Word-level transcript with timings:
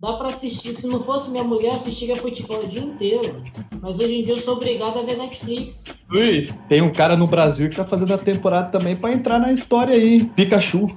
Dá 0.00 0.12
pra 0.12 0.28
assistir. 0.28 0.72
Se 0.74 0.86
não 0.86 1.02
fosse 1.02 1.28
minha 1.28 1.42
mulher, 1.42 1.70
eu 1.70 1.74
assistiria 1.74 2.14
futebol 2.14 2.62
o 2.62 2.68
dia 2.68 2.80
inteiro. 2.80 3.42
Mas 3.80 3.98
hoje 3.98 4.20
em 4.20 4.24
dia 4.24 4.34
eu 4.34 4.36
sou 4.36 4.54
obrigado 4.54 4.96
a 4.96 5.02
ver 5.02 5.16
Netflix. 5.16 5.86
Ui, 6.08 6.48
tem 6.68 6.80
um 6.80 6.92
cara 6.92 7.16
no 7.16 7.26
Brasil 7.26 7.68
que 7.68 7.74
tá 7.74 7.84
fazendo 7.84 8.14
a 8.14 8.18
temporada 8.18 8.70
também 8.70 8.94
pra 8.94 9.12
entrar 9.12 9.40
na 9.40 9.52
história 9.52 9.96
aí. 9.96 10.24
Pikachu. 10.24 10.88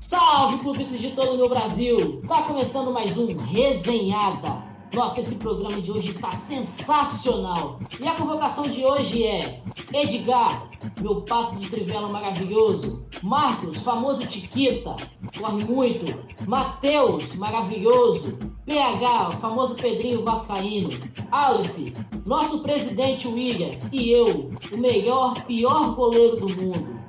Salve, 0.00 0.58
clubistas 0.58 0.98
de 0.98 1.12
todo 1.12 1.34
o 1.34 1.36
meu 1.36 1.48
Brasil! 1.48 2.20
Tá 2.26 2.42
começando 2.42 2.92
mais 2.92 3.16
um 3.16 3.36
Resenhada. 3.36 4.71
Nossa, 4.94 5.20
esse 5.20 5.36
programa 5.36 5.80
de 5.80 5.90
hoje 5.90 6.10
está 6.10 6.30
sensacional. 6.32 7.80
E 7.98 8.06
a 8.06 8.14
convocação 8.14 8.64
de 8.64 8.84
hoje 8.84 9.26
é 9.26 9.62
Edgar, 9.90 10.68
meu 11.00 11.22
passe 11.22 11.56
de 11.56 11.70
trivela 11.70 12.08
maravilhoso. 12.08 13.02
Marcos, 13.22 13.78
famoso 13.78 14.26
Tiquita, 14.26 14.94
corre 15.38 15.64
muito. 15.64 16.18
Matheus, 16.46 17.34
maravilhoso. 17.34 18.36
PH, 18.66 19.30
famoso 19.32 19.76
Pedrinho 19.76 20.24
Vascaíno. 20.24 20.90
Aleph, 21.30 21.78
nosso 22.26 22.60
presidente 22.60 23.26
William. 23.26 23.78
E 23.90 24.10
eu, 24.10 24.50
o 24.70 24.76
melhor, 24.76 25.42
pior 25.44 25.94
goleiro 25.94 26.46
do 26.46 26.54
mundo. 26.54 27.00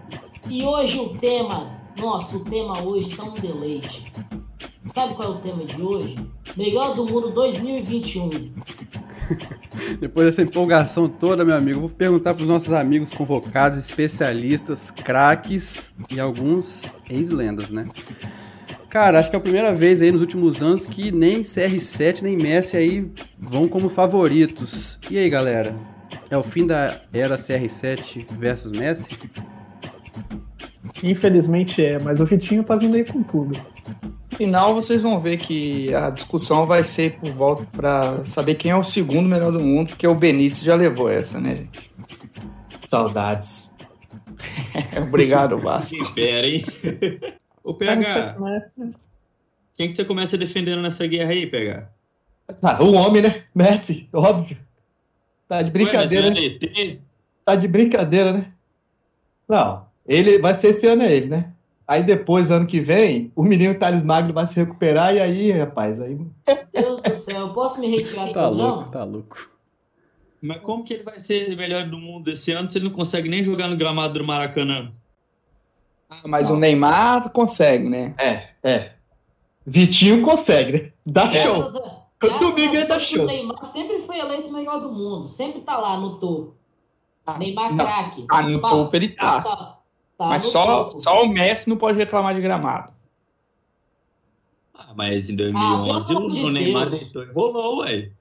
E 0.50 0.64
hoje 0.64 1.00
o 1.00 1.18
tema, 1.18 1.82
nossa, 2.00 2.38
o 2.38 2.46
tema 2.46 2.82
hoje 2.82 3.14
tá 3.14 3.24
um 3.24 3.34
deleite. 3.34 4.12
Sabe 4.86 5.14
qual 5.16 5.34
é 5.34 5.36
o 5.38 5.40
tema 5.40 5.64
de 5.64 5.82
hoje? 5.82 6.16
Melhor 6.58 6.94
do 6.96 7.06
mundo 7.06 7.32
2021. 7.32 8.30
Depois 10.00 10.28
dessa 10.28 10.42
empolgação 10.42 11.08
toda, 11.08 11.46
meu 11.46 11.56
amigo, 11.56 11.80
vou 11.80 11.90
perguntar 11.90 12.34
para 12.34 12.42
os 12.42 12.48
nossos 12.48 12.74
amigos 12.74 13.12
convocados, 13.12 13.80
especialistas, 13.80 14.92
craques 14.92 15.94
e 16.12 16.20
alguns 16.20 16.94
ex-lendas, 17.10 17.70
né? 17.70 17.88
Cara, 18.90 19.20
acho 19.20 19.30
que 19.30 19.36
é 19.36 19.40
a 19.40 19.42
primeira 19.42 19.74
vez 19.74 20.02
aí 20.02 20.12
nos 20.12 20.22
últimos 20.22 20.62
anos 20.62 20.86
que 20.86 21.12
nem 21.12 21.42
CR7 21.42 22.22
nem 22.22 22.38
Messi 22.38 22.76
aí 22.76 23.10
vão 23.40 23.68
como 23.68 23.90
favoritos. 23.90 25.00
E 25.10 25.18
aí, 25.18 25.30
galera? 25.30 25.74
É 26.30 26.38
o 26.38 26.44
fim 26.44 26.68
da 26.68 27.02
era 27.12 27.38
CR7 27.38 28.28
versus 28.38 28.78
Messi? 28.78 29.18
Infelizmente 31.02 31.84
é, 31.84 31.98
mas 31.98 32.20
o 32.20 32.26
Vitinho 32.26 32.64
tá 32.64 32.76
vindo 32.76 32.96
aí 32.96 33.06
com 33.06 33.24
tudo. 33.24 33.58
No 34.34 34.38
final, 34.38 34.74
vocês 34.74 35.00
vão 35.00 35.20
ver 35.20 35.38
que 35.38 35.94
a 35.94 36.10
discussão 36.10 36.66
vai 36.66 36.84
ser 36.84 37.20
por 37.20 37.30
volta 37.34 37.68
para 37.72 38.26
saber 38.26 38.56
quem 38.56 38.72
é 38.72 38.76
o 38.76 38.84
segundo 38.84 39.30
melhor 39.30 39.52
do 39.52 39.64
mundo, 39.64 39.90
porque 39.90 40.08
o 40.08 40.16
Benítez 40.16 40.62
já 40.62 40.74
levou 40.74 41.08
essa, 41.08 41.40
né, 41.40 41.58
gente? 41.58 41.92
Saudades. 42.82 43.76
Obrigado, 44.98 45.60
Vasco. 45.60 46.02
Espera, 46.02 46.48
hein? 46.48 46.66
Ô, 47.64 47.76
PH, 47.76 48.36
quem 49.76 49.90
que 49.90 49.94
você 49.94 50.04
começa 50.04 50.36
defendendo 50.36 50.82
nessa 50.82 51.06
guerra 51.06 51.30
aí, 51.30 51.46
PH? 51.46 51.88
Ah, 52.60 52.84
o 52.84 52.94
homem, 52.94 53.22
né? 53.22 53.44
Messi, 53.54 54.10
óbvio. 54.12 54.58
Tá 55.48 55.62
de 55.62 55.70
brincadeira, 55.70 56.30
Ué, 56.30 56.34
né? 56.34 56.58
é? 56.76 56.98
Tá 57.46 57.56
de 57.56 57.68
brincadeira, 57.68 58.34
né? 58.34 58.52
Não, 59.48 59.86
ele 60.08 60.40
vai 60.40 60.56
ser 60.56 60.70
esse 60.70 60.88
ano 60.88 61.04
é 61.04 61.14
ele, 61.14 61.28
né? 61.28 61.54
Aí 61.88 62.02
depois, 62.02 62.50
ano 62.50 62.66
que 62.66 62.80
vem, 62.80 63.32
o 63.36 63.44
menino 63.44 63.78
Thales 63.78 64.04
Magno 64.04 64.34
vai 64.34 64.48
se 64.48 64.56
recuperar 64.56 65.14
e 65.14 65.20
aí, 65.20 65.52
rapaz, 65.52 66.02
aí. 66.02 66.18
Deus 66.72 67.02
do 67.02 67.14
céu, 67.14 67.48
eu 67.48 67.54
posso 67.54 67.80
me 67.80 67.88
retirar 67.88 68.28
do 68.28 68.34
Tá 68.34 68.48
louco, 68.48 68.92
tá 68.92 69.04
louco. 69.04 69.50
Mas 70.42 70.62
como 70.62 70.84
que 70.84 70.94
ele 70.94 71.04
vai 71.04 71.20
ser 71.20 71.56
melhor 71.56 71.88
do 71.90 71.98
mundo 71.98 72.30
esse 72.32 72.52
ano 72.52 72.68
se 72.68 72.78
ele 72.78 72.86
não 72.86 72.92
consegue 72.94 73.30
nem 73.30 73.44
jogar 73.44 73.68
no 73.68 73.78
gramado 73.78 74.20
do 74.20 74.26
Maracanã? 74.26 74.92
Ah, 76.10 76.22
mas 76.26 76.50
o 76.50 76.56
Neymar 76.58 77.30
consegue, 77.32 77.90
né? 77.90 78.14
É, 78.18 78.50
é. 78.64 78.92
Vitinho 79.66 80.22
consegue, 80.22 80.72
né? 80.74 80.92
Dá 81.06 81.32
show. 81.32 81.58
Graças 82.22 82.40
Domingo 82.40 82.76
ele 82.76 82.86
dá 82.86 83.00
show. 83.00 83.24
O 83.24 83.26
Neymar 83.26 83.64
sempre 83.66 84.00
foi 84.00 84.20
eleito 84.20 84.48
o 84.48 84.54
melhor 84.54 84.80
do 84.80 84.92
mundo. 84.92 85.28
Sempre 85.28 85.62
tá 85.62 85.78
lá 85.78 85.98
no 85.98 86.18
topo. 86.20 86.56
Ah, 87.26 87.38
Neymar 87.38 87.72
não. 87.74 87.86
craque. 87.86 88.26
Ah, 88.30 88.42
no 88.42 88.62
topo 88.62 88.96
ele 88.96 89.10
tá. 89.10 89.24
passa- 89.24 89.78
tá 90.18 90.28
mas 90.28 90.46
só, 90.46 90.86
topo. 90.86 91.02
só 91.02 91.24
o 91.24 91.30
Messi 91.30 91.70
não 91.70 91.78
pode 91.78 91.98
reclamar 91.98 92.36
de 92.36 92.42
gramado. 92.42 92.94
Ah, 94.74 94.94
mas 94.96 95.30
em 95.30 95.34
Ah, 95.34 95.38
2011 95.38 96.08
pelo 96.08 96.26
o 96.26 96.28
de 96.30 96.50
Neymar 96.52 96.90
deitou 96.90 97.24
e 97.24 97.32
rolou, 97.32 97.80
ué. 97.80 98.12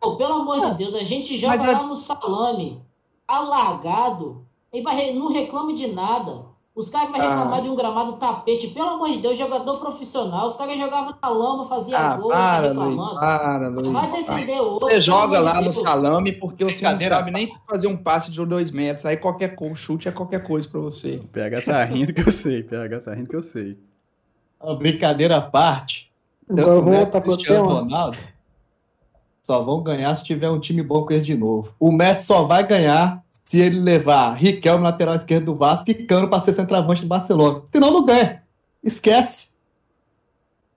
Pô, 0.00 0.16
pelo 0.16 0.34
amor 0.34 0.60
de 0.60 0.78
Deus, 0.78 0.94
a 0.94 1.02
gente 1.02 1.36
joga 1.36 1.58
mas 1.58 1.72
lá 1.72 1.82
no 1.86 1.94
salame, 1.94 2.80
alagado, 3.28 4.46
e 4.72 4.80
vai, 4.80 5.12
não 5.12 5.28
reclama 5.28 5.74
de 5.74 5.88
nada. 5.88 6.46
Os 6.74 6.88
caras 6.88 7.08
que 7.10 7.18
vai 7.18 7.26
Ah. 7.26 7.30
reclamar 7.30 7.62
de 7.62 7.68
um 7.68 7.74
gramado 7.74 8.12
tapete, 8.12 8.68
pelo 8.68 8.90
amor 8.90 9.10
de 9.10 9.18
Deus, 9.18 9.36
jogador 9.36 9.78
profissional, 9.80 10.46
os 10.46 10.56
caras 10.56 10.78
jogavam 10.78 11.14
na 11.20 11.28
lama, 11.28 11.64
fazia 11.64 11.98
Ah, 11.98 12.16
gol, 12.16 12.28
tá 12.30 12.34
para, 12.36 12.58
Luiz, 12.60 12.68
reclamando. 12.68 13.20
para, 13.20 13.68
Luiz. 13.68 13.92
Vai 13.92 14.10
defender 14.12 14.60
outro. 14.60 14.88
Você 14.88 15.00
joga 15.00 15.40
lá 15.40 15.60
no 15.60 15.72
salame 15.72 16.32
porque 16.32 16.64
você 16.64 16.88
não 16.88 16.98
sabe 16.98 17.32
nem 17.32 17.52
fazer 17.68 17.88
um 17.88 17.96
passe 17.96 18.30
de 18.30 18.44
dois 18.46 18.70
metros. 18.70 19.04
Aí 19.04 19.16
qualquer 19.16 19.56
chute 19.74 20.08
é 20.08 20.12
qualquer 20.12 20.44
coisa 20.44 20.68
pra 20.68 20.80
você. 20.80 21.16
O 21.16 21.26
PH 21.28 21.62
tá 21.62 21.84
rindo 21.84 22.14
que 22.14 22.20
eu 22.26 22.30
sei, 22.32 22.62
PH 22.62 23.00
tá 23.00 23.14
rindo 23.14 23.28
que 23.28 23.36
eu 23.36 23.42
sei. 23.42 23.76
Uma 24.62 24.76
brincadeira 24.76 25.36
à 25.38 25.40
parte. 25.42 26.08
Tanto 26.46 26.60
eu 26.62 26.66
vou 26.66 26.82
o 26.82 26.84
Messi 26.90 27.02
voltar 27.12 27.20
pro 27.20 27.32
Cristiano. 27.32 27.68
Ronaldo 27.68 28.18
só 29.42 29.60
vão 29.62 29.82
ganhar 29.82 30.14
se 30.16 30.22
tiver 30.24 30.48
um 30.48 30.60
time 30.60 30.82
bom 30.82 31.04
com 31.04 31.12
eles 31.12 31.26
de 31.26 31.34
novo. 31.36 31.74
O 31.80 31.90
Messi 31.90 32.26
só 32.26 32.44
vai 32.44 32.64
ganhar 32.64 33.22
se 33.50 33.58
ele 33.58 33.80
levar 33.80 34.34
Riquelme, 34.34 34.84
lateral 34.84 35.16
esquerdo 35.16 35.46
do 35.46 35.56
Vasco, 35.56 35.90
e 35.90 36.06
Cano 36.06 36.30
para 36.30 36.38
ser 36.38 36.52
centroavante 36.52 37.02
do 37.02 37.08
Barcelona. 37.08 37.62
Senão 37.64 37.90
não 37.90 38.04
ganha. 38.04 38.44
Esquece. 38.80 39.48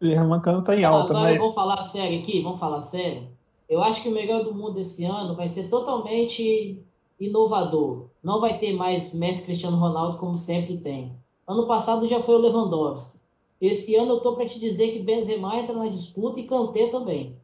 O 0.02 0.06
Hermancano 0.08 0.64
tá 0.64 0.76
em 0.76 0.84
alta, 0.84 1.12
Agora 1.12 1.30
mas 1.30 1.38
vamos 1.38 1.54
falar 1.54 1.80
sério 1.84 2.18
aqui, 2.18 2.42
vamos 2.42 2.60
falar 2.60 2.80
sério. 2.80 3.28
Eu 3.70 3.84
acho 3.84 4.02
que 4.02 4.10
o 4.10 4.12
melhor 4.12 4.44
do 4.44 4.56
mundo 4.56 4.80
esse 4.80 5.06
ano 5.06 5.36
vai 5.36 5.48
ser 5.48 5.70
totalmente 5.70 6.84
inovador. 7.20 8.08
Não 8.24 8.42
vai 8.42 8.58
ter 8.58 8.74
mais 8.74 9.14
Messi 9.14 9.44
Cristiano 9.44 9.78
Ronaldo 9.78 10.18
como 10.18 10.36
sempre 10.36 10.78
tem. 10.78 11.14
Ano 11.48 11.68
passado 11.68 12.08
já 12.08 12.20
foi 12.20 12.34
o 12.34 12.40
Lewandowski. 12.40 13.20
Esse 13.62 13.96
ano 13.96 14.14
eu 14.14 14.20
tô 14.20 14.34
para 14.34 14.48
te 14.48 14.60
dizer 14.60 14.94
que 14.94 15.04
Benzema 15.04 15.60
entra 15.60 15.76
na 15.76 15.90
disputa 15.90 16.40
e 16.40 16.48
Kanté 16.48 16.88
também. 16.88 17.36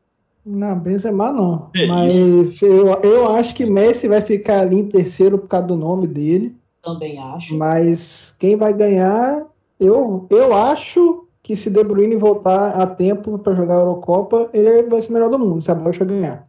Não, 0.46 0.80
Benzema 0.80 1.32
não. 1.32 1.70
É 1.76 1.86
Mas 1.86 2.62
eu, 2.62 2.88
eu 3.04 3.30
acho 3.30 3.54
que 3.54 3.66
Messi 3.66 4.08
vai 4.08 4.22
ficar 4.22 4.62
ali 4.62 4.80
em 4.80 4.88
terceiro 4.88 5.38
por 5.38 5.48
causa 5.48 5.68
do 5.68 5.76
nome 5.76 6.08
dele. 6.08 6.56
Também 6.82 7.20
acho. 7.20 7.58
Mas 7.58 8.36
quem 8.40 8.56
vai 8.56 8.74
ganhar, 8.74 9.46
eu, 9.80 10.26
eu 10.30 10.56
acho 10.56 11.28
que 11.44 11.56
se 11.56 11.70
De 11.70 11.84
Bruyne 11.84 12.16
voltar 12.16 12.72
a 12.72 12.86
tempo 12.88 13.38
para 13.40 13.56
jogar 13.56 13.76
a 13.76 13.80
Eurocopa, 13.80 14.50
ele 14.54 14.84
vai 14.84 15.02
ser 15.02 15.10
o 15.10 15.14
melhor 15.14 15.30
do 15.30 15.40
mundo, 15.40 15.62
se 15.62 15.72
a 15.72 15.76
Bélgica 15.76 16.06
ganhar. 16.06 16.48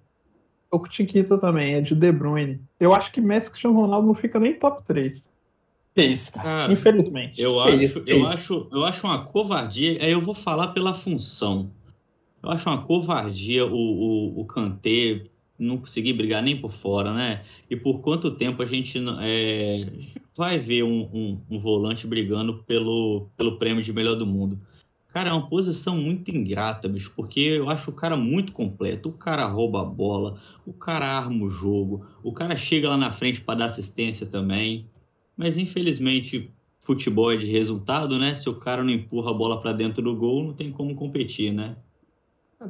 O 0.70 0.78
Tiquita 0.86 1.36
também, 1.36 1.74
é 1.74 1.80
de 1.80 1.94
De 1.94 2.12
Bruyne. 2.12 2.60
Eu 2.78 2.94
acho 2.94 3.10
que 3.10 3.20
Messi 3.20 3.48
e 3.48 3.50
Cristiano 3.50 3.80
Ronaldo 3.80 4.06
não 4.06 4.14
fica 4.14 4.38
nem 4.38 4.54
top 4.54 4.82
3. 4.84 5.28
Que 5.94 6.02
isso, 6.04 6.32
cara. 6.32 6.48
Cara, 6.48 6.72
Infelizmente. 6.72 7.40
eu 7.40 7.58
acho, 7.60 7.74
isso, 7.76 8.04
que 8.04 8.12
eu 8.12 8.18
isso. 8.18 8.26
acho, 8.28 8.68
eu 8.70 8.84
acho 8.84 9.06
uma 9.06 9.24
covardia. 9.24 9.98
Aí 10.00 10.12
eu 10.12 10.20
vou 10.20 10.34
falar 10.34 10.68
pela 10.68 10.94
função. 10.94 11.68
Eu 12.42 12.50
acho 12.50 12.68
uma 12.68 12.82
covardia 12.82 13.66
o, 13.66 13.74
o, 13.74 14.40
o 14.40 14.44
Kanté 14.44 15.26
não 15.58 15.76
conseguir 15.76 16.14
brigar 16.14 16.42
nem 16.42 16.58
por 16.58 16.72
fora, 16.72 17.12
né? 17.12 17.44
E 17.68 17.76
por 17.76 18.00
quanto 18.00 18.30
tempo 18.30 18.62
a 18.62 18.66
gente 18.66 18.98
é, 19.20 19.92
vai 20.34 20.58
ver 20.58 20.82
um, 20.82 21.02
um, 21.12 21.40
um 21.50 21.58
volante 21.58 22.06
brigando 22.06 22.62
pelo, 22.64 23.28
pelo 23.36 23.58
prêmio 23.58 23.82
de 23.82 23.92
melhor 23.92 24.14
do 24.16 24.26
mundo? 24.26 24.58
Cara, 25.12 25.30
é 25.30 25.32
uma 25.32 25.48
posição 25.48 25.96
muito 25.96 26.30
ingrata, 26.30 26.88
bicho, 26.88 27.12
porque 27.16 27.40
eu 27.40 27.68
acho 27.68 27.90
o 27.90 27.94
cara 27.94 28.16
muito 28.16 28.52
completo. 28.52 29.08
O 29.08 29.12
cara 29.12 29.46
rouba 29.46 29.82
a 29.82 29.84
bola, 29.84 30.40
o 30.64 30.72
cara 30.72 31.06
arma 31.06 31.44
o 31.44 31.50
jogo, 31.50 32.06
o 32.22 32.32
cara 32.32 32.56
chega 32.56 32.88
lá 32.88 32.96
na 32.96 33.12
frente 33.12 33.40
para 33.40 33.58
dar 33.58 33.66
assistência 33.66 34.26
também. 34.26 34.86
Mas 35.36 35.58
infelizmente, 35.58 36.50
futebol 36.80 37.32
é 37.32 37.36
de 37.36 37.50
resultado, 37.50 38.18
né? 38.18 38.34
Se 38.34 38.48
o 38.48 38.54
cara 38.54 38.84
não 38.84 38.90
empurra 38.90 39.30
a 39.30 39.34
bola 39.34 39.60
para 39.60 39.72
dentro 39.72 40.00
do 40.00 40.14
gol, 40.14 40.44
não 40.44 40.52
tem 40.54 40.70
como 40.70 40.94
competir, 40.94 41.52
né? 41.52 41.76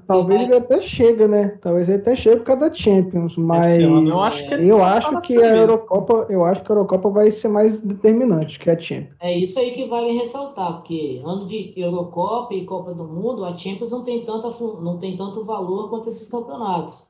Talvez 0.07 0.43
ele 0.43 0.55
até 0.55 0.81
chega, 0.81 1.27
né? 1.27 1.59
Talvez 1.61 1.89
ele 1.89 1.99
até 1.99 2.15
chegue 2.15 2.37
por 2.37 2.45
causa 2.45 2.69
da 2.69 2.73
Champions, 2.73 3.37
mas 3.37 3.81
eu 3.81 4.21
acho 4.21 4.49
que 4.49 4.55
eu 4.55 4.85
acho 4.85 5.21
que 5.21 5.37
a. 5.37 5.57
Eurocopa, 5.57 6.27
eu 6.31 6.45
acho 6.45 6.63
que 6.63 6.71
a 6.71 6.75
Eurocopa 6.77 7.11
vai 7.11 7.29
ser 7.33 7.49
mais 7.49 7.81
determinante 7.81 8.57
que 8.57 8.71
a 8.71 8.79
Champions. 8.79 9.17
É 9.21 9.37
isso 9.37 9.59
aí 9.59 9.73
que 9.73 9.87
vale 9.87 10.13
ressaltar, 10.13 10.75
porque 10.75 11.21
ano 11.25 11.45
de 11.45 11.73
Eurocopa 11.77 12.55
e 12.55 12.65
Copa 12.65 12.95
do 12.95 13.03
Mundo, 13.03 13.45
a 13.45 13.57
Champions 13.57 13.91
não 13.91 14.05
tem, 14.05 14.25
tanta, 14.25 14.49
não 14.81 14.97
tem 14.97 15.17
tanto 15.17 15.43
valor 15.43 15.91
quanto 15.91 16.09
esses 16.09 16.31
campeonatos. 16.31 17.09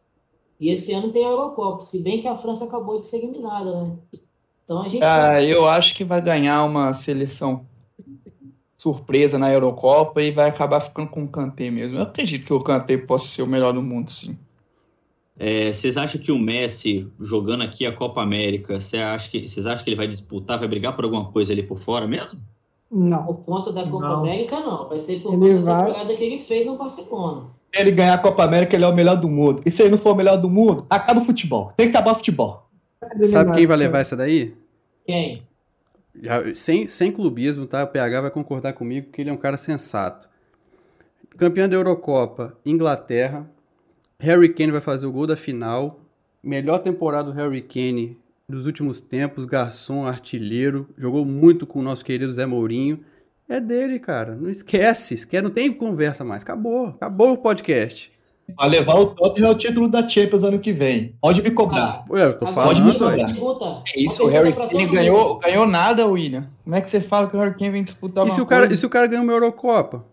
E 0.59 0.71
esse 0.71 0.95
ano 0.95 1.13
tem 1.13 1.27
a 1.27 1.29
Eurocopa, 1.29 1.81
se 1.81 2.03
bem 2.03 2.21
que 2.23 2.29
a 2.29 2.35
França 2.35 2.65
acabou 2.65 2.99
de 2.99 3.05
ser 3.05 3.19
eliminada, 3.19 3.83
né? 3.83 3.93
Então 4.65 4.81
a 4.81 4.89
gente 4.89 5.03
Ah, 5.03 5.43
eu 5.43 5.67
acho 5.67 5.95
que 5.95 6.05
vai 6.05 6.23
ganhar 6.23 6.65
uma 6.65 6.95
seleção 6.95 7.67
surpresa 8.81 9.39
na 9.39 9.53
Eurocopa 9.53 10.23
e 10.23 10.31
vai 10.31 10.49
acabar 10.49 10.81
ficando 10.81 11.11
com 11.11 11.25
o 11.25 11.29
Kanté 11.29 11.71
mesmo. 11.71 11.99
Eu 11.99 12.03
acredito 12.05 12.47
que 12.47 12.53
o 12.55 12.63
Kanté 12.63 12.97
possa 12.97 13.29
ser 13.29 13.43
o 13.43 13.47
melhor 13.47 13.75
do 13.75 13.83
mundo, 13.83 14.11
sim. 14.11 14.39
É, 15.39 15.71
vocês 15.71 15.99
acham 15.99 16.19
que 16.19 16.33
o 16.33 16.39
Messi, 16.39 17.07
jogando 17.21 17.63
aqui 17.63 17.85
a 17.85 17.93
Copa 17.93 18.23
América, 18.23 18.81
você 18.81 18.97
acha 18.97 19.31
que, 19.31 19.47
vocês 19.47 19.67
acham 19.67 19.85
que 19.85 19.91
ele 19.91 19.97
vai 19.99 20.09
disputar, 20.09 20.59
vai 20.59 20.67
brigar 20.67 20.97
por 20.97 21.05
alguma 21.05 21.27
coisa 21.27 21.53
ali 21.53 21.63
por 21.63 21.79
fora 21.79 22.07
mesmo? 22.09 22.41
Não. 22.91 23.23
Por 23.27 23.35
conta 23.45 23.71
da 23.71 23.87
Copa 23.87 24.09
Não. 24.09 24.21
América, 24.21 24.61
não. 24.61 24.89
Vai 24.89 24.99
ser 24.99 25.21
por 25.21 25.35
Ele 25.35 25.57
conta 25.59 25.63
da 25.63 25.75
vai- 25.77 25.85
temporada 25.87 26.17
que 26.17 26.25
ele 26.25 26.39
fez 26.39 26.65
no 26.65 26.79
Barcelona. 26.79 27.49
Se 27.75 27.81
ele 27.83 27.91
ganhar 27.91 28.15
a 28.15 28.19
Copa 28.19 28.45
América, 28.45 28.77
ele 28.77 28.85
é 28.85 28.89
o 28.89 28.95
melhor 28.95 29.17
do 29.17 29.29
mundo. 29.29 29.61
E 29.67 29.71
se 29.71 29.83
ele 29.83 29.91
não 29.91 29.99
for 29.99 30.13
o 30.13 30.17
melhor 30.17 30.39
do 30.39 30.49
mundo, 30.49 30.87
acaba 30.89 31.21
o 31.21 31.25
futebol. 31.25 31.71
Tem 31.77 31.91
que 31.91 31.97
acabar 31.97 32.13
o 32.13 32.17
futebol. 32.17 32.67
Sabe 33.31 33.55
quem 33.57 33.67
vai 33.67 33.77
levar 33.77 33.99
essa 33.99 34.17
daí? 34.17 34.55
Quem? 35.07 35.43
Já- 36.15 36.55
sem, 36.55 36.89
sem 36.89 37.13
clubismo, 37.13 37.67
tá? 37.67 37.85
O 37.85 37.89
PH 37.89 38.21
vai 38.23 38.31
concordar 38.31 38.73
comigo 38.73 39.07
porque 39.07 39.21
ele 39.23 39.31
é 39.31 39.33
um 39.33 39.37
cara 39.37 39.57
sensato. 39.57 40.29
Campeão 41.37 41.69
da 41.69 41.77
Eurocopa, 41.77 42.57
Inglaterra. 42.65 43.49
Harry 44.19 44.53
Kane 44.53 44.73
vai 44.73 44.81
fazer 44.81 45.07
o 45.07 45.13
gol 45.13 45.27
da 45.27 45.37
final. 45.37 46.01
Melhor 46.43 46.79
temporada 46.81 47.31
do 47.31 47.37
Harry 47.37 47.63
Kane 47.63 48.19
dos 48.49 48.67
últimos 48.67 49.01
tempos. 49.01 49.45
Garçom, 49.47 50.05
artilheiro. 50.07 50.89
Jogou 50.99 51.25
muito 51.25 51.67
com 51.67 51.79
o 51.79 51.83
nosso 51.83 52.05
querido 52.05 52.33
Zé 52.33 52.45
Mourinho. 52.45 53.01
É 53.49 53.61
dele, 53.61 53.99
cara. 53.99 54.35
Não 54.35 54.51
esquece. 54.51 55.15
esquece. 55.15 55.43
Não 55.43 55.51
tem 55.51 55.73
conversa 55.73 56.25
mais. 56.25 56.43
Acabou. 56.43 56.89
Acabou 56.89 57.33
o 57.33 57.39
podcast. 57.39 58.13
Vai 58.57 58.69
levar 58.69 58.95
o 58.99 59.07
Tottenham 59.07 59.49
ao 59.51 59.55
título 59.57 59.89
da 59.89 60.07
Champions 60.09 60.43
ano 60.45 60.59
que 60.59 60.73
vem. 60.73 61.15
Pode 61.21 61.43
me 61.43 61.51
cobrar. 61.51 62.05
Ué, 62.11 62.25
eu 62.27 62.39
tô 62.39 62.47
Agora, 62.47 62.67
Pode 62.69 62.81
falando, 62.81 62.99
me 62.99 63.05
ué. 63.07 63.11
cobrar. 63.17 63.33
pergunta. 63.33 63.83
É 63.95 64.01
isso, 64.01 64.25
o 64.25 64.29
Harry 64.29 64.53
Kane 64.53 64.87
ganhou, 64.87 65.39
ganhou 65.39 65.67
nada, 65.67 66.07
William. 66.07 66.47
Como 66.65 66.77
é 66.77 66.81
que 66.81 66.91
você 66.91 67.01
fala 67.01 67.29
que 67.29 67.37
o 67.37 67.41
Harry 67.41 67.55
Kane 67.55 67.71
vem 67.71 67.85
disputar 67.85 68.25
E 68.25 68.29
uma 68.29 68.35
se, 68.35 68.41
o 68.41 68.47
cara, 68.47 68.63
coisa? 68.63 68.75
e 68.75 68.77
se 68.79 68.87
o 68.87 68.91
cara 68.91 69.07
ganhar 69.07 69.23
uma 69.23 69.33
Eurocopa? 69.33 70.05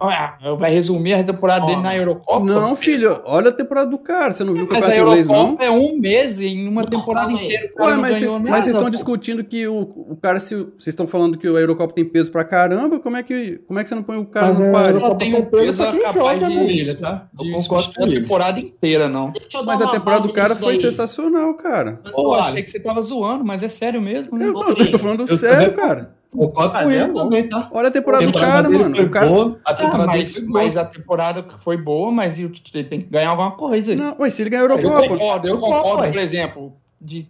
Ah, 0.00 0.36
vai 0.58 0.70
resumir 0.72 1.14
a 1.14 1.24
temporada 1.24 1.66
dele 1.66 1.80
na 1.82 1.96
Eurocopa? 1.96 2.44
Não, 2.44 2.76
filho. 2.76 3.20
Olha 3.24 3.48
a 3.48 3.52
temporada 3.52 3.90
do 3.90 3.98
cara. 3.98 4.32
Você 4.32 4.44
não 4.44 4.54
viu 4.54 4.64
o 4.64 4.68
Mas 4.68 4.78
a 4.78 4.80
campeonato 4.86 5.08
inglês, 5.10 5.26
não? 5.26 5.34
Eurocopa 5.36 5.64
é 5.64 5.70
um 5.70 5.98
mês 5.98 6.40
em 6.40 6.68
uma 6.68 6.82
Não, 6.82 6.88
temporada 6.90 7.32
inteira. 7.32 7.68
O 7.72 7.74
cara 7.76 7.90
Ué, 7.90 7.96
mas 7.96 8.18
vocês 8.18 8.38
mas 8.38 8.66
estão 8.66 8.88
discutindo 8.90 9.42
que 9.42 9.66
o, 9.66 9.78
o 9.80 10.16
cara, 10.20 10.38
se 10.38 10.54
o- 10.54 10.66
vocês 10.78 10.88
estão 10.88 11.06
falando 11.08 11.36
que 11.36 11.46
a 11.46 11.50
Eurocopa 11.50 11.92
tem 11.94 12.04
peso 12.04 12.30
pra 12.30 12.44
caramba, 12.44 13.00
como 13.00 13.16
é 13.16 13.22
que, 13.22 13.60
como 13.66 13.78
é 13.78 13.82
que 13.82 13.88
você 13.88 13.94
não 13.96 14.02
põe 14.04 14.18
o 14.18 14.26
cara 14.26 14.48
Mas 14.52 14.58
no 14.58 14.72
páreo? 14.72 15.00
Ela 15.00 15.14
tem 15.16 15.34
um 15.34 15.44
peso 15.44 15.82
capaz 15.82 16.14
joga, 16.14 16.48
de, 16.48 16.54
né, 16.54 16.62
William, 16.64 16.94
tá? 16.94 17.28
Eu 17.38 17.44
de 17.44 17.52
concordo 17.52 17.82
substituir 17.84 18.06
com 18.06 18.10
a 18.18 18.20
temporada 18.22 18.60
inteira, 18.60 19.08
não. 19.08 19.32
Eu 19.52 19.64
Mas 19.64 19.80
a 19.80 19.88
temporada 19.88 20.26
do 20.26 20.32
cara 20.32 20.54
foi 20.54 20.74
daí. 20.74 20.80
sensacional, 20.82 21.54
cara. 21.54 22.00
Eu 22.16 22.34
achei 22.34 22.62
que 22.62 22.70
você 22.70 22.80
tava 22.80 23.02
zoando, 23.02 23.44
mas 23.44 23.62
é 23.64 23.68
sério 23.68 24.00
mesmo. 24.00 24.38
né? 24.38 24.46
Eu, 24.46 24.52
não, 24.52 24.68
eu 24.70 24.90
tô 24.90 24.98
falando 24.98 25.20
eu 25.28 25.36
sério, 25.36 25.72
também- 25.74 26.06
cara. 26.30 26.46
Concordo 26.46 26.72
com 26.84 26.90
ele 26.90 27.12
também, 27.12 27.48
tá? 27.48 27.68
Olha 27.72 27.88
a 27.88 27.90
temporada 27.90 28.22
do 28.24 28.26
temporada 28.32 28.52
cara, 28.52 28.68
dele 28.68 28.82
mano. 28.82 28.96
foi 28.96 29.04
O 29.04 29.10
cara... 29.10 29.26
boa, 29.28 29.60
a 29.64 29.70
Ah, 29.70 29.74
temporada 29.74 30.12
dele 30.12 30.22
mas, 30.24 30.34
foi 30.36 30.46
boa. 30.46 30.62
mas 30.62 30.76
a 30.76 30.84
temporada 30.84 31.46
foi 31.60 31.76
boa, 31.78 32.12
mas 32.12 32.38
ele 32.38 32.84
tem 32.84 33.00
que 33.00 33.08
ganhar 33.08 33.30
alguma 33.30 33.50
coisa. 33.52 33.92
aí. 33.92 33.96
Não, 33.96 34.16
ué, 34.20 34.28
se 34.30 34.42
ele 34.42 34.50
ganhar 34.50 34.62
a 34.62 34.64
Eu 34.66 34.78
Eurocopa. 34.78 35.08
concordo, 35.08 35.48
eu 35.48 35.58
concordo, 35.58 36.02
ué. 36.02 36.10
por 36.10 36.18
exemplo, 36.18 36.72
de 37.00 37.26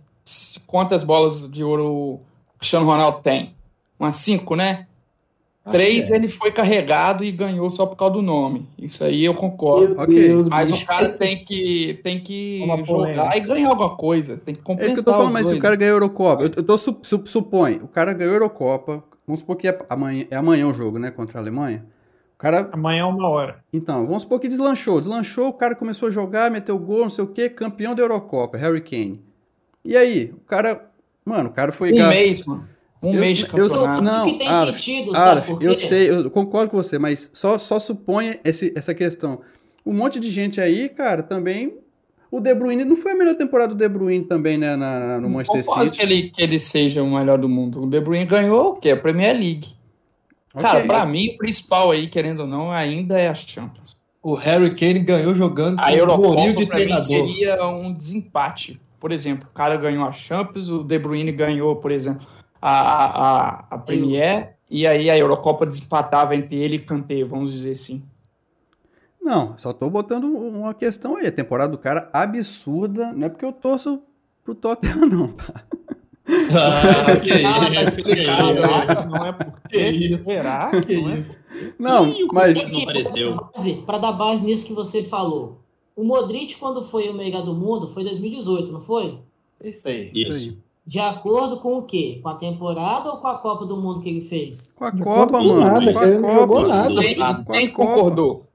quantas 0.66 1.02
bolas 1.04 1.48
de 1.50 1.62
ouro 1.62 1.86
o 1.86 2.20
Cristiano 2.58 2.86
Ronaldo 2.86 3.20
tem? 3.22 3.54
Umas 4.00 4.16
cinco, 4.16 4.56
né? 4.56 4.86
Três 5.70 6.10
é. 6.10 6.16
ele 6.16 6.28
foi 6.28 6.50
carregado 6.52 7.24
e 7.24 7.30
ganhou 7.32 7.70
só 7.70 7.86
por 7.86 7.96
causa 7.96 8.14
do 8.14 8.22
nome. 8.22 8.68
Isso 8.78 9.02
aí 9.04 9.24
eu 9.24 9.34
concordo. 9.34 9.94
Meu 9.94 10.02
Ok. 10.02 10.14
Deus, 10.14 10.48
Mas 10.48 10.70
bicho. 10.72 10.84
o 10.84 10.86
cara 10.86 11.08
tem 11.10 11.44
que, 11.44 12.00
tem 12.02 12.20
que 12.20 12.60
Uma 12.62 12.82
jogar 12.84 13.36
e 13.36 13.40
ganhar 13.40 13.68
alguma 13.68 13.96
coisa. 13.96 14.36
Tem 14.36 14.54
que 14.54 14.60
É 14.60 14.64
completar 14.64 14.86
isso 14.86 14.94
que 14.94 15.00
eu 15.00 15.04
tô 15.04 15.12
falando, 15.12 15.32
mas 15.32 15.46
se 15.46 15.54
o 15.54 15.58
cara 15.60 15.76
ganhou 15.76 15.92
a 15.94 15.96
Eurocopa, 15.96 16.42
eu, 16.44 16.52
eu 16.56 16.62
tô 16.62 16.76
su, 16.78 16.96
su- 17.02 17.22
supõe, 17.26 17.80
o 17.82 17.88
cara 17.88 18.12
ganhou 18.12 18.32
a 18.32 18.36
Eurocopa, 18.36 19.02
vamos 19.26 19.40
supor 19.40 19.56
que 19.56 19.68
é 19.68 19.78
amanhã, 19.88 20.26
é 20.30 20.36
amanhã 20.36 20.66
o 20.68 20.72
jogo, 20.74 20.98
né, 20.98 21.10
contra 21.10 21.38
a 21.38 21.42
Alemanha. 21.42 21.84
O 22.34 22.38
cara 22.38 22.68
Amanhã 22.72 23.00
é 23.00 23.04
uma 23.04 23.28
hora. 23.28 23.58
Então, 23.72 24.06
vamos 24.06 24.22
supor 24.22 24.38
que 24.38 24.46
deslanchou. 24.46 25.00
Deslanchou, 25.00 25.48
o 25.48 25.52
cara 25.52 25.74
começou 25.74 26.06
a 26.08 26.10
jogar, 26.12 26.50
meteu 26.50 26.78
gol, 26.78 27.00
não 27.02 27.10
sei 27.10 27.24
o 27.24 27.28
quê, 27.28 27.48
campeão 27.48 27.94
da 27.96 28.02
Eurocopa, 28.02 28.56
Harry 28.56 28.80
Kane. 28.80 29.20
E 29.84 29.96
aí, 29.96 30.32
o 30.32 30.40
cara. 30.46 30.86
Mano, 31.24 31.48
o 31.50 31.52
cara 31.52 31.72
foi. 31.72 31.92
Um 31.92 31.96
gas- 31.96 32.08
mês, 32.10 32.46
mano. 32.46 32.68
Um 33.02 33.14
Eu- 33.14 33.20
mês 33.20 33.38
de 33.38 33.44
eu- 33.44 33.50
campeonato. 33.50 34.02
não, 34.02 34.22
Acho 34.22 34.24
que 34.32 34.38
tem 34.38 34.48
sentido, 34.52 35.12
sabe 35.12 35.30
Aleph, 35.30 35.46
por 35.46 35.58
quê? 35.60 35.66
eu 35.68 35.74
sei, 35.74 36.10
eu 36.10 36.30
concordo 36.30 36.70
com 36.70 36.76
você, 36.76 36.98
mas 36.98 37.30
só, 37.32 37.58
só 37.58 37.78
suponha 37.78 38.38
esse, 38.44 38.72
essa 38.76 38.92
questão. 38.94 39.40
Um 39.86 39.92
monte 39.92 40.18
de 40.18 40.30
gente 40.30 40.60
aí, 40.60 40.88
cara, 40.88 41.22
também. 41.22 41.74
O 42.30 42.40
De 42.40 42.54
Bruyne 42.54 42.84
não 42.84 42.94
foi 42.96 43.12
a 43.12 43.14
melhor 43.14 43.34
temporada 43.36 43.74
do 43.74 43.78
De 43.78 43.88
Bruyne 43.88 44.24
também, 44.24 44.58
né, 44.58 44.76
na, 44.76 44.98
na- 44.98 45.20
no 45.20 45.30
Manchester 45.30 45.64
Concordo 45.64 45.90
City. 45.90 45.96
que 45.96 46.02
ele, 46.12 46.22
que 46.30 46.42
ele 46.42 46.58
seja 46.58 47.02
o 47.02 47.10
melhor 47.10 47.38
do 47.38 47.48
mundo. 47.48 47.84
O 47.84 47.86
De 47.86 48.00
Bruyne 48.00 48.26
ganhou 48.26 48.72
o 48.72 48.74
quê? 48.76 48.90
A 48.90 48.96
Premier 48.96 49.32
League. 49.34 49.68
Cara, 50.54 50.78
Ok. 50.78 50.88
pra 50.88 51.06
mim, 51.06 51.28
o 51.34 51.38
principal 51.38 51.90
aí, 51.90 52.08
querendo 52.08 52.40
ou 52.40 52.46
não, 52.46 52.70
ainda 52.72 53.18
é 53.18 53.28
a 53.28 53.34
Champions. 53.34 53.96
O 54.22 54.34
Harry 54.34 54.74
Kane 54.74 54.98
ganhou 54.98 55.34
jogando 55.34 55.78
A 55.78 55.84
com 55.84 55.88
o 55.88 56.06
Mourinho 56.18 56.48
Eurocopa, 56.48 56.56
de 56.56 56.66
pra 56.66 56.76
mim, 56.78 56.82
treinador. 56.84 57.06
seria 57.06 57.66
um 57.68 57.92
desempate. 57.94 58.80
Por 58.98 59.12
exemplo, 59.12 59.48
o 59.50 59.54
cara 59.54 59.76
ganhou 59.76 60.04
a 60.04 60.12
Champions, 60.12 60.68
o 60.68 60.82
De 60.82 60.98
Bruyne 60.98 61.30
ganhou, 61.32 61.76
por 61.76 61.92
exemplo, 61.92 62.26
a, 62.60 62.70
a, 62.70 63.64
a 63.70 63.78
Premier, 63.78 64.56
e 64.70 64.86
aí 64.86 65.08
a 65.08 65.16
Eurocopa 65.16 65.64
desempatava 65.66 66.36
entre 66.36 66.56
ele 66.56 66.76
e 66.76 66.80
Kanté, 66.80 67.24
vamos 67.24 67.52
dizer 67.52 67.72
assim. 67.72 68.02
Não, 69.20 69.58
só 69.58 69.72
tô 69.72 69.90
botando 69.90 70.24
uma 70.24 70.72
questão 70.72 71.16
aí. 71.16 71.26
A 71.26 71.32
temporada 71.32 71.70
do 71.70 71.78
cara 71.78 72.08
absurda. 72.12 73.12
Não 73.12 73.26
é 73.26 73.28
porque 73.28 73.44
eu 73.44 73.52
torço 73.52 74.00
pro 74.42 74.54
Tottenham, 74.54 75.06
não, 75.06 75.28
tá? 75.28 75.64
Ah, 76.28 77.16
que 77.20 77.30
Ah, 77.44 77.70
tá 77.72 77.82
isso, 77.82 78.02
que 78.02 79.06
não 79.06 79.26
é 79.26 79.32
porque 79.32 79.92
Que 79.92 80.18
será? 80.18 80.70
Que 80.80 81.00
Não 81.00 81.10
é 81.10 81.20
isso. 81.20 81.38
Mas. 82.32 82.70
Não 82.70 82.82
apareceu. 82.82 83.36
Para 83.84 83.98
dar 83.98 84.12
base 84.12 84.44
nisso 84.44 84.66
que 84.66 84.72
você 84.72 85.02
falou. 85.02 85.60
O 85.96 86.04
Modric, 86.04 86.56
quando 86.56 86.82
foi 86.82 87.08
o 87.08 87.14
melhor 87.14 87.44
do 87.44 87.54
mundo, 87.54 87.88
foi 87.88 88.04
2018, 88.04 88.70
não 88.70 88.80
foi? 88.80 89.18
Isso 89.62 89.88
aí. 89.88 90.10
Isso 90.14 90.30
Isso. 90.30 90.48
aí. 90.50 90.58
De 90.88 90.98
acordo 90.98 91.60
com 91.60 91.76
o 91.76 91.82
quê? 91.82 92.18
Com 92.22 92.30
a 92.30 92.34
temporada 92.34 93.10
ou 93.10 93.18
com 93.18 93.26
a 93.26 93.36
Copa 93.36 93.66
do 93.66 93.76
Mundo 93.76 94.00
que 94.00 94.08
ele 94.08 94.22
fez? 94.22 94.72
Com 94.74 94.86
a 94.86 94.90
Não 94.90 95.04
Copa, 95.04 95.38
mano. 95.38 95.60
nada, 95.60 95.92
com 95.92 95.98
que 96.00 96.04
ele 96.06 96.18
não 96.18 96.32
jogou 96.32 96.62
Copa. 96.62 96.68
nada. 96.68 97.00
A 97.28 97.34
Copa. 97.44 97.70
concordou? 97.74 98.46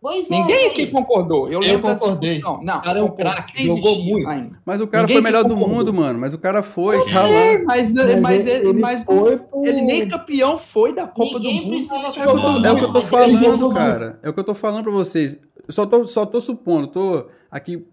Pois 0.00 0.30
é. 0.30 0.38
Ninguém 0.38 0.68
aqui 0.68 0.86
concordou. 0.86 1.50
Eu, 1.50 1.62
Eu 1.62 1.78
concordei. 1.80 2.40
Não, 2.40 2.54
O 2.56 2.64
cara 2.82 2.98
é 2.98 3.02
um 3.02 3.08
concordei, 3.08 3.32
craque, 3.34 3.66
jogou 3.66 4.02
muito. 4.02 4.26
ainda. 4.26 4.58
Mas 4.64 4.80
o 4.80 4.86
cara 4.86 5.02
Ninguém 5.02 5.16
foi 5.16 5.20
o 5.20 5.22
melhor 5.24 5.44
do 5.44 5.54
mundo, 5.54 5.92
mano. 5.92 6.18
Mas 6.18 6.32
o 6.32 6.38
cara 6.38 6.62
foi. 6.62 6.96
Eu 6.96 7.04
tá 7.04 7.20
sei, 7.20 7.58
mas, 7.58 7.92
Mas 7.92 8.20
mas, 8.22 8.46
ele, 8.46 8.68
ele, 8.70 8.80
mas 8.80 9.04
foi 9.04 9.36
pro... 9.36 9.66
ele 9.66 9.82
nem 9.82 10.08
campeão 10.08 10.58
foi 10.58 10.94
da 10.94 11.06
Copa 11.06 11.38
Ninguém 11.38 11.56
do 11.58 11.62
Mundo. 11.66 11.68
precisa 11.72 11.94
É 11.94 12.08
o 12.08 12.12
que 12.14 12.20
eu 12.20 12.24
tô, 12.24 12.32
concordar, 12.32 12.68
é 12.68 12.72
o 12.72 12.76
que 12.78 12.84
eu 12.84 12.92
tô 12.94 13.02
falando, 13.02 13.74
cara. 13.74 14.18
É 14.22 14.30
o 14.30 14.32
que 14.32 14.40
eu 14.40 14.44
tô 14.44 14.54
falando 14.54 14.82
pra 14.82 14.92
vocês. 14.92 15.38
Eu 15.68 15.74
só 15.74 15.84
tô, 15.84 16.08
só 16.08 16.24
tô 16.24 16.40
supondo, 16.40 16.86
tô 16.88 17.26
aqui 17.50 17.86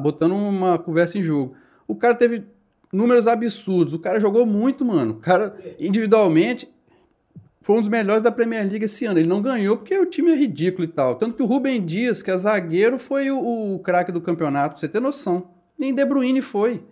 botando 0.00 0.32
uma 0.32 0.78
conversa 0.78 1.18
em 1.18 1.22
jogo. 1.22 1.54
O 1.86 1.94
cara 1.94 2.14
teve 2.14 2.44
números 2.92 3.26
absurdos. 3.26 3.94
O 3.94 3.98
cara 3.98 4.20
jogou 4.20 4.44
muito, 4.44 4.84
mano. 4.84 5.14
O 5.14 5.16
cara, 5.16 5.56
individualmente, 5.80 6.68
foi 7.62 7.76
um 7.76 7.80
dos 7.80 7.88
melhores 7.88 8.22
da 8.22 8.30
Premier 8.30 8.68
League 8.68 8.84
esse 8.84 9.06
ano. 9.06 9.18
Ele 9.18 9.28
não 9.28 9.40
ganhou 9.40 9.76
porque 9.76 9.96
o 9.96 10.06
time 10.06 10.30
é 10.30 10.34
ridículo 10.34 10.84
e 10.84 10.88
tal. 10.88 11.14
Tanto 11.14 11.36
que 11.36 11.42
o 11.42 11.46
Rubem 11.46 11.84
Dias, 11.84 12.22
que 12.22 12.30
é 12.30 12.36
zagueiro, 12.36 12.98
foi 12.98 13.30
o, 13.30 13.74
o 13.74 13.78
craque 13.78 14.12
do 14.12 14.20
campeonato, 14.20 14.74
pra 14.74 14.80
você 14.80 14.88
ter 14.88 15.00
noção. 15.00 15.48
Nem 15.78 15.94
De 15.94 16.04
Bruyne 16.04 16.42
foi. 16.42 16.82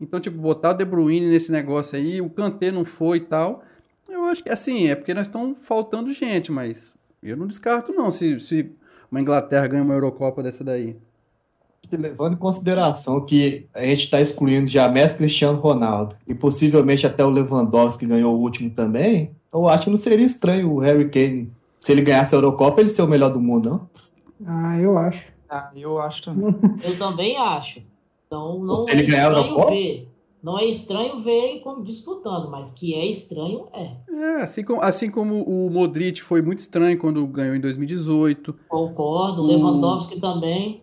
Então, 0.00 0.18
tipo, 0.18 0.38
botar 0.38 0.70
o 0.70 0.74
De 0.74 0.84
Bruyne 0.84 1.28
nesse 1.28 1.52
negócio 1.52 1.98
aí, 1.98 2.20
o 2.20 2.30
Kanté 2.30 2.72
não 2.72 2.84
foi 2.84 3.18
e 3.18 3.20
tal. 3.20 3.62
Eu 4.08 4.24
acho 4.24 4.42
que, 4.42 4.50
assim, 4.50 4.88
é 4.88 4.94
porque 4.94 5.14
nós 5.14 5.26
estamos 5.26 5.58
faltando 5.60 6.12
gente, 6.12 6.50
mas 6.50 6.94
eu 7.22 7.36
não 7.36 7.46
descarto 7.46 7.92
não 7.92 8.10
se, 8.10 8.40
se 8.40 8.70
uma 9.10 9.20
Inglaterra 9.20 9.66
ganha 9.66 9.82
uma 9.82 9.94
Eurocopa 9.94 10.42
dessa 10.42 10.64
daí. 10.64 10.96
Que 11.92 11.96
levando 11.96 12.32
em 12.34 12.38
consideração 12.38 13.20
que 13.20 13.66
a 13.74 13.82
gente 13.84 14.04
está 14.04 14.18
excluindo 14.18 14.66
já 14.66 14.88
Messi, 14.88 15.14
Cristiano 15.14 15.60
Ronaldo 15.60 16.16
e 16.26 16.34
possivelmente 16.34 17.06
até 17.06 17.22
o 17.22 17.28
Lewandowski 17.28 18.06
que 18.06 18.10
ganhou 18.10 18.34
o 18.34 18.40
último 18.40 18.70
também, 18.70 19.30
eu 19.52 19.68
acho 19.68 19.84
que 19.84 19.90
não 19.90 19.98
seria 19.98 20.24
estranho 20.24 20.72
o 20.72 20.78
Harry 20.78 21.10
Kane, 21.10 21.52
se 21.78 21.92
ele 21.92 22.00
ganhasse 22.00 22.34
a 22.34 22.38
Eurocopa, 22.38 22.80
ele 22.80 22.88
ser 22.88 23.02
o 23.02 23.06
melhor 23.06 23.30
do 23.30 23.38
mundo, 23.40 23.68
não? 23.68 23.90
Ah, 24.46 24.78
eu 24.80 24.96
acho. 24.96 25.30
Ah, 25.50 25.70
eu 25.76 26.00
acho 26.00 26.22
também. 26.22 26.54
Eu 26.82 26.98
também 26.98 27.36
acho. 27.36 27.82
Então 28.26 28.58
não 28.64 28.86
Se 28.86 28.92
ele 28.92 29.02
é 29.02 29.06
ganhar 29.06 29.26
a 29.26 29.28
estranho 29.28 29.48
Eurocopa? 29.50 29.70
ver. 29.70 30.08
Não 30.42 30.58
é 30.58 30.64
estranho 30.64 31.18
ver 31.18 31.30
ele 31.50 31.60
como 31.60 31.84
disputando, 31.84 32.50
mas 32.50 32.70
que 32.72 32.94
é 32.94 33.06
estranho 33.06 33.66
é. 33.74 33.90
É, 34.10 34.42
assim 34.42 34.64
como, 34.64 34.82
assim 34.82 35.10
como 35.10 35.42
o 35.42 35.70
Modric 35.70 36.22
foi 36.22 36.40
muito 36.40 36.60
estranho 36.60 36.98
quando 36.98 37.24
ganhou 37.26 37.54
em 37.54 37.60
2018. 37.60 38.56
Concordo. 38.66 39.42
O- 39.42 39.46
Lewandowski 39.46 40.18
também. 40.18 40.81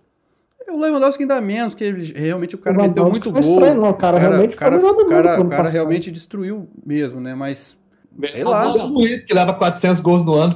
O 0.71 0.79
Lewandowski 0.79 1.23
ainda 1.23 1.41
menos, 1.41 1.73
porque 1.73 1.89
realmente 2.15 2.55
o 2.55 2.57
cara 2.57 2.77
O 2.77 2.81
meteu 2.81 3.03
muito 3.05 3.23
foi 3.23 3.31
gol. 3.31 3.41
estranho, 3.41 3.81
não. 3.81 3.89
O 3.89 3.93
cara 3.93 4.17
realmente 4.19 4.55
o 4.55 4.57
cara, 4.57 4.79
foi 4.79 4.89
o 4.91 4.95
melhor 4.95 5.03
do 5.05 5.09
cara- 5.09 5.37
mundo 5.37 5.47
o 5.47 5.49
cara 5.49 5.69
realmente 5.69 6.11
destruiu 6.11 6.67
mesmo, 6.85 7.19
né? 7.19 7.33
Mas, 7.35 7.77
sei 8.31 8.43
lá. 8.43 8.63
Agora- 8.69 8.85
O 8.85 8.89
Luiz, 8.89 9.21
que 9.21 9.33
leva 9.33 9.53
400 9.53 9.99
gols 9.99 10.23
no 10.25 10.33
ano. 10.35 10.55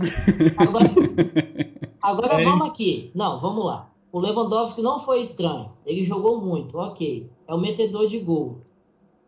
Agora, 0.58 0.86
agora 2.02 2.42
É. 2.42 2.46
vamos 2.46 2.68
aqui. 2.68 3.12
Não, 3.16 3.40
vamos 3.40 3.66
lá. 3.66 3.90
O 4.12 4.20
Lewandowski 4.20 4.82
não 4.82 5.00
foi 5.00 5.22
estranho. 5.22 5.72
Ele 5.86 6.04
jogou 6.04 6.40
muito, 6.40 6.78
ok. 6.78 7.30
É 7.48 7.54
o 7.54 7.60
metedor 7.60 8.08
de 8.08 8.20
gol. 8.20 8.60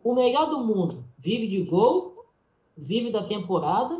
O 0.04 0.14
melhor 0.14 0.48
do 0.50 0.60
mundo 0.60 1.04
vive 1.18 1.48
de 1.48 1.62
gol, 1.64 2.26
vive 2.78 3.12
da 3.12 3.24
temporada 3.24 4.00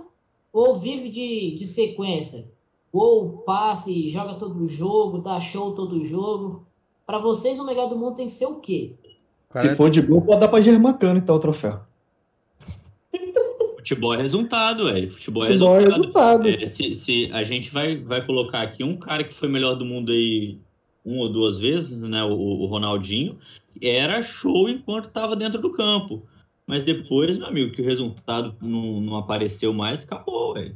ou 0.54 0.76
vive 0.76 1.10
de, 1.10 1.56
de 1.56 1.66
sequência? 1.66 2.48
Gol, 2.94 3.44
passe, 3.46 4.08
joga 4.08 4.36
todo 4.36 4.64
o 4.64 4.68
jogo, 4.68 5.18
dá 5.18 5.40
show 5.40 5.74
todo 5.74 5.96
o 5.98 6.04
jogo. 6.06 6.66
Para 7.06 7.20
vocês, 7.20 7.60
o 7.60 7.66
melhor 7.66 7.88
do 7.88 7.98
mundo 7.98 8.16
tem 8.16 8.28
que 8.28 8.34
ser 8.34 8.46
o 8.48 8.56
quê? 8.56 8.94
Cara 9.50 9.70
Se 9.70 9.76
for 9.76 9.90
de 9.90 10.02
gol, 10.02 10.22
pode 10.22 10.40
dar 10.42 10.48
pra 10.48 10.62
Germancano, 10.62 11.20
então, 11.20 11.36
o 11.36 11.40
troféu. 11.40 11.80
futebol 13.78 14.14
é 14.16 14.22
resultado, 14.22 14.86
velho. 14.86 15.12
Futebol 15.12 15.44
é 15.44 15.48
Futebol 15.48 15.76
é 15.76 15.80
resultado. 15.84 16.44
resultado. 16.44 16.64
É, 16.64 16.66
se, 16.66 16.94
se 16.94 17.30
a 17.32 17.44
gente 17.44 17.72
vai, 17.72 17.98
vai 17.98 18.26
colocar 18.26 18.62
aqui 18.62 18.84
um 18.84 18.98
cara 18.98 19.24
que 19.24 19.34
foi 19.34 19.48
melhor 19.48 19.76
do 19.76 19.86
mundo 19.86 20.12
aí 20.12 20.58
uma 21.06 21.22
ou 21.24 21.30
duas 21.32 21.60
vezes, 21.60 22.02
né? 22.02 22.24
O, 22.24 22.32
o 22.34 22.66
Ronaldinho, 22.66 23.38
era 23.80 24.24
show 24.24 24.68
enquanto 24.68 25.06
estava 25.06 25.36
dentro 25.36 25.62
do 25.62 25.72
campo. 25.72 26.24
Mas 26.66 26.84
depois, 26.84 27.38
meu 27.38 27.48
amigo, 27.48 27.76
que 27.76 27.82
o 27.84 27.86
resultado 27.86 28.56
não, 28.60 29.00
não 29.00 29.16
apareceu 29.18 29.72
mais, 29.72 30.04
acabou, 30.04 30.56
velho. 30.56 30.76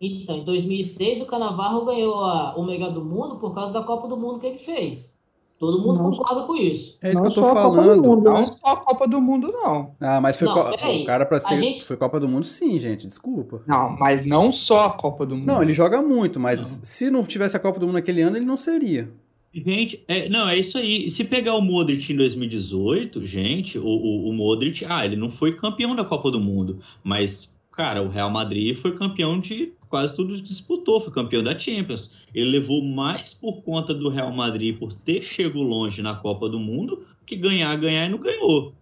Então, 0.00 0.38
em 0.38 0.44
2006, 0.44 1.20
o 1.20 1.26
Canavarro 1.26 1.84
ganhou 1.84 2.14
a- 2.24 2.54
o 2.56 2.64
melhor 2.64 2.90
do 2.92 3.04
mundo 3.04 3.36
por 3.36 3.54
causa 3.54 3.70
da 3.72 3.82
Copa 3.82 4.08
do 4.08 4.16
Mundo 4.16 4.40
que 4.40 4.46
ele 4.46 4.56
fez. 4.56 5.15
Todo 5.58 5.80
mundo 5.80 6.02
Não. 6.02 6.10
concorda 6.10 6.42
com 6.46 6.54
isso. 6.54 6.98
É 7.02 7.12
isso 7.12 7.22
Não 7.22 7.30
que 7.30 7.38
eu 7.38 7.42
tô 7.42 7.48
só 7.48 7.50
a 7.50 7.54
Copa 7.62 7.68
do 7.70 7.76
falando. 7.82 8.02
Mundo, 8.02 8.24
Não 8.24 8.40
né? 8.40 8.46
só 8.46 8.66
a 8.66 8.76
Copa 8.76 9.08
do 9.08 9.20
Mundo, 9.22 9.50
não. 9.50 9.90
Ah, 10.00 10.20
mas 10.20 10.36
foi 10.36 10.46
Não, 10.46 10.54
co- 10.54 10.70
o 10.70 11.04
cara 11.06 11.24
pra 11.24 11.38
A 11.38 11.40
ser. 11.40 11.56
gente- 11.56 11.82
Foi 11.82 11.96
Copa 11.96 12.20
do 12.20 12.28
Mundo, 12.28 12.44
sim, 12.46 12.78
gente. 12.78 13.06
Desculpa. 13.06 13.62
Não, 13.66 13.96
mas 13.98 14.24
não 14.26 14.52
só 14.52 14.84
a 14.84 14.90
Copa 14.90 15.24
do 15.24 15.34
Mundo. 15.34 15.46
Não, 15.46 15.62
ele 15.62 15.72
joga 15.72 16.02
muito, 16.02 16.38
mas 16.38 16.78
se 16.82 17.10
não 17.10 17.22
tivesse 17.24 17.56
a 17.56 17.60
Copa 17.60 17.80
do 17.80 17.86
Mundo 17.86 17.94
naquele 17.94 18.20
ano, 18.20 18.36
ele 18.36 18.44
não 18.44 18.56
seria. 18.58 19.08
Gente, 19.54 20.04
é, 20.06 20.28
não, 20.28 20.46
é 20.50 20.58
isso 20.58 20.76
aí. 20.76 21.10
Se 21.10 21.24
pegar 21.24 21.54
o 21.54 21.62
Modric 21.62 22.12
em 22.12 22.16
2018, 22.16 23.24
gente, 23.24 23.78
o, 23.78 23.86
o, 23.86 24.28
o 24.28 24.32
Modric, 24.34 24.84
ah, 24.86 25.06
ele 25.06 25.16
não 25.16 25.30
foi 25.30 25.52
campeão 25.52 25.96
da 25.96 26.04
Copa 26.04 26.30
do 26.30 26.38
Mundo, 26.38 26.78
mas, 27.02 27.50
cara, 27.72 28.02
o 28.02 28.08
Real 28.10 28.28
Madrid 28.30 28.76
foi 28.76 28.92
campeão 28.92 29.40
de 29.40 29.72
quase 29.88 30.14
tudo 30.14 30.40
disputou, 30.40 31.00
foi 31.00 31.12
campeão 31.12 31.42
da 31.42 31.58
Champions. 31.58 32.10
Ele 32.34 32.50
levou 32.58 32.82
mais 32.82 33.34
por 33.34 33.62
conta 33.62 33.92
do 33.94 34.08
Real 34.08 34.32
Madrid 34.32 34.78
por 34.78 34.92
ter 34.92 35.22
chegado 35.22 35.60
longe 35.62 36.02
na 36.02 36.14
Copa 36.14 36.48
do 36.48 36.58
Mundo 36.58 37.04
que 37.24 37.36
ganhar, 37.36 37.74
ganhar 37.76 38.06
e 38.06 38.10
não 38.10 38.18
ganhou. 38.18 38.72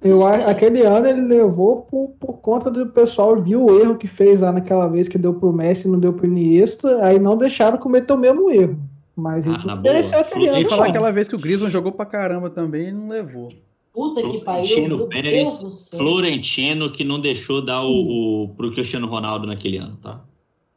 Eu, 0.00 0.24
aquele 0.26 0.82
ano 0.82 1.06
ele 1.06 1.22
levou 1.22 1.82
por, 1.82 2.10
por 2.20 2.34
conta 2.34 2.70
do 2.70 2.86
pessoal 2.86 3.40
viu 3.40 3.64
o 3.64 3.80
erro 3.80 3.96
que 3.96 4.06
fez 4.06 4.40
lá 4.42 4.52
naquela 4.52 4.86
vez 4.86 5.08
que 5.08 5.16
deu 5.18 5.34
pro 5.34 5.52
Messi 5.52 5.88
e 5.88 5.90
não 5.90 5.98
deu 5.98 6.12
pro 6.12 6.26
Iniesta, 6.26 7.04
aí 7.04 7.18
não 7.18 7.36
deixaram 7.36 7.78
cometer 7.78 8.12
o 8.12 8.18
mesmo 8.18 8.50
erro. 8.50 8.78
Mas 9.16 9.46
ele 9.46 9.56
Ah, 9.58 9.64
na 9.66 9.76
mereceu 9.76 10.18
boa. 10.18 10.22
aquele 10.22 10.44
Sem 10.44 10.54
Sem 10.54 10.60
ano. 10.62 10.70
falar 10.70 10.86
aquela 10.88 11.10
vez 11.12 11.28
que 11.28 11.34
o 11.36 11.38
Griezmann 11.38 11.70
jogou 11.70 11.92
pra 11.92 12.04
caramba 12.04 12.50
também 12.50 12.88
e 12.88 12.92
não 12.92 13.08
levou. 13.08 13.48
Puta 13.92 14.22
que 14.28 14.38
pariu, 14.40 15.06
Pérez. 15.06 15.90
Florentino, 15.96 16.90
que 16.90 17.04
não 17.04 17.20
deixou 17.20 17.64
dar 17.64 17.82
o, 17.84 18.44
o, 18.44 18.48
pro 18.56 18.72
Cristiano 18.72 19.06
Ronaldo 19.06 19.46
naquele 19.46 19.76
ano, 19.78 19.96
tá? 20.02 20.20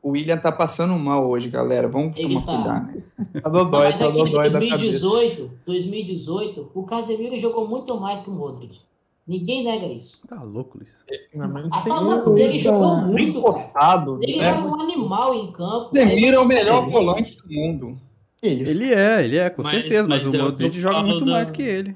O 0.07 0.11
William 0.11 0.37
tá 0.37 0.51
passando 0.53 0.93
mal 0.97 1.27
hoje, 1.27 1.49
galera. 1.49 1.85
Vamos 1.89 2.17
Ele 2.17 2.35
tomar 2.35 2.45
tá. 2.45 2.55
cuidado. 2.55 2.87
né? 2.87 3.41
Tá 3.41 3.49
dodói, 3.49 3.85
Mas 3.89 3.99
tá 3.99 4.05
aqui 4.07 4.13
em 4.21 4.23
dodói 4.23 4.49
da 4.49 4.59
cabeça. 4.59 4.69
2018, 4.77 5.51
2018, 5.65 6.71
o 6.73 6.83
Casemiro 6.83 7.37
jogou 7.37 7.67
muito 7.67 7.99
mais 7.99 8.21
que 8.23 8.29
o 8.29 8.33
Modric. 8.33 8.79
Ninguém 9.27 9.65
nega 9.65 9.85
isso. 9.87 10.21
Tá 10.25 10.41
louco, 10.41 10.77
Luiz. 10.77 10.95
Não, 11.35 11.49
mas 11.49 11.65
Ah, 11.73 11.77
sem 11.79 11.91
tá 11.91 11.99
um 11.99 12.03
louco, 12.05 12.37
ele 12.37 12.57
jogou 12.57 12.95
muito, 12.97 13.43
cara. 13.73 14.05
Ele 14.21 14.37
né? 14.39 14.45
era 14.45 14.59
um 14.61 14.81
animal 14.81 15.33
em 15.33 15.51
campo. 15.51 15.89
Casemiro 15.93 16.37
é 16.37 16.39
o 16.39 16.45
melhor 16.47 16.89
volante 16.89 17.35
do 17.37 17.53
mundo. 17.53 17.97
Ele 18.41 18.93
é, 18.93 19.25
ele 19.25 19.37
é, 19.37 19.49
com 19.49 19.61
Mas- 19.63 19.71
certeza, 19.71 20.07
mas, 20.07 20.23
mas 20.23 20.33
o 20.33 20.43
Modric 20.43 20.79
joga 20.79 21.03
muito 21.03 21.25
da- 21.25 21.31
mais 21.31 21.51
que 21.51 21.61
ele. 21.61 21.95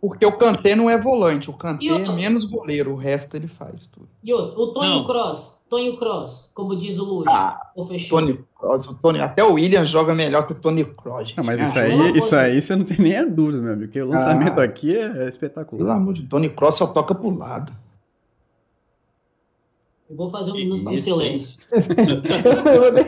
Porque 0.00 0.24
o 0.26 0.32
Kanté 0.32 0.76
não 0.76 0.88
é 0.90 0.96
volante. 0.98 1.50
O 1.50 1.54
Kanté 1.54 1.86
é 1.86 2.12
menos 2.12 2.44
goleiro. 2.44 2.92
O 2.92 2.96
resto 2.96 3.36
ele 3.36 3.48
faz 3.48 3.86
tudo. 3.86 4.08
E 4.22 4.32
outro, 4.32 4.60
o 4.60 4.66
Tonho. 4.72 5.04
Cross, 5.04 5.62
Tonho 5.68 5.96
Cross, 5.96 6.50
como 6.54 6.76
diz 6.76 6.98
o 6.98 7.04
Luiz, 7.04 7.26
Ah, 7.28 7.58
o 7.74 7.84
fechou. 7.86 8.20
Tony 8.20 8.44
Kroos. 8.58 8.86
O 8.86 8.94
Tony, 8.94 9.20
até 9.20 9.42
o 9.42 9.54
William 9.54 9.84
joga 9.84 10.14
melhor 10.14 10.46
que 10.46 10.52
o 10.52 10.56
Tony 10.56 10.84
Kroos. 10.84 11.34
Não, 11.36 11.42
mas 11.42 11.58
Ah, 11.60 11.64
isso 11.64 11.78
aí, 11.78 12.18
isso 12.18 12.36
aí 12.36 12.62
você 12.62 12.76
não 12.76 12.84
tem 12.84 12.98
nem 12.98 13.16
a 13.16 13.24
dúvida, 13.24 13.60
meu 13.62 13.72
amigo. 13.72 13.86
Porque 13.88 14.00
o 14.02 14.06
lançamento 14.08 14.60
Ah. 14.60 14.64
aqui 14.64 14.96
é, 14.96 15.02
é 15.06 15.08
Pelo 15.12 15.28
espetacular. 15.28 15.96
amor 15.96 16.14
de 16.14 16.20
Deus, 16.20 16.30
Tony 16.30 16.50
Kroos 16.50 16.76
só 16.76 16.86
toca 16.86 17.14
pro 17.14 17.36
lado. 17.36 17.72
Eu 20.08 20.16
vou 20.16 20.30
fazer 20.30 20.52
um 20.52 20.54
minuto 20.54 20.88
de 20.88 20.96
silêncio. 20.96 21.58
Eu 21.72 22.54
não 22.54 22.80
vou 22.80 22.92
nem, 22.92 23.04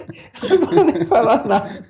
eu 0.51 0.67
vou 0.67 0.85
nem 0.85 1.07
falar 1.07 1.47
nada. 1.47 1.87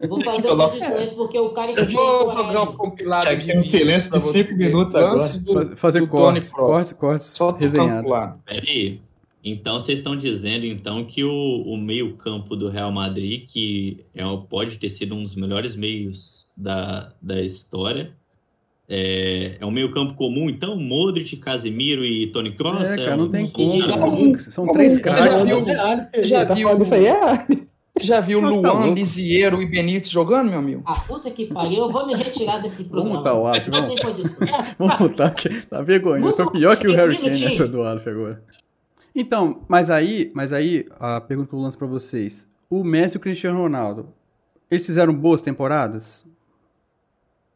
Eu 0.00 0.08
vou 0.08 0.20
fazer 0.22 0.50
um 0.52 0.56
minuto 0.56 0.72
de 0.74 0.84
silêncio 0.84 1.16
porque 1.16 1.38
o 1.38 1.50
cara 1.50 1.74
que 1.74 1.80
Eu 1.80 1.90
vou 1.90 2.30
jogar 2.32 2.62
um 2.62 2.76
compilado 2.76 3.26
um 3.56 3.62
silêncio 3.62 4.10
de 4.12 4.18
você 4.20 4.38
cinco 4.44 4.56
ver. 4.56 4.66
minutos 4.68 4.94
Lances 4.94 5.38
do- 5.38 5.52
Faz- 5.54 5.70
fazer 5.80 6.00
do 6.00 6.06
Tony 6.06 6.22
cortes, 6.40 6.52
cortes, 6.52 6.92
cortes, 6.92 7.26
Só 7.28 7.50
resenhado. 7.50 8.08
Peraí. 8.46 9.00
Então 9.44 9.80
vocês 9.80 9.98
estão 9.98 10.16
dizendo 10.16 10.64
então 10.64 11.04
que 11.04 11.24
o, 11.24 11.62
o 11.66 11.76
meio-campo 11.76 12.54
do 12.54 12.68
Real 12.68 12.92
Madrid, 12.92 13.46
que 13.48 14.04
é, 14.14 14.22
pode 14.48 14.78
ter 14.78 14.88
sido 14.90 15.16
um 15.16 15.24
dos 15.24 15.34
melhores 15.34 15.74
meios 15.74 16.52
da, 16.56 17.12
da 17.20 17.42
história, 17.42 18.12
é, 18.94 19.56
é 19.58 19.64
um 19.64 19.70
meio-campo 19.70 20.12
comum, 20.14 20.50
então? 20.50 20.76
Modric, 20.76 21.36
Casemiro 21.38 22.04
e 22.04 22.26
Toni 22.26 22.52
Kroos? 22.52 22.90
É, 22.90 22.96
cara, 22.96 23.16
não 23.16 23.24
um- 23.24 23.30
tem 23.30 23.44
um- 23.46 23.50
como. 23.50 23.86
Cara. 23.88 24.38
São 24.50 24.66
três 24.72 24.92
Você 24.94 24.98
já 25.10 25.16
caras. 25.16 25.46
viu- 25.48 25.64
já 26.24 26.44
tá 26.44 26.54
viu- 26.54 26.68
falando 26.68 26.82
isso 26.82 26.94
aí? 26.94 27.06
É, 27.06 27.46
Você 27.98 28.04
já 28.06 28.20
viu 28.20 28.40
Nossa, 28.40 28.62
tá 28.62 28.72
Luan. 28.72 28.94
Lisiero 28.94 29.62
e 29.62 29.66
Benítez 29.66 30.10
jogando, 30.10 30.48
meu 30.50 30.58
amigo? 30.58 30.82
A 30.86 30.94
puta 31.00 31.30
que 31.30 31.46
pariu, 31.46 31.78
eu 31.84 31.90
vou 31.90 32.06
me 32.06 32.14
retirar 32.14 32.58
desse 32.58 32.84
Vamos 32.84 32.90
programa. 32.92 33.18
mutar 33.18 33.34
o 33.34 33.46
Alf, 33.46 33.68
Não 33.68 33.80
vamos. 33.82 33.94
tem 33.94 34.02
condição. 34.04 34.48
Vamos 34.78 34.96
botar 34.98 35.30
porque 35.30 35.48
tá 35.68 35.82
vergonha. 35.82 36.22
Foi 36.32 36.50
pior 36.52 36.76
que 36.76 36.88
o 36.88 36.94
Harry 36.96 37.16
Kane 37.18 37.30
essa 37.30 37.68
do 37.68 37.82
Alf 37.82 38.06
agora. 38.08 38.42
Então, 39.14 39.60
mas 39.68 39.90
aí, 39.90 40.30
mas 40.34 40.52
aí, 40.52 40.86
a 40.98 41.20
pergunta 41.20 41.50
que 41.50 41.54
eu 41.54 41.58
lanço 41.60 41.76
pra 41.78 41.86
vocês. 41.86 42.48
O 42.70 42.82
Messi 42.82 43.16
e 43.16 43.18
o 43.18 43.20
Cristiano 43.20 43.58
Ronaldo, 43.60 44.08
eles 44.70 44.86
fizeram 44.86 45.12
boas 45.14 45.42
temporadas? 45.42 46.24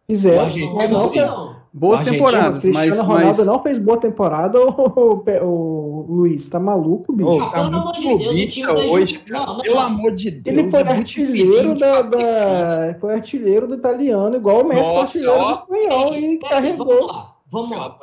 Fizeram. 0.09 0.45
Argentina, 0.45 0.75
Mas 0.75 0.91
não. 0.91 1.57
Boas 1.73 1.99
O 2.01 2.03
Argentina, 2.05 2.27
temporadas, 2.31 2.65
o 2.65 2.67
mas, 2.69 2.77
Cristiano 2.87 3.09
Ronaldo 3.09 3.37
mas 3.39 3.47
não 3.47 3.63
fez 3.63 3.77
boa 3.79 3.99
temporada, 4.01 4.59
o, 4.65 5.23
o, 5.45 6.07
Luiz, 6.09 6.49
tá 6.49 6.59
maluco, 6.59 7.13
bicho? 7.13 7.39
Tá 7.39 7.51
pelo 7.51 7.67
amor 7.77 7.93
de 7.93 8.17
Deus, 8.17 8.35
o 8.35 8.47
time 8.47 8.67
da 8.67 8.73
hoje, 8.93 9.21
Não, 9.29 9.47
não, 9.47 9.61
Pelo 9.61 9.75
não. 9.75 9.83
amor 9.83 10.15
de 10.15 10.31
Deus. 10.31 10.57
Ele 10.59 10.71
foi 10.71 10.81
é 10.81 10.89
artilheiro 10.89 11.75
da, 11.77 12.01
da- 12.03 12.97
Foi 12.99 13.13
artilheiro 13.13 13.69
do 13.69 13.75
italiano, 13.75 14.37
igual 14.37 14.63
o 14.63 14.69
Messi 14.69 14.83
foi 14.85 14.97
artilheiro 15.03 15.35
do 15.39 15.45
ó. 15.45 15.51
espanhol 15.53 16.15
e 16.17 16.39
carregou. 16.39 16.87
Vamos 16.87 17.07
lá, 17.09 17.37
vamos 17.51 17.71
lá. 17.77 17.99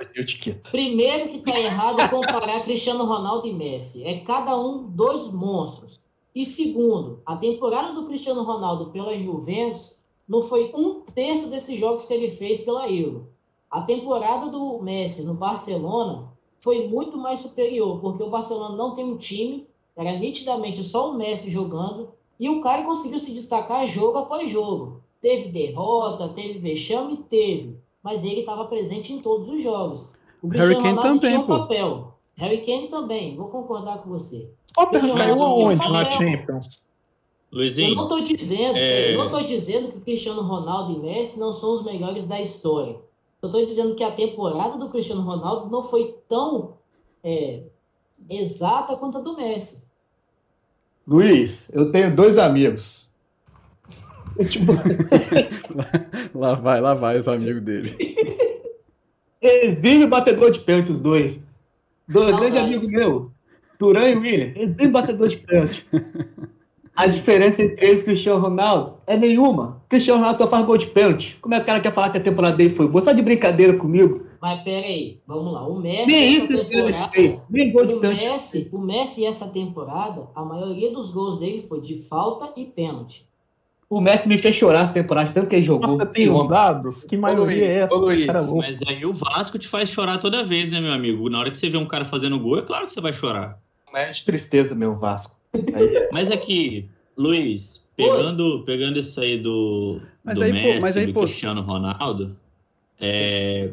Primeiro 0.71 1.29
que 1.29 1.39
tá 1.39 1.59
errado 1.59 1.99
é 1.99 2.07
comparar 2.07 2.61
Cristiano 2.65 3.05
Ronaldo 3.05 3.47
e 3.47 3.53
Messi. 3.53 4.05
É 4.05 4.19
cada 4.19 4.55
um 4.59 4.83
dois 4.83 5.31
monstros. 5.31 5.99
E 6.35 6.45
segundo, 6.45 7.21
a 7.25 7.35
temporada 7.37 7.93
do 7.93 8.05
Cristiano 8.05 8.43
Ronaldo 8.43 8.91
pela 8.91 9.17
Juventus 9.17 10.02
não 10.33 10.41
foi 10.41 10.71
um 10.73 11.01
terço 11.01 11.47
desses 11.51 11.77
jogos 11.77 12.07
que 12.07 12.13
ele 12.13 12.27
fez 12.27 12.59
pela 12.61 12.89
Euro. 12.89 13.27
A 13.69 13.81
temporada 13.81 14.49
do 14.49 14.81
Messi 14.81 15.23
no 15.23 15.35
Barcelona 15.35 16.33
foi 16.59 16.87
muito 16.87 17.19
mais 17.19 17.41
superior, 17.41 17.99
porque 18.01 18.23
o 18.23 18.31
Barcelona 18.31 18.75
não 18.75 18.95
tem 18.95 19.05
um 19.05 19.15
time, 19.15 19.67
era 19.95 20.17
nitidamente 20.17 20.83
só 20.83 21.11
o 21.11 21.13
Messi 21.13 21.51
jogando, 21.51 22.09
e 22.39 22.49
o 22.49 22.61
cara 22.61 22.81
conseguiu 22.81 23.19
se 23.19 23.31
destacar 23.31 23.85
jogo 23.85 24.17
após 24.17 24.49
jogo. 24.49 25.01
Teve 25.21 25.49
derrota, 25.49 26.29
teve 26.29 26.57
vexame, 26.57 27.17
teve, 27.29 27.77
mas 28.01 28.23
ele 28.23 28.39
estava 28.39 28.65
presente 28.65 29.13
em 29.13 29.19
todos 29.19 29.47
os 29.49 29.61
jogos. 29.61 30.11
O 30.41 30.47
Harry 30.47 30.73
Cristiano 30.73 30.81
Kane 30.81 30.95
Ronaldo 30.95 31.19
também, 31.19 31.29
tinha 31.29 31.39
um 31.39 31.45
pô. 31.45 31.59
papel. 31.59 32.13
Harry 32.37 32.65
Kane 32.65 32.87
também, 32.87 33.35
vou 33.35 33.49
concordar 33.49 33.99
com 33.99 34.09
você. 34.09 34.49
Tottenham 34.73 34.91
Deixa 34.99 35.07
eu 35.09 35.15
caiu 35.15 35.27
resolver 35.35 35.63
aonde 35.63 35.85
o 35.85 35.91
na 35.91 36.05
papel. 36.05 36.61
Champions? 37.53 37.53
Eu 37.53 37.57
Luizinho, 37.57 37.95
não 37.95 38.03
estou 38.03 38.21
dizendo, 38.21 38.77
É. 38.77 39.13
eu 39.13 39.17
não 39.17 39.29
tô 39.29 39.41
dizendo 39.41 39.91
que 39.91 39.99
Cristiano 39.99 40.41
Ronaldo 40.41 40.93
e 40.93 40.99
Messi 40.99 41.39
não 41.39 41.53
são 41.53 41.73
os 41.73 41.83
melhores 41.83 42.25
da 42.25 42.41
história. 42.41 42.97
Eu 43.41 43.47
estou 43.47 43.65
dizendo 43.65 43.95
que 43.95 44.03
a 44.03 44.11
temporada 44.11 44.77
do 44.77 44.89
Cristiano 44.89 45.21
Ronaldo 45.21 45.69
não 45.69 45.83
foi 45.83 46.15
tão 46.27 46.73
é, 47.23 47.63
exata 48.29 48.95
quanto 48.95 49.17
a 49.17 49.21
do 49.21 49.35
Messi. 49.35 49.85
Luiz, 51.05 51.69
eu 51.73 51.91
tenho 51.91 52.15
dois 52.15 52.37
amigos. 52.37 53.09
lá 56.33 56.55
vai, 56.55 56.81
lá 56.81 56.93
vai 56.93 57.19
os 57.19 57.27
amigos 57.27 57.61
dele. 57.61 57.93
Exímio 59.41 60.07
batedor 60.07 60.49
de 60.49 60.59
pênalti, 60.59 60.91
os 60.91 61.01
dois. 61.01 61.39
Dois 62.07 62.35
grandes 62.35 62.57
amigos 62.57 62.91
meus. 62.91 63.31
Turan 63.77 64.09
e 64.09 64.15
William. 64.15 64.53
Exímio 64.55 64.91
batedor 64.91 65.27
de 65.27 65.37
pênalti. 65.37 65.85
A 66.95 67.07
diferença 67.07 67.61
entre 67.61 67.85
eles 67.85 68.01
e 68.01 68.05
Cristiano 68.05 68.39
Ronaldo 68.39 68.97
é 69.07 69.17
nenhuma. 69.17 69.81
Cristiano 69.89 70.19
Ronaldo 70.19 70.37
só 70.37 70.47
faz 70.47 70.65
gol 70.65 70.77
de 70.77 70.87
pênalti. 70.87 71.37
Como 71.41 71.55
é 71.55 71.57
que 71.57 71.63
o 71.63 71.65
cara 71.65 71.79
quer 71.79 71.93
falar 71.93 72.11
que 72.11 72.17
a 72.17 72.21
temporada 72.21 72.55
dele 72.55 72.75
foi 72.75 72.87
boa? 72.87 73.03
Só 73.03 73.11
de 73.11 73.21
brincadeira 73.21 73.73
comigo. 73.73 74.27
Mas 74.39 74.61
peraí, 74.61 75.19
vamos 75.25 75.53
lá. 75.53 75.67
O 75.67 75.79
Messi, 75.79 76.11
Nem 76.11 76.33
isso 76.33 76.47
temporada, 76.47 77.09
fez. 77.11 77.39
Nem 77.49 77.71
gol 77.71 77.85
de 77.85 77.95
o 77.95 77.99
pênalti. 77.99 78.23
Messi, 78.23 78.69
o 78.71 78.77
Messi, 78.77 79.25
essa 79.25 79.47
temporada, 79.47 80.27
a 80.35 80.45
maioria 80.45 80.91
dos 80.91 81.09
gols 81.09 81.39
dele 81.39 81.61
foi 81.61 81.81
de 81.81 82.07
falta 82.07 82.51
e 82.55 82.65
pênalti. 82.65 83.25
O 83.89 83.99
Messi 83.99 84.27
me 84.27 84.37
fez 84.37 84.55
chorar 84.55 84.83
essa 84.83 84.93
temporada, 84.93 85.31
tanto 85.31 85.47
que 85.47 85.55
ele 85.55 85.65
jogou. 85.65 85.87
Nossa, 85.87 86.05
tem 86.05 86.29
os 86.29 86.47
dados? 86.47 87.05
Que 87.05 87.17
maioria 87.17 87.45
Luiz, 87.45 87.75
é 87.75 87.87
Luiz, 87.87 88.27
essa? 88.27 88.41
Louco. 88.41 88.57
mas 88.57 88.81
aí 88.87 89.05
o 89.05 89.13
Vasco 89.13 89.57
te 89.57 89.67
faz 89.67 89.89
chorar 89.89 90.17
toda 90.19 90.43
vez, 90.43 90.71
né, 90.71 90.79
meu 90.79 90.91
amigo? 90.91 91.29
Na 91.29 91.39
hora 91.39 91.49
que 91.49 91.57
você 91.57 91.69
vê 91.69 91.77
um 91.77 91.87
cara 91.87 92.05
fazendo 92.05 92.39
gol, 92.39 92.59
é 92.59 92.61
claro 92.61 92.85
que 92.85 92.93
você 92.93 93.01
vai 93.01 93.13
chorar. 93.13 93.59
É 93.93 94.09
de 94.09 94.23
tristeza, 94.23 94.73
meu 94.73 94.95
Vasco. 94.95 95.42
Mas 96.11 96.29
é 96.31 96.37
que, 96.37 96.85
Luiz, 97.17 97.85
pegando, 97.95 98.63
pegando 98.65 98.99
isso 98.99 99.19
aí 99.21 99.37
do, 99.37 99.99
Mas 100.23 100.35
do 100.35 100.43
aí, 100.43 100.49
pô, 100.51 100.55
Messi 100.57 100.81
mas 100.81 100.97
aí, 100.97 101.05
do 101.07 101.13
pô- 101.13 101.21
Cristiano 101.21 101.61
Ronaldo, 101.61 102.35
é, 102.99 103.71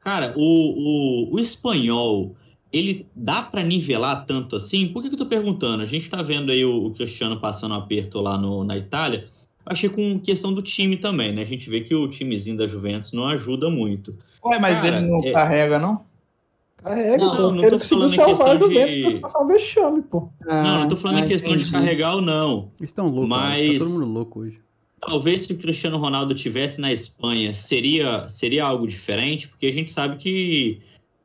cara, 0.00 0.32
o, 0.36 1.28
o, 1.30 1.34
o 1.34 1.38
espanhol 1.38 2.34
ele 2.72 3.06
dá 3.16 3.42
para 3.42 3.62
nivelar 3.64 4.24
tanto 4.26 4.54
assim? 4.56 4.88
Por 4.88 5.02
que, 5.02 5.08
que 5.08 5.14
eu 5.14 5.18
tô 5.18 5.26
perguntando? 5.26 5.82
A 5.82 5.86
gente 5.86 6.08
tá 6.08 6.22
vendo 6.22 6.52
aí 6.52 6.64
o, 6.64 6.86
o 6.86 6.90
Cristiano 6.94 7.40
passando 7.40 7.74
aperto 7.74 8.20
lá 8.20 8.38
no, 8.38 8.62
na 8.64 8.76
Itália. 8.78 9.24
Achei 9.66 9.88
com 9.90 10.18
questão 10.18 10.52
do 10.54 10.62
time 10.62 10.96
também, 10.96 11.32
né? 11.32 11.42
A 11.42 11.46
gente 11.46 11.68
vê 11.68 11.80
que 11.80 11.94
o 11.94 12.08
timezinho 12.08 12.56
da 12.56 12.66
Juventus 12.66 13.12
não 13.12 13.26
ajuda 13.28 13.68
muito. 13.68 14.16
Ué, 14.44 14.58
mas 14.58 14.80
Cara, 14.82 14.96
ele 14.98 15.06
não 15.06 15.22
é- 15.24 15.32
carrega, 15.32 15.78
não? 15.78 16.04
Carrega, 16.82 17.18
Não, 17.18 17.32
então, 17.34 17.52
não 17.52 17.62
ele 17.62 17.70
tô 17.70 17.78
falando 17.80 18.12
em 18.14 18.16
questão 18.16 18.68
de- 18.68 19.02
pra 19.02 19.20
passar 19.20 19.42
o 19.44 19.46
vexame, 19.46 20.02
pô. 20.02 20.28
não, 20.46 20.80
não 20.80 20.88
tô 20.88 20.96
falando 20.96 21.18
Ah, 21.18 21.24
em 21.24 21.28
questão 21.28 21.50
de 21.52 21.58
entendi. 21.58 21.72
carregar 21.72 22.14
ou 22.16 22.22
não. 22.22 22.70
Eles 22.78 22.90
estão 22.90 23.08
loucos, 23.08 23.28
Mas- 23.28 23.78
tá 23.78 23.84
todo 23.84 24.00
mundo 24.00 24.12
louco 24.12 24.40
hoje. 24.40 24.58
Talvez 25.00 25.42
se 25.42 25.52
o 25.52 25.58
Cristiano 25.58 25.98
Ronaldo 25.98 26.34
tivesse 26.34 26.80
na 26.80 26.92
Espanha, 26.92 27.52
seria, 27.54 28.26
seria 28.28 28.64
algo 28.64 28.86
diferente, 28.86 29.48
porque 29.48 29.66
a 29.66 29.72
gente 29.72 29.90
sabe 29.92 30.16
que, 30.18 30.80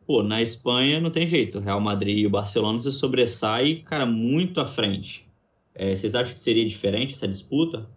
pô, 0.08 0.24
na 0.24 0.42
Espanha 0.42 1.00
não 1.00 1.10
tem 1.10 1.26
jeito. 1.28 1.58
O 1.58 1.62
Real 1.62 1.80
Madrid 1.82 2.20
e 2.20 2.28
o 2.28 2.30
Barcelona 2.30 2.80
se 2.80 2.92
sobressai, 2.92 3.82
cara, 3.86 4.06
muito 4.06 4.60
à 4.62 4.66
frente. 4.66 5.26
É, 5.74 5.94
vocês 5.96 6.16
acham 6.16 6.34
que 6.34 6.40
seria 6.40 6.66
diferente 6.66 7.14
essa 7.14 7.28
disputa? 7.28 7.90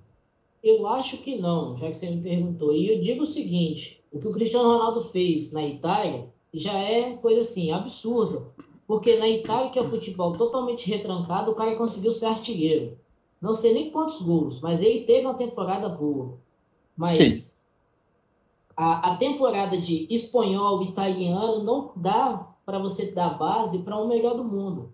Eu 0.65 0.85
acho 0.88 1.19
que 1.19 1.37
não, 1.37 1.77
já 1.77 1.87
que 1.87 1.93
você 1.97 2.11
me 2.11 2.21
perguntou. 2.23 2.73
E 2.75 2.93
eu 2.93 3.00
digo 3.00 3.23
o 3.23 3.27
seguinte: 3.27 4.00
o 4.12 4.19
que 4.19 4.27
o 4.27 4.33
Cristiano 4.33 4.69
Ronaldo 4.69 5.00
fez 5.03 5.53
na 5.53 5.65
Itália 5.65 6.27
já 6.55 6.73
é 6.78 7.14
coisa 7.17 7.43
assim, 7.43 7.71
absurda. 7.73 8.47
Porque 8.87 9.17
na 9.17 9.28
Itália, 9.28 9.71
que 9.71 9.78
é 9.78 9.83
o 9.83 9.88
futebol 9.88 10.37
totalmente 10.37 10.88
retrancado, 10.88 11.50
o 11.50 11.55
cara 11.55 11.76
conseguiu 11.76 12.11
ser 12.12 12.26
artilheiro. 12.26 12.99
Não 13.40 13.55
sei 13.55 13.73
nem 13.75 13.90
quantos 13.90 14.21
gols, 14.23 14.61
mas 14.61 14.83
ele 14.83 15.05
teve 15.05 15.26
uma 15.26 15.35
temporada 15.35 15.88
boa. 15.88 16.38
Mas 16.97 17.61
a, 18.76 19.12
a 19.12 19.17
temporada 19.17 19.78
de 19.78 20.07
espanhol, 20.11 20.83
italiano, 20.83 21.62
não 21.64 21.93
dá 21.97 22.47
para 22.64 22.78
você 22.78 23.11
dar 23.12 23.31
base 23.38 23.83
para 23.83 23.97
o 23.97 24.09
melhor 24.09 24.37
do 24.37 24.45
mundo. 24.45 24.93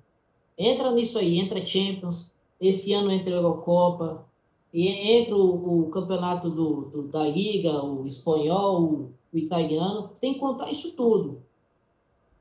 Entra 0.58 0.92
nisso 0.92 1.18
aí, 1.18 1.38
entra 1.38 1.64
Champions, 1.64 2.32
esse 2.60 2.92
ano 2.92 3.10
entra 3.12 3.32
Eurocopa, 3.32 4.26
e 4.72 4.88
entra 4.88 5.36
o, 5.36 5.82
o 5.86 5.90
campeonato 5.90 6.50
do, 6.50 6.82
do- 6.86 7.08
da 7.08 7.26
Liga, 7.28 7.82
o 7.84 8.06
espanhol, 8.06 8.82
o, 8.84 9.12
o 9.34 9.38
italiano, 9.38 10.10
tem 10.20 10.34
que 10.34 10.38
contar 10.40 10.70
isso 10.70 10.92
tudo. 10.92 11.38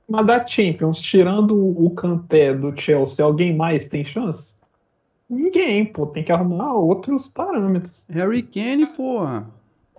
Mas 0.07 0.25
da 0.27 0.45
Champions, 0.45 1.01
tirando 1.01 1.55
o 1.57 1.89
Kanté 1.91 2.53
do 2.53 2.79
Chelsea, 2.79 3.25
alguém 3.25 3.55
mais 3.55 3.87
tem 3.87 4.05
chance? 4.05 4.57
Ninguém, 5.29 5.85
pô. 5.85 6.05
Tem 6.05 6.23
que 6.23 6.31
arrumar 6.31 6.73
outros 6.75 7.27
parâmetros. 7.27 8.05
Harry 8.09 8.43
Kane, 8.43 8.85
porra. 8.85 9.49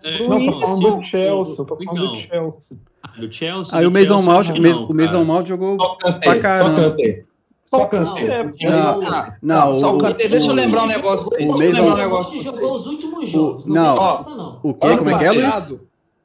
É, 0.03 0.29
Não, 0.29 0.45
tô 0.47 0.61
falando 0.61 0.97
do 0.97 1.03
Chelsea, 1.03 1.55
eu 1.59 1.65
tô 1.65 1.77
falando 1.77 1.93
Então, 1.97 2.11
do 2.13 2.17
Chelsea. 2.17 2.79
do 3.19 3.33
Chelsea. 3.33 3.79
Aí 3.79 3.85
do 3.85 3.91
o 3.91 3.93
Mason 3.93 4.23
Mount, 4.23 4.53
que 4.53 4.59
o 4.59 4.63
Mason- 4.95 5.19
não. 5.19 5.25
Mount 5.25 5.47
jogou 5.49 5.77
Só 5.81 5.95
pra 5.97 6.13
cantei, 6.13 6.33
só 6.35 6.41
caramba. 6.41 6.81
cantei. 6.81 7.25
Só 7.65 7.79
Não, 7.79 7.89
cantei. 7.89 8.27
É, 8.31 8.45
Não, 8.45 8.99
o- 9.01 9.33
Não, 9.43 9.75
só 9.75 9.97
o 9.97 9.99
Kanté, 9.99 10.29
deixa 10.29 10.51
eu 10.51 10.55
lembrar 10.55 10.85
um 10.85 10.87
negócio. 10.87 11.29
o 11.29 11.59
Mason-. 11.59 12.09
Mount 12.09 12.39
jogou 12.39 12.73
os 12.75 12.87
últimos 12.87 13.29
jogos. 13.31 13.65
Não, 13.67 13.75
não. 13.75 13.95
tem 13.97 14.05
Ó, 14.05 14.13
essa, 14.15 14.35
não. 14.37 14.61
o 14.63 14.75
quê? 14.75 14.87
Ano 14.87 14.99
Como 14.99 15.11
é 15.11 15.19
que 15.19 15.25
é, 15.25 15.33
Luiz? 15.33 15.75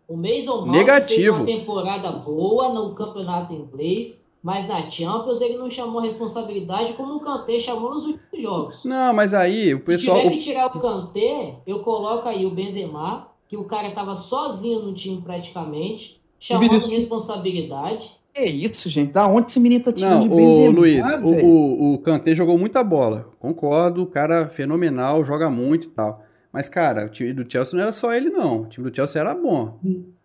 O 0.10 0.18
Mason 0.18 0.66
Mount 0.66 0.72
Negativo. 0.72 1.38
fez 1.38 1.38
uma 1.38 1.46
temporada 1.46 2.12
boa 2.12 2.70
no 2.74 2.96
campeonato 2.96 3.54
inglês, 3.54 4.26
mas 4.42 4.68
na 4.68 4.90
Champions 4.90 5.40
ele 5.40 5.56
não 5.58 5.70
chamou 5.70 6.00
a 6.00 6.04
responsabilidade 6.04 6.94
como 6.94 7.14
o 7.16 7.20
Kanté 7.20 7.60
chamou 7.60 7.92
nos 7.92 8.06
últimos 8.06 8.42
jogos. 8.42 8.84
Não, 8.86 9.14
mas 9.14 9.34
aí 9.36 9.74
o 9.76 9.78
Se 9.80 9.86
pessoal. 9.86 10.18
tiver 10.22 10.32
que 10.32 10.38
tirar 10.40 10.66
o 10.76 10.80
Kanté, 10.80 11.60
eu 11.68 11.80
coloco 11.82 12.28
aí 12.28 12.46
o 12.46 12.52
Benzema, 12.56 13.28
que 13.48 13.56
o 13.56 13.66
cara 13.66 13.92
tava 13.94 14.16
sozinho 14.16 14.80
no 14.82 14.94
time 14.94 15.22
praticamente, 15.22 16.20
chamando 16.40 16.70
Vinícius. 16.70 16.92
responsabilidade. 16.94 18.12
Que 18.34 18.46
isso, 18.46 18.90
gente? 18.90 19.12
Da 19.12 19.28
onde 19.28 19.50
esse 19.52 19.60
menino 19.60 19.84
tá 19.84 19.92
tirando 19.92 20.22
Não, 20.22 20.28
de 20.28 20.34
o 20.34 20.38
Benzema, 20.38 20.80
Luiz, 20.80 21.08
velho? 21.08 21.26
o, 21.28 21.46
o, 21.46 21.94
o 21.96 21.98
Kanté 22.00 22.34
jogou 22.34 22.58
muita 22.58 22.84
bola. 22.84 23.30
Concordo, 23.40 24.02
o 24.04 24.08
cara 24.08 24.48
fenomenal, 24.48 25.24
joga 25.26 25.50
muito 25.50 25.88
e 25.88 25.90
tal. 25.90 26.24
Mas, 26.52 26.68
cara, 26.68 27.06
o 27.06 27.10
time 27.10 27.34
do 27.34 27.50
Chelsea 27.52 27.76
não 27.76 27.84
era 27.84 27.94
só 27.94 28.12
ele, 28.14 28.30
não. 28.30 28.62
O 28.62 28.66
time 28.68 28.90
do 28.90 28.96
Chelsea 28.96 29.22
era 29.22 29.36
bom. 29.36 29.78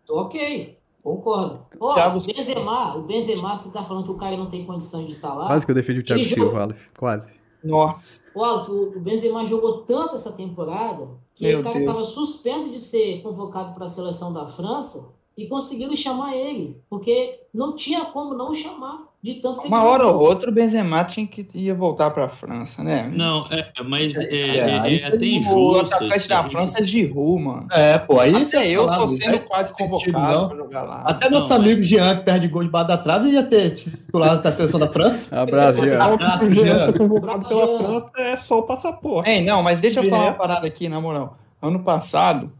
Ok, 0.08 0.78
concordo. 1.02 1.60
Ó, 1.80 1.94
Thiago- 1.94 2.18
o 2.18 2.20
Benzema, 2.34 2.96
o 2.96 3.02
Benzema, 3.02 3.56
você 3.56 3.70
tá 3.72 3.84
falando 3.84 4.04
que 4.04 4.10
o 4.10 4.16
cara 4.16 4.36
não 4.36 4.48
tem 4.48 4.64
condição 4.64 5.04
de 5.04 5.12
estar 5.12 5.34
lá. 5.34 5.46
Quase 5.48 5.64
que 5.66 5.70
eu 5.70 5.74
defendi 5.76 6.00
o 6.00 6.04
Thiago 6.04 6.20
Ele 6.22 6.28
Silva, 6.28 6.44
jogou- 6.46 6.60
Aleph. 6.62 6.86
Quase. 6.98 7.44
Nossa. 7.62 8.20
Ó, 8.34 8.62
o 8.70 9.00
Benzema 9.00 9.44
jogou 9.44 9.82
tanto 9.82 10.14
essa 10.16 10.32
temporada 10.32 11.08
que 11.34 11.46
Meu 11.46 11.60
o 11.60 11.62
cara 11.62 11.78
Deus. 11.78 11.86
estava 11.88 12.04
suspenso 12.04 12.70
de 12.70 12.78
ser 12.78 13.22
convocado 13.22 13.74
para 13.74 13.86
a 13.86 13.88
seleção 13.88 14.32
da 14.32 14.46
França 14.46 15.08
e 15.36 15.46
conseguiram 15.46 15.94
chamar 15.96 16.34
ele, 16.36 16.76
porque 16.88 17.40
não 17.52 17.74
tinha 17.74 18.04
como 18.06 18.34
não 18.34 18.52
chamar 18.54 19.12
de 19.20 19.34
tanto 19.36 19.62
que 19.62 19.66
Uma 19.68 19.78
ele 19.78 19.86
hora 19.86 20.06
ou 20.06 20.20
outra 20.20 20.50
o 20.50 20.52
Benzema 20.52 21.02
tinha 21.02 21.26
que 21.26 21.48
ia 21.54 21.74
voltar 21.74 22.10
pra 22.10 22.28
França, 22.28 22.84
né? 22.84 23.10
Não, 23.12 23.46
é, 23.50 23.72
mas 23.88 24.14
é, 24.16 24.24
É, 24.24 24.56
é- 24.58 24.96
é 25.00 25.06
até 25.06 25.26
injusto. 25.26 25.56
O 25.58 25.80
atacante 25.80 26.28
da 26.28 26.38
a 26.40 26.44
França 26.44 26.80
é 26.82 26.86
Giroud, 26.86 27.42
mano. 27.42 27.66
É, 27.72 27.96
pô, 27.98 28.20
aí 28.20 28.34
Até 28.34 28.44
você 28.44 28.56
eu 28.68 28.86
tô 28.88 29.08
sendo 29.08 29.32
aí 29.34 29.40
quase 29.40 29.74
convocado 29.76 30.48
pra 30.48 30.56
jogar 30.58 30.82
lá. 30.82 31.02
Até 31.06 31.30
nosso 31.30 31.48
Não, 31.48 31.56
amigo 31.56 31.78
mas- 31.78 31.88
Jean, 31.88 32.16
que 32.18 32.22
perde 32.24 32.48
gol 32.48 32.62
debaixo 32.64 32.88
da 32.88 32.98
trave, 32.98 33.30
ia 33.30 33.42
ter 33.42 33.70
titular 33.70 34.40
da 34.40 34.52
seleção 34.52 34.78
da 34.78 34.88
França. 34.88 35.34
Abraço, 35.40 35.80
Jean. 35.80 36.00
Abraço, 36.00 36.50
Jean 36.52 36.92
convocado 36.92 37.48
pela. 37.48 37.78
França 37.78 38.12
é 38.18 38.36
só 38.36 38.58
o 38.58 38.62
passaporte. 38.62 39.30
Ei, 39.30 39.40
não, 39.40 39.62
mas 39.62 39.80
deixa 39.80 40.00
eu 40.00 40.08
falar 40.10 40.24
uma 40.26 40.32
parada 40.34 40.66
aqui, 40.66 40.88
na 40.88 41.00
moral. 41.00 41.38
Ano 41.62 41.80
passado, 41.82 42.52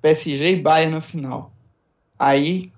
PSG 0.00 0.52
e 0.52 0.56
Bayern 0.56 0.94
na 0.94 1.00
final. 1.02 1.52
Aí, 2.20 2.70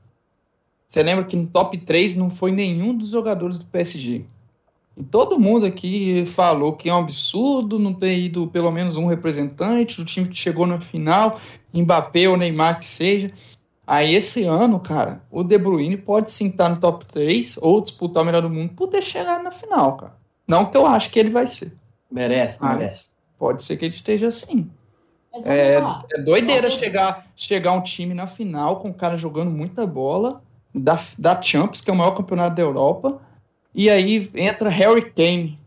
você 0.87 1.03
lembra 1.03 1.25
que 1.25 1.35
no 1.35 1.49
top 1.49 1.77
3 1.77 2.15
não 2.15 2.31
foi 2.31 2.53
nenhum 2.53 2.97
dos 2.97 3.09
jogadores 3.09 3.59
do 3.59 3.65
PSG. 3.65 4.25
E 4.97 5.03
todo 5.03 5.41
mundo 5.41 5.67
aqui 5.67 6.25
falou 6.27 6.75
que 6.75 6.89
é 6.89 6.95
um 6.95 6.99
absurdo 6.99 7.77
não 7.77 7.93
ter 7.93 8.17
ido 8.17 8.47
pelo 8.47 8.71
menos 8.71 8.97
um 8.97 9.07
representante 9.07 9.97
do 9.97 10.05
time 10.05 10.29
que 10.29 10.37
chegou 10.37 10.65
na 10.65 10.79
final, 10.81 11.41
Mbappé 11.75 12.29
ou 12.29 12.37
Neymar 12.37 12.79
que 12.79 12.87
seja. 12.87 13.33
Aí 13.85 14.15
esse 14.15 14.45
ano, 14.45 14.79
cara, 14.79 15.25
o 15.29 15.43
De 15.43 15.59
Bruyne 15.59 15.97
pode 15.97 16.31
sim 16.31 16.47
estar 16.47 16.69
no 16.69 16.79
top 16.79 17.05
3 17.07 17.59
ou 17.61 17.81
disputar 17.81 18.23
o 18.23 18.27
melhor 18.27 18.43
do 18.43 18.51
mundo 18.51 18.75
por 18.75 18.87
ter 18.87 19.03
chegado 19.03 19.43
na 19.43 19.51
final, 19.51 19.97
cara. 19.97 20.15
Não 20.47 20.67
que 20.67 20.77
eu 20.77 20.87
acho 20.87 21.11
que 21.11 21.19
ele 21.19 21.31
vai 21.31 21.49
ser. 21.49 21.73
Merece, 22.09 22.65
merece. 22.65 23.09
Pode 23.37 23.65
ser 23.65 23.77
que 23.77 23.87
ele 23.87 23.95
esteja 23.95 24.29
assim. 24.29 24.71
É, 25.45 25.81
é 26.13 26.21
doideira 26.21 26.69
Nossa. 26.69 26.79
chegar, 26.79 27.27
chegar 27.35 27.73
um 27.73 27.83
time 27.83 28.13
na 28.13 28.27
final 28.27 28.81
com 28.81 28.89
um 28.89 28.93
cara 28.93 29.17
jogando 29.17 29.51
muita 29.51 29.87
bola 29.87 30.43
da, 30.75 30.99
da 31.19 31.41
Champions, 31.41 31.81
que 31.81 31.91
é 31.91 31.93
o 31.93 31.97
maior 31.97 32.13
campeonato 32.13 32.57
da 32.57 32.63
Europa, 32.63 33.21
e 33.75 33.89
aí 33.89 34.31
entra 34.35 34.69
Harry 34.69 35.11
Kane. 35.11 35.59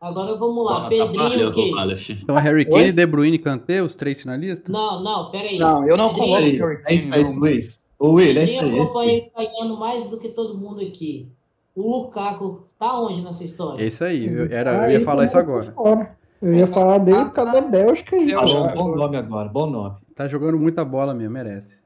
Agora 0.00 0.36
vamos 0.36 0.64
lá, 0.64 0.86
atrapalha 0.86 1.06
Pedrinho 1.06 1.46
o 1.46 1.50
o 1.50 1.52
quê? 1.52 1.72
Aleph. 1.76 2.10
Então 2.10 2.38
é 2.38 2.40
Harry 2.40 2.64
Kane, 2.64 2.84
Oi? 2.84 2.92
De 2.92 3.06
Bruyne 3.06 3.36
e 3.36 3.38
Kanté, 3.38 3.82
os 3.82 3.94
três 3.94 4.22
finalistas? 4.22 4.72
Não, 4.72 5.02
não, 5.02 5.30
peraí. 5.30 5.58
Não, 5.58 5.86
eu 5.86 5.96
não 5.96 6.14
coloco 6.14 6.34
Harry 6.34 6.82
é 6.86 6.94
isso 6.94 7.10
Kane. 7.10 7.24
aí. 7.24 7.34
Luiz. 7.34 7.84
Ô, 7.98 8.12
Will, 8.12 8.38
é 8.38 8.44
isso 8.44 8.60
aí. 8.60 8.70
É 8.70 8.72
isso 8.74 8.82
acompanha 8.82 9.10
aí. 9.10 9.16
ele 9.18 9.30
ganhando 9.50 9.76
mais 9.76 10.06
do 10.06 10.18
que 10.18 10.28
todo 10.28 10.56
mundo 10.56 10.80
aqui. 10.80 11.26
O 11.74 11.90
Lukaku 11.90 12.62
tá 12.78 13.00
onde 13.00 13.20
nessa 13.22 13.42
história? 13.42 13.82
É 13.82 13.88
isso 13.88 14.04
aí, 14.04 14.26
eu, 14.26 14.46
era, 14.50 14.90
eu 14.90 14.98
ia 14.98 15.04
falar 15.04 15.24
isso 15.24 15.36
agora. 15.36 15.64
fora. 15.72 16.17
Eu 16.40 16.54
ia 16.54 16.66
falar 16.66 16.98
dele 16.98 17.24
por 17.26 17.32
causa 17.32 17.52
da 17.52 17.60
Bélgica 17.60 18.16
aí. 18.16 18.28
Já- 18.30 18.40
Bom, 18.40 18.68
bom 18.72 18.96
nome 18.96 19.16
agora, 19.16 19.48
bom 19.48 19.66
nome. 19.66 19.96
Tá 20.14 20.28
jogando 20.28 20.58
muita 20.58 20.84
bola 20.84 21.12
mesmo, 21.14 21.32
merece. 21.34 21.76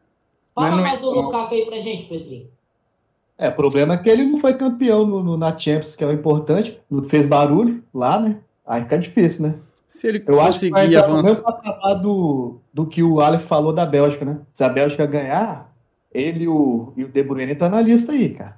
Fala 0.55 0.79
é- 0.79 0.83
mais 0.83 1.01
do 1.01 1.11
Lukaku 1.11 1.55
aí 1.55 1.65
pra 1.67 1.79
gente, 1.79 2.05
Pedrinho. 2.05 2.47
É, 3.39 3.49
o 3.49 3.53
problema 3.53 3.95
é 3.95 3.99
que 3.99 4.09
ele 4.09 4.25
não 4.25 4.39
foi 4.41 4.55
campeão 4.55 5.07
no, 5.07 5.23
no- 5.23 5.37
na 5.37 5.57
Champions, 5.57 5.97
que 5.97 6.05
é 6.05 6.07
o 6.07 6.13
importante. 6.13 6.79
Não 6.91 7.03
fez 7.03 7.27
barulho 7.27 7.83
lá, 7.93 8.21
né? 8.21 8.37
Aí 8.67 8.83
fica 8.83 8.99
difícil, 8.99 9.49
né? 9.49 9.55
Se 9.89 10.07
ele 10.07 10.23
Eu 10.27 10.41
acho 10.41 10.61
que 10.61 10.71
conseguir 10.71 10.95
entrar 10.97 11.09
no 11.09 11.19
avançar. 11.19 11.61
mesmo 11.63 12.03
do, 12.03 12.57
do 12.73 12.87
que 12.87 13.03
o 13.03 13.21
Aleph 13.21 13.45
falou 13.45 13.73
da 13.73 13.85
Bélgica, 13.85 14.25
né? 14.25 14.39
Se 14.53 14.63
a 14.65 14.69
Bélgica 14.69 15.05
ganhar, 15.07 15.71
ele 16.13 16.45
e 16.45 16.49
o, 16.49 16.93
e 16.97 17.05
o 17.05 17.09
De 17.09 17.23
Bruyne 17.23 17.53
estão 17.53 17.69
na 17.69 17.81
lista 17.81 18.13
aí, 18.13 18.31
cara. 18.31 18.57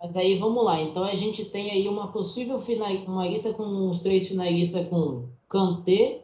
Mas 0.00 0.16
aí 0.16 0.36
vamos 0.36 0.64
lá. 0.64 0.80
Então 0.80 1.04
a 1.04 1.14
gente 1.14 1.44
tem 1.44 1.70
aí 1.70 1.86
uma 1.88 2.08
possível 2.08 2.58
final, 2.58 2.88
uma 3.06 3.28
lista 3.28 3.52
com 3.52 3.88
os 3.90 4.00
três 4.00 4.26
finalistas 4.26 4.88
com 4.88 5.28
Kanté, 5.48 6.22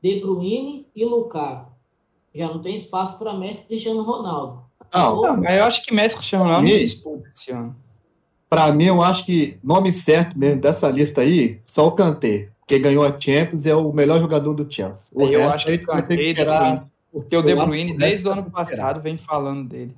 De 0.00 0.20
Bruyne 0.20 0.86
e 0.94 1.04
Lukaku. 1.04 1.72
Já 2.32 2.46
não 2.46 2.60
tem 2.60 2.74
espaço 2.74 3.18
para 3.18 3.34
Messi 3.34 3.64
e 3.64 3.68
Cristiano 3.68 4.02
Ronaldo. 4.02 4.62
Não, 4.94 5.22
Não, 5.22 5.44
eu 5.44 5.64
acho 5.64 5.84
que 5.84 5.92
Messi 5.92 6.14
e 6.14 6.18
Cristiano 6.18 6.44
Ronaldo 6.44 6.68
não 6.68 6.78
disputa 6.78 7.28
esse 7.34 7.50
ano. 7.50 7.74
Pra 8.48 8.72
mim, 8.72 8.84
eu 8.84 9.02
acho 9.02 9.26
que 9.26 9.58
nome 9.62 9.92
certo 9.92 10.38
mesmo 10.38 10.60
dessa 10.60 10.88
lista 10.88 11.20
aí, 11.20 11.60
só 11.66 11.86
o 11.86 11.92
Kanté. 11.92 12.50
Porque 12.60 12.78
ganhou 12.78 13.04
a 13.04 13.18
Champions 13.18 13.66
e 13.66 13.70
é 13.70 13.74
o 13.74 13.92
melhor 13.92 14.20
jogador 14.20 14.54
do 14.54 14.70
Chelsea. 14.70 15.10
O 15.12 15.22
eu 15.22 15.40
resto 15.40 15.54
acho 15.54 15.68
aí 15.68 15.78
que 15.78 15.86
vai 15.86 16.06
ter 16.06 16.16
que 16.16 16.26
esperar. 16.26 16.86
Porque 17.10 17.36
o 17.36 17.42
De 17.42 17.54
Bruyne, 17.54 17.92
que 17.92 17.98
desde 17.98 18.28
o 18.28 18.32
ano 18.32 18.44
que 18.44 18.50
passado, 18.50 19.00
vem 19.00 19.16
falando 19.16 19.68
dele. 19.68 19.94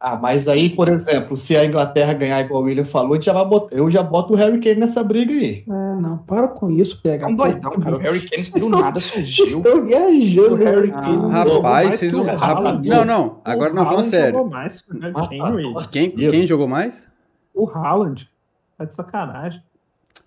Ah, 0.00 0.14
mas 0.16 0.46
aí, 0.46 0.70
por 0.70 0.86
exemplo, 0.88 1.36
se 1.36 1.56
a 1.56 1.64
Inglaterra 1.64 2.12
ganhar 2.12 2.40
igual 2.40 2.62
o 2.62 2.66
William 2.66 2.84
falou, 2.84 3.20
já 3.20 3.32
vai 3.32 3.44
botar- 3.44 3.74
eu 3.74 3.90
já 3.90 4.00
boto 4.00 4.32
o 4.32 4.36
Harry 4.36 4.60
Kane 4.60 4.76
nessa 4.78 5.02
briga 5.02 5.32
aí. 5.32 5.64
Ah, 5.68 5.96
não, 6.00 6.18
para 6.18 6.46
com 6.46 6.70
isso, 6.70 7.02
pega. 7.02 7.24
É 7.26 7.28
um 7.28 7.34
doidão, 7.34 7.72
cara. 7.72 7.96
O 7.96 7.98
Harry 7.98 8.20
Kane 8.20 8.42
do 8.44 8.48
Vocês 8.48 8.68
nada 8.68 9.00
surgiu. 9.00 9.44
estão 9.46 9.84
viajando, 9.84 10.54
O 10.54 10.56
Harry 10.56 10.92
Ah, 10.94 11.00
Kane 11.00 11.16
não 11.16 11.28
Rapaz, 11.30 11.94
vocês 11.94 12.12
não. 12.12 12.20
o 12.20 12.24
rap- 12.24 12.40
Haaland. 12.42 12.88
Não, 12.88 13.04
não, 13.04 13.40
agora 13.44 13.74
não 13.74 13.84
falando 13.86 14.04
sério. 14.04 14.36
jogou 14.36 14.48
mais 14.50 14.82
que 14.82 14.92
o 14.96 15.00
Harry 15.00 15.12
Kane, 15.28 15.50
Will. 15.56 15.74
Quem, 15.90 16.10
quem 16.10 16.46
jogou 16.46 16.68
mais? 16.68 17.08
O 17.52 17.68
Haaland. 17.68 18.28
Tá 18.78 18.84
de 18.84 18.94
sacanagem. 18.94 19.60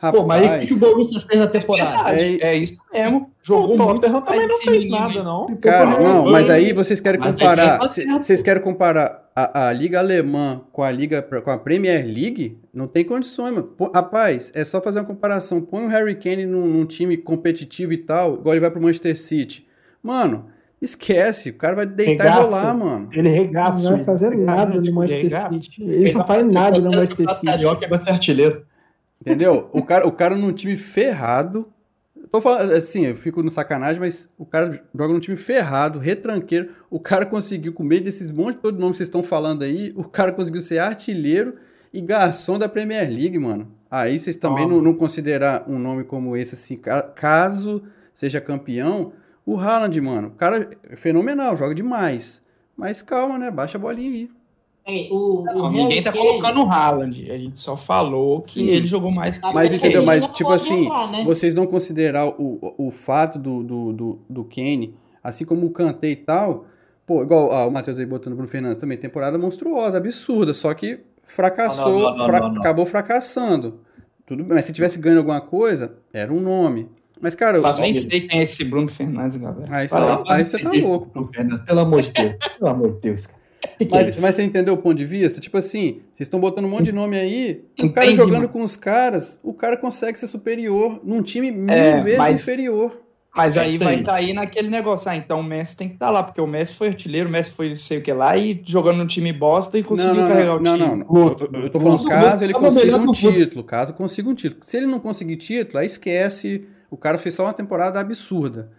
Pô, 0.09 0.25
mas 0.25 0.47
aí 0.47 0.63
o 0.63 0.67
que 0.67 0.73
o 0.73 0.75
Rapaz, 0.77 0.93
Borussia 0.93 1.21
fez 1.21 1.39
na 1.39 1.47
temporada? 1.47 2.19
É, 2.19 2.41
é 2.41 2.55
isso 2.55 2.81
mesmo. 2.91 3.31
Jogou 3.43 3.75
o 3.75 3.77
muito. 3.77 4.01
Tottenham 4.01 4.21
também 4.21 4.47
não 4.47 4.59
fez 4.59 4.89
nada, 4.89 5.23
não. 5.23 5.55
Cara, 5.57 5.99
não, 5.99 6.31
mas 6.31 6.49
aí 6.49 6.73
vocês 6.73 6.99
querem 6.99 7.19
comparar. 7.19 7.79
Vocês 8.19 8.41
querem 8.41 8.63
comparar 8.63 9.29
a, 9.35 9.67
a 9.67 9.73
Liga 9.73 9.99
Alemã 9.99 10.61
com 10.71 10.81
a 10.81 10.89
Liga 10.89 11.21
com 11.21 11.51
a 11.51 11.57
Premier 11.57 12.03
League? 12.03 12.57
Não 12.73 12.87
tem 12.87 13.03
condições, 13.03 13.53
mano. 13.53 13.63
Pô, 13.63 13.91
rapaz, 13.93 14.51
é 14.55 14.65
só 14.65 14.81
fazer 14.81 14.99
uma 14.99 15.05
comparação. 15.05 15.61
Põe 15.61 15.85
o 15.85 15.87
Harry 15.87 16.15
Kane 16.15 16.47
num, 16.47 16.65
num 16.65 16.85
time 16.85 17.15
competitivo 17.17 17.93
e 17.93 17.97
tal, 17.97 18.35
igual 18.35 18.55
ele 18.55 18.61
vai 18.61 18.71
pro 18.71 18.81
Manchester 18.81 19.19
City. 19.19 19.67
Mano, 20.01 20.45
esquece. 20.81 21.51
O 21.51 21.53
cara 21.55 21.75
vai 21.75 21.85
deitar 21.85 22.23
Regaça. 22.23 22.41
e 22.41 22.43
rolar, 22.43 22.73
mano. 22.75 23.09
Ele 23.13 23.29
regaça. 23.29 23.83
Não 23.83 23.97
vai 23.97 24.05
fazer 24.05 24.35
nada 24.35 24.81
no 24.81 24.93
Manchester 24.93 25.23
regaça. 25.23 25.53
City. 25.55 25.83
Ele 25.83 26.13
não 26.13 26.23
faz 26.23 26.45
nada 26.45 26.79
no 26.79 26.89
Manchester 26.89 27.27
City. 27.27 27.45
Carioca 27.45 27.87
vai 27.87 27.99
ser 27.99 28.11
artilheiro. 28.11 28.65
Entendeu? 29.21 29.69
O 29.71 29.83
cara, 29.83 30.07
o 30.07 30.11
cara 30.11 30.35
num 30.35 30.51
time 30.51 30.75
ferrado. 30.77 31.71
Tô 32.31 32.39
falando 32.41 32.71
assim, 32.71 33.05
eu 33.07 33.15
fico 33.15 33.43
no 33.43 33.51
sacanagem, 33.51 33.99
mas 33.99 34.29
o 34.37 34.45
cara 34.45 34.81
joga 34.95 35.13
num 35.13 35.19
time 35.19 35.35
ferrado, 35.37 35.99
retranqueiro. 35.99 36.69
O 36.89 36.99
cara 36.99 37.25
conseguiu, 37.25 37.73
com 37.73 37.83
meio 37.83 38.03
desses 38.03 38.31
monte 38.31 38.57
de 38.61 38.71
nome 38.71 38.91
que 38.91 38.97
vocês 38.97 39.07
estão 39.09 39.21
falando 39.21 39.63
aí, 39.63 39.91
o 39.95 40.03
cara 40.03 40.31
conseguiu 40.31 40.61
ser 40.61 40.79
artilheiro 40.79 41.55
e 41.93 41.99
garçom 42.01 42.57
da 42.57 42.69
Premier 42.69 43.09
League, 43.09 43.37
mano. 43.37 43.69
Aí 43.89 44.17
vocês 44.17 44.37
também 44.37 44.65
não, 44.67 44.81
não 44.81 44.93
considerar 44.93 45.65
um 45.67 45.77
nome 45.77 46.05
como 46.05 46.37
esse, 46.37 46.55
assim, 46.55 46.77
ca- 46.77 47.01
caso 47.03 47.83
seja 48.13 48.39
campeão, 48.39 49.11
o 49.45 49.57
Haaland, 49.59 49.99
mano, 49.99 50.27
o 50.29 50.31
cara 50.31 50.69
é 50.89 50.95
fenomenal, 50.95 51.57
joga 51.57 51.75
demais. 51.75 52.41
Mas 52.77 53.01
calma, 53.01 53.37
né? 53.37 53.51
Baixa 53.51 53.77
a 53.77 53.81
bolinha 53.81 54.09
aí. 54.09 54.29
O, 55.11 55.41
o 55.41 55.43
Não, 55.45 55.67
Harry 55.69 55.83
ninguém 55.83 56.03
tá 56.03 56.11
Kane- 56.11 56.25
colocando 56.27 56.63
o 56.63 56.69
Haaland. 56.69 57.31
A 57.31 57.37
gente 57.37 57.59
só 57.59 57.77
falou 57.77 58.41
que 58.41 58.53
Sim. 58.53 58.67
ele 58.67 58.87
jogou 58.87 59.11
mais 59.11 59.37
que 59.37 59.43
Mas 59.45 59.53
Mas 59.53 59.73
entendeu? 59.73 60.03
Mas, 60.03 60.27
tipo 60.29 60.49
assim, 60.51 60.85
entrar, 60.85 61.11
né? 61.11 61.23
vocês 61.23 61.53
não 61.53 61.67
considerar 61.67 62.27
o, 62.27 62.73
o 62.77 62.89
fato 62.91 63.37
do, 63.37 63.61
do, 63.63 63.93
do, 63.93 64.19
do 64.29 64.43
Kane, 64.43 64.95
assim 65.23 65.45
como 65.45 65.67
o 65.67 65.69
Kanté 65.69 66.09
e 66.09 66.15
tal, 66.15 66.65
pô, 67.05 67.21
igual 67.23 67.51
ah, 67.51 67.67
o 67.67 67.71
Matheus 67.71 67.99
aí 67.99 68.05
botando 68.05 68.33
o 68.33 68.35
Bruno 68.35 68.49
Fernandes 68.49 68.79
também, 68.79 68.97
temporada 68.97 69.37
monstruosa, 69.37 69.97
absurda, 69.97 70.53
só 70.53 70.73
que 70.73 70.99
fracassou, 71.23 71.91
Não, 71.99 72.09
não, 72.11 72.17
não, 72.17 72.25
fra- 72.25 72.39
não, 72.39 72.49
não. 72.53 72.61
acabou 72.61 72.85
fracassando. 72.85 73.79
Tudo 74.25 74.43
bem, 74.43 74.55
mas 74.55 74.65
se 74.65 74.73
tivesse 74.73 74.97
ganho 74.99 75.19
alguma 75.19 75.41
coisa, 75.41 75.95
era 76.11 76.33
um 76.33 76.39
nome. 76.41 76.89
Mas, 77.19 77.35
cara, 77.35 77.57
eu- 77.59 77.79
nem 77.79 77.93
sei 77.93 78.21
quem 78.21 78.39
é 78.39 78.43
esse 78.43 78.63
Bruno 78.63 78.87
Fernandes, 78.87 79.37
galera. 79.37 79.67
aí, 79.69 79.87
você 79.87 79.95
tá, 79.95 80.23
aí 80.27 80.43
você 80.43 80.57
tá 80.59 80.71
louco. 80.71 81.05
Bruno 81.13 81.29
Fernandes, 81.31 81.61
Pelo 81.61 81.79
amor 81.81 82.01
de 82.01 82.11
Deus. 82.11 82.35
Pelo 82.57 82.69
amor 82.71 82.93
de 82.95 82.99
Deus, 83.01 83.27
cara. 83.27 83.40
Que 83.77 83.85
que 83.85 83.93
é 83.95 83.97
Mas, 84.05 84.21
mas 84.21 84.35
você 84.35 84.43
entendeu 84.43 84.73
o 84.73 84.77
ponto 84.77 84.95
de 84.97 85.05
vista? 85.05 85.39
Tipo 85.39 85.57
assim, 85.57 86.01
vocês 86.15 86.21
estão 86.27 86.39
botando 86.39 86.65
um 86.65 86.69
monte 86.69 86.85
de 86.85 86.91
nome 86.91 87.17
aí, 87.17 87.63
o 87.79 87.89
cara 87.91 88.07
Entendi, 88.07 88.15
jogando 88.17 88.35
mano. 88.41 88.49
com 88.49 88.63
os 88.63 88.75
caras, 88.75 89.39
o 89.43 89.53
cara 89.53 89.77
consegue 89.77 90.17
ser 90.17 90.27
superior 90.27 90.99
num 91.03 91.21
time 91.21 91.51
mil 91.51 91.69
É, 91.73 92.01
vezes 92.01 92.17
mas- 92.17 92.41
inferior. 92.41 92.99
Mas 93.33 93.55
É 93.55 93.61
aí 93.61 93.75
isso 93.75 93.83
vai 93.85 93.95
aí. 93.95 94.03
cair 94.03 94.33
naquele 94.33 94.67
negócio. 94.69 95.09
Ah, 95.09 95.15
então 95.15 95.39
o 95.39 95.43
Messi 95.43 95.77
tem 95.77 95.87
que 95.87 95.93
estar 95.93 96.09
lá, 96.09 96.21
porque 96.21 96.41
o 96.41 96.45
Messi 96.47 96.73
foi 96.73 96.89
artilheiro, 96.89 97.29
o 97.29 97.31
Messi 97.31 97.49
foi 97.51 97.69
não 97.69 97.77
sei 97.77 97.99
o 97.99 98.01
que 98.01 98.11
lá 98.11 98.35
e 98.35 98.61
jogando 98.65 98.97
no 98.97 99.07
time 99.07 99.31
bosta 99.31 99.77
e 99.79 99.83
conseguiu 99.83 100.15
não, 100.15 100.27
carregar 100.27 100.47
não, 100.47 100.55
o 100.57 100.59
não, 100.59 100.73
time. 100.77 100.89
não, 100.89 100.95
não. 100.97 101.05
Lutz, 101.27 101.41
Eu, 101.43 101.61
eu 101.61 101.69
tô 101.69 101.79
falando 101.79 102.03
caso 102.09 102.43
ele 102.43 102.51
tava 102.51 102.65
consiga 102.65 102.97
um 102.97 103.11
título, 103.13 103.63
caso 103.63 103.93
consiga 103.93 104.29
um 104.29 104.35
título. 104.35 104.61
Se 104.65 104.75
ele 104.75 104.85
não 104.85 104.99
conseguir 104.99 105.37
título, 105.37 105.77
aí 105.79 105.85
esquece. 105.87 106.67
O 106.89 106.97
cara 106.97 107.17
fez 107.17 107.33
só 107.35 107.43
uma 107.43 107.53
temporada 107.53 108.01
absurda. 108.01 108.69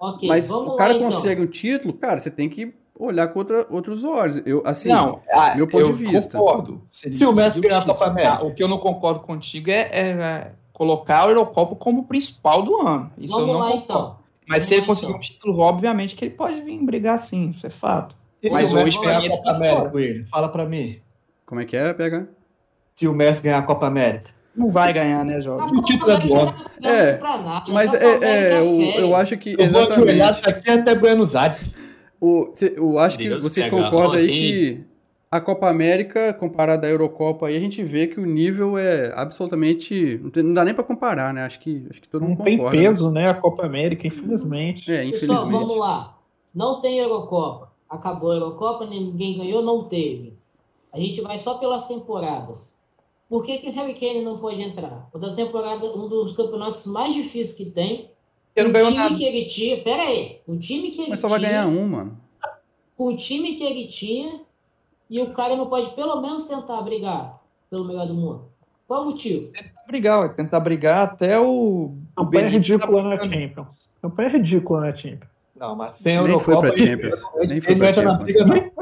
Ok, 0.00 0.28
Mas 0.28 0.48
vamos 0.48 0.74
o 0.74 0.76
cara 0.76 0.94
lá, 0.94 0.98
então. 0.98 1.10
consegue 1.12 1.40
um 1.40 1.46
título, 1.46 1.94
cara, 1.94 2.18
você 2.18 2.28
tem 2.28 2.48
que 2.48 2.74
olhar 2.98 3.28
com 3.28 3.38
outra- 3.40 3.66
outros 3.70 4.04
olhos. 4.04 4.42
Eu, 4.46 4.62
assim, 4.64 4.88
não, 4.88 5.20
ah, 5.32 5.54
meu 5.54 5.66
ponto 5.66 5.80
eu 5.86 5.96
de 5.96 6.04
vista. 6.06 6.38
concordo. 6.38 6.82
ele 7.04 7.16
Se 7.16 7.24
o 7.26 7.32
Messi 7.32 7.60
ganhar 7.60 7.78
a. 7.78 7.84
Copa 7.84 8.06
América. 8.06 8.38
Ah, 8.40 8.44
o 8.44 8.54
que 8.54 8.62
eu 8.62 8.68
não 8.68 8.78
concordo 8.78 9.20
contigo 9.20 9.70
é, 9.70 9.88
é, 9.92 10.10
é 10.10 10.50
colocar 10.72 11.24
a 11.24 11.28
Eurocopa 11.28 11.74
como 11.76 12.04
principal 12.04 12.62
do 12.62 12.76
ano. 12.80 13.10
Isso 13.18 13.34
Vamos 13.34 13.48
eu 13.48 13.54
não 13.54 13.60
lá, 13.60 13.66
concordo. 13.72 13.84
então. 13.84 14.16
Mas 14.48 14.56
Vamos 14.58 14.66
se 14.68 14.74
ele 14.74 14.80
lá, 14.82 14.86
conseguir 14.86 15.06
então. 15.10 15.16
um 15.18 15.20
título, 15.20 15.58
obviamente 15.60 16.16
que 16.16 16.24
ele 16.24 16.34
pode 16.34 16.60
vir 16.62 16.78
brigar 16.84 17.18
sim, 17.18 17.50
isso 17.50 17.66
é 17.66 17.70
fato. 17.70 18.14
E 18.42 18.50
Mas 18.50 18.72
o 18.72 18.74
Messi 18.74 18.84
hoje, 18.86 18.98
pra 18.98 19.06
ganhar 19.06 19.20
mim, 19.20 19.26
a 19.26 19.30
Copa 19.30 19.42
tá 19.44 19.56
América? 19.56 20.26
Fala 20.28 20.48
pra 20.48 20.64
mim. 20.66 20.98
como 21.46 21.60
é 21.60 21.64
que 21.64 21.76
é, 21.76 21.92
pega? 21.92 22.28
Se 22.96 23.06
o 23.08 23.12
Messi 23.14 23.42
ganhar 23.42 23.58
a 23.58 23.62
Copa 23.62 23.86
América. 23.86 24.30
Não 24.54 24.70
vai 24.70 24.92
ganhar, 24.92 25.24
né, 25.24 25.40
Jorge? 25.40 25.68
Copa 25.70 25.82
título 25.84 26.10
é 26.10 26.14
América 26.16 26.70
do 26.80 26.86
É, 26.88 27.12
pra 27.14 27.38
nada, 27.38 27.72
Mas 27.72 27.94
é, 27.94 27.96
América 28.16 28.26
é, 28.26 28.58
eu, 28.60 28.80
eu 29.06 29.16
acho 29.16 29.38
que. 29.38 29.54
Eu 29.58 29.70
vou 29.70 29.80
ajoelhar 29.88 30.30
Exatamente. 30.30 30.42
daqui 30.66 30.70
até 30.70 30.94
Buenos 30.94 31.34
Aires. 31.36 31.74
O, 32.24 32.52
cê- 32.54 32.74
eu 32.76 32.98
acho 33.00 33.18
que 33.18 33.28
Deus 33.28 33.42
vocês 33.44 33.66
pega. 33.66 33.82
concordam 33.82 34.12
aí 34.12 34.26
tem- 34.26 34.34
que 34.34 34.84
a 35.30 35.40
Copa 35.40 35.68
América, 35.68 36.32
comparada 36.32 36.86
à 36.86 36.90
Eurocopa, 36.90 37.48
aí 37.48 37.56
a 37.56 37.60
gente 37.60 37.82
vê 37.82 38.06
que 38.06 38.20
o 38.20 38.24
nível 38.26 38.78
é 38.78 39.12
absolutamente. 39.16 40.20
Não, 40.22 40.30
tem- 40.30 40.42
não 40.42 40.54
dá 40.54 40.64
nem 40.64 40.72
pra 40.74 40.84
comparar, 40.84 41.34
né? 41.34 41.42
Acho 41.42 41.58
que, 41.58 41.86
acho 41.90 42.00
que 42.00 42.08
todo 42.08 42.20
Não 42.22 42.28
mundo 42.28 42.44
tem 42.44 42.56
concorda. 42.58 42.76
né? 42.76 42.88
peso, 42.88 43.10
né? 43.10 43.28
A 43.30 43.34
Copa 43.34 43.66
América, 43.66 44.06
infelizmente. 44.06 44.92
É, 44.92 44.98
Pessoal, 45.10 45.14
infelizmente. 45.46 45.50
vamos 45.52 45.78
lá. 45.78 46.16
Não 46.54 46.80
tem 46.80 46.98
Eurocopa. 46.98 47.72
Acabou 47.90 48.30
a 48.30 48.34
Eurocopa, 48.36 48.86
ninguém 48.86 49.38
ganhou, 49.38 49.62
não 49.62 49.84
teve. 49.84 50.34
A 50.92 50.98
gente 51.00 51.20
vai 51.22 51.36
só 51.38 51.54
pelas 51.54 51.88
temporadas. 51.88 52.76
Por 53.28 53.42
que, 53.44 53.58
que 53.58 53.70
o 53.70 53.72
Harry 53.72 53.94
Kane 53.94 54.22
não 54.22 54.38
pode 54.38 54.62
entrar? 54.62 55.08
Uma 55.12 55.20
das 55.20 55.34
temporadas, 55.34 55.96
um 55.96 56.06
dos 56.08 56.32
campeonatos 56.34 56.86
mais 56.86 57.14
difíceis 57.14 57.54
que 57.54 57.64
tem. 57.70 58.11
Não 58.56 58.70
o 58.70 58.72
ganhou 58.72 58.88
time 58.90 59.02
nada. 59.02 59.14
que 59.16 59.24
ele 59.24 59.44
tinha. 59.46 59.82
Pera 59.82 60.02
aí. 60.02 60.40
O 60.46 60.56
time 60.58 60.90
que 60.90 61.00
ele 61.02 61.10
Mas 61.10 61.20
só 61.20 61.28
vai 61.28 61.38
tinha. 61.38 61.50
ganhar 61.50 61.66
um, 61.68 61.88
mano. 61.88 62.18
Com 62.96 63.06
o 63.06 63.16
time 63.16 63.54
que 63.54 63.64
ele 63.64 63.88
tinha. 63.88 64.40
E 65.08 65.20
o 65.20 65.32
cara 65.32 65.56
não 65.56 65.66
pode 65.68 65.90
pelo 65.94 66.20
menos 66.20 66.44
tentar 66.44 66.80
brigar 66.82 67.40
pelo 67.70 67.84
melhor 67.86 68.06
do 68.06 68.14
mundo. 68.14 68.44
Qual 68.88 69.02
o 69.02 69.04
motivo? 69.06 69.50
brigar, 69.86 70.18
vai 70.20 70.28
tentar 70.34 70.60
brigar 70.60 70.98
até 71.04 71.38
o. 71.38 71.92
o 72.16 72.24
Campanha 72.24 72.48
ridícula 72.48 73.02
tá 73.02 73.08
na. 73.26 73.32
Champions. 73.32 73.66
Campanha 74.00 74.28
ridícula 74.30 74.80
na 74.80 74.94
Champions. 74.94 75.30
Não, 75.56 75.76
mas 75.76 75.94
sem 75.94 76.14
Nem 76.18 76.26
Eurocopa. 76.32 76.62
foi 76.68 76.70
pra 76.76 76.86
Champions. 76.86 77.22
ele- 77.36 77.46
Nem 77.46 77.60
foi 77.60 77.74
não 77.74 77.78
pra 77.80 77.94
Champions, 77.94 78.46
não. 78.46 78.81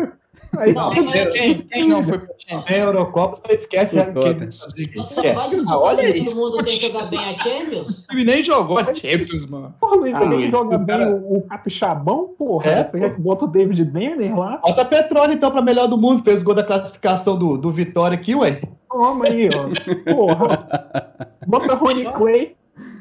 Aí, 0.59 0.75
Não, 0.75 0.91
Quem, 0.91 1.07
quem, 1.33 1.59
quem 1.63 1.89
não 1.89 2.03
foi 2.03 2.19
pra 2.19 2.35
Champions? 2.37 2.65
Sem 2.69 2.77
Eurocopa, 2.79 3.35
você 3.37 3.53
esquece 3.55 3.97
O. 3.99 4.51
Você 4.51 5.33
vai 5.33 5.49
discutir 5.51 5.73
olha 5.75 6.07
todo 6.13 6.17
isso. 6.27 6.37
mundo 6.37 6.57
tem 6.65 6.65
que 6.79 6.87
jogar 6.89 7.07
bem 7.07 7.19
a 7.21 7.39
Champions? 7.39 7.99
O 8.01 8.07
time 8.09 8.25
nem 8.25 8.43
jogou 8.43 8.79
a 8.79 8.85
Champions, 8.95 9.47
mano. 9.49 9.75
Porra, 9.81 9.97
Luiz, 9.97 10.15
Ah, 10.15 10.23
ele 10.25 10.35
Luiz, 10.35 10.51
joga 10.51 10.75
o 10.77 10.79
bem 10.79 10.87
cara- 10.99 11.11
o, 11.11 11.37
o 11.39 11.43
Capixabão, 11.43 12.35
porra. 12.39 12.71
É, 12.71 12.85
Você 12.85 12.99
quer 12.99 13.15
que 13.15 13.21
bota 13.21 13.45
o 13.45 13.49
David 13.49 13.85
Denner 13.85 14.37
lá? 14.39 14.57
Bota 14.59 14.85
Petróleo, 14.85 15.33
então, 15.33 15.51
pra 15.51 15.63
melhor 15.63 15.87
do 15.87 15.97
mundo. 15.97 16.23
Fez 16.25 16.43
o 16.43 16.45
gol 16.45 16.55
da 16.55 16.65
classificação 16.65 17.39
do, 17.39 17.57
do 17.57 17.71
Vitória 17.71 18.17
aqui, 18.17 18.35
ué. 18.35 18.61
Toma 18.89 19.27
aí, 19.27 19.49
ó. 19.55 20.13
Porra. 20.13 21.29
Bota 21.47 21.75
Rony 21.75 22.05
Clay. 22.13 22.57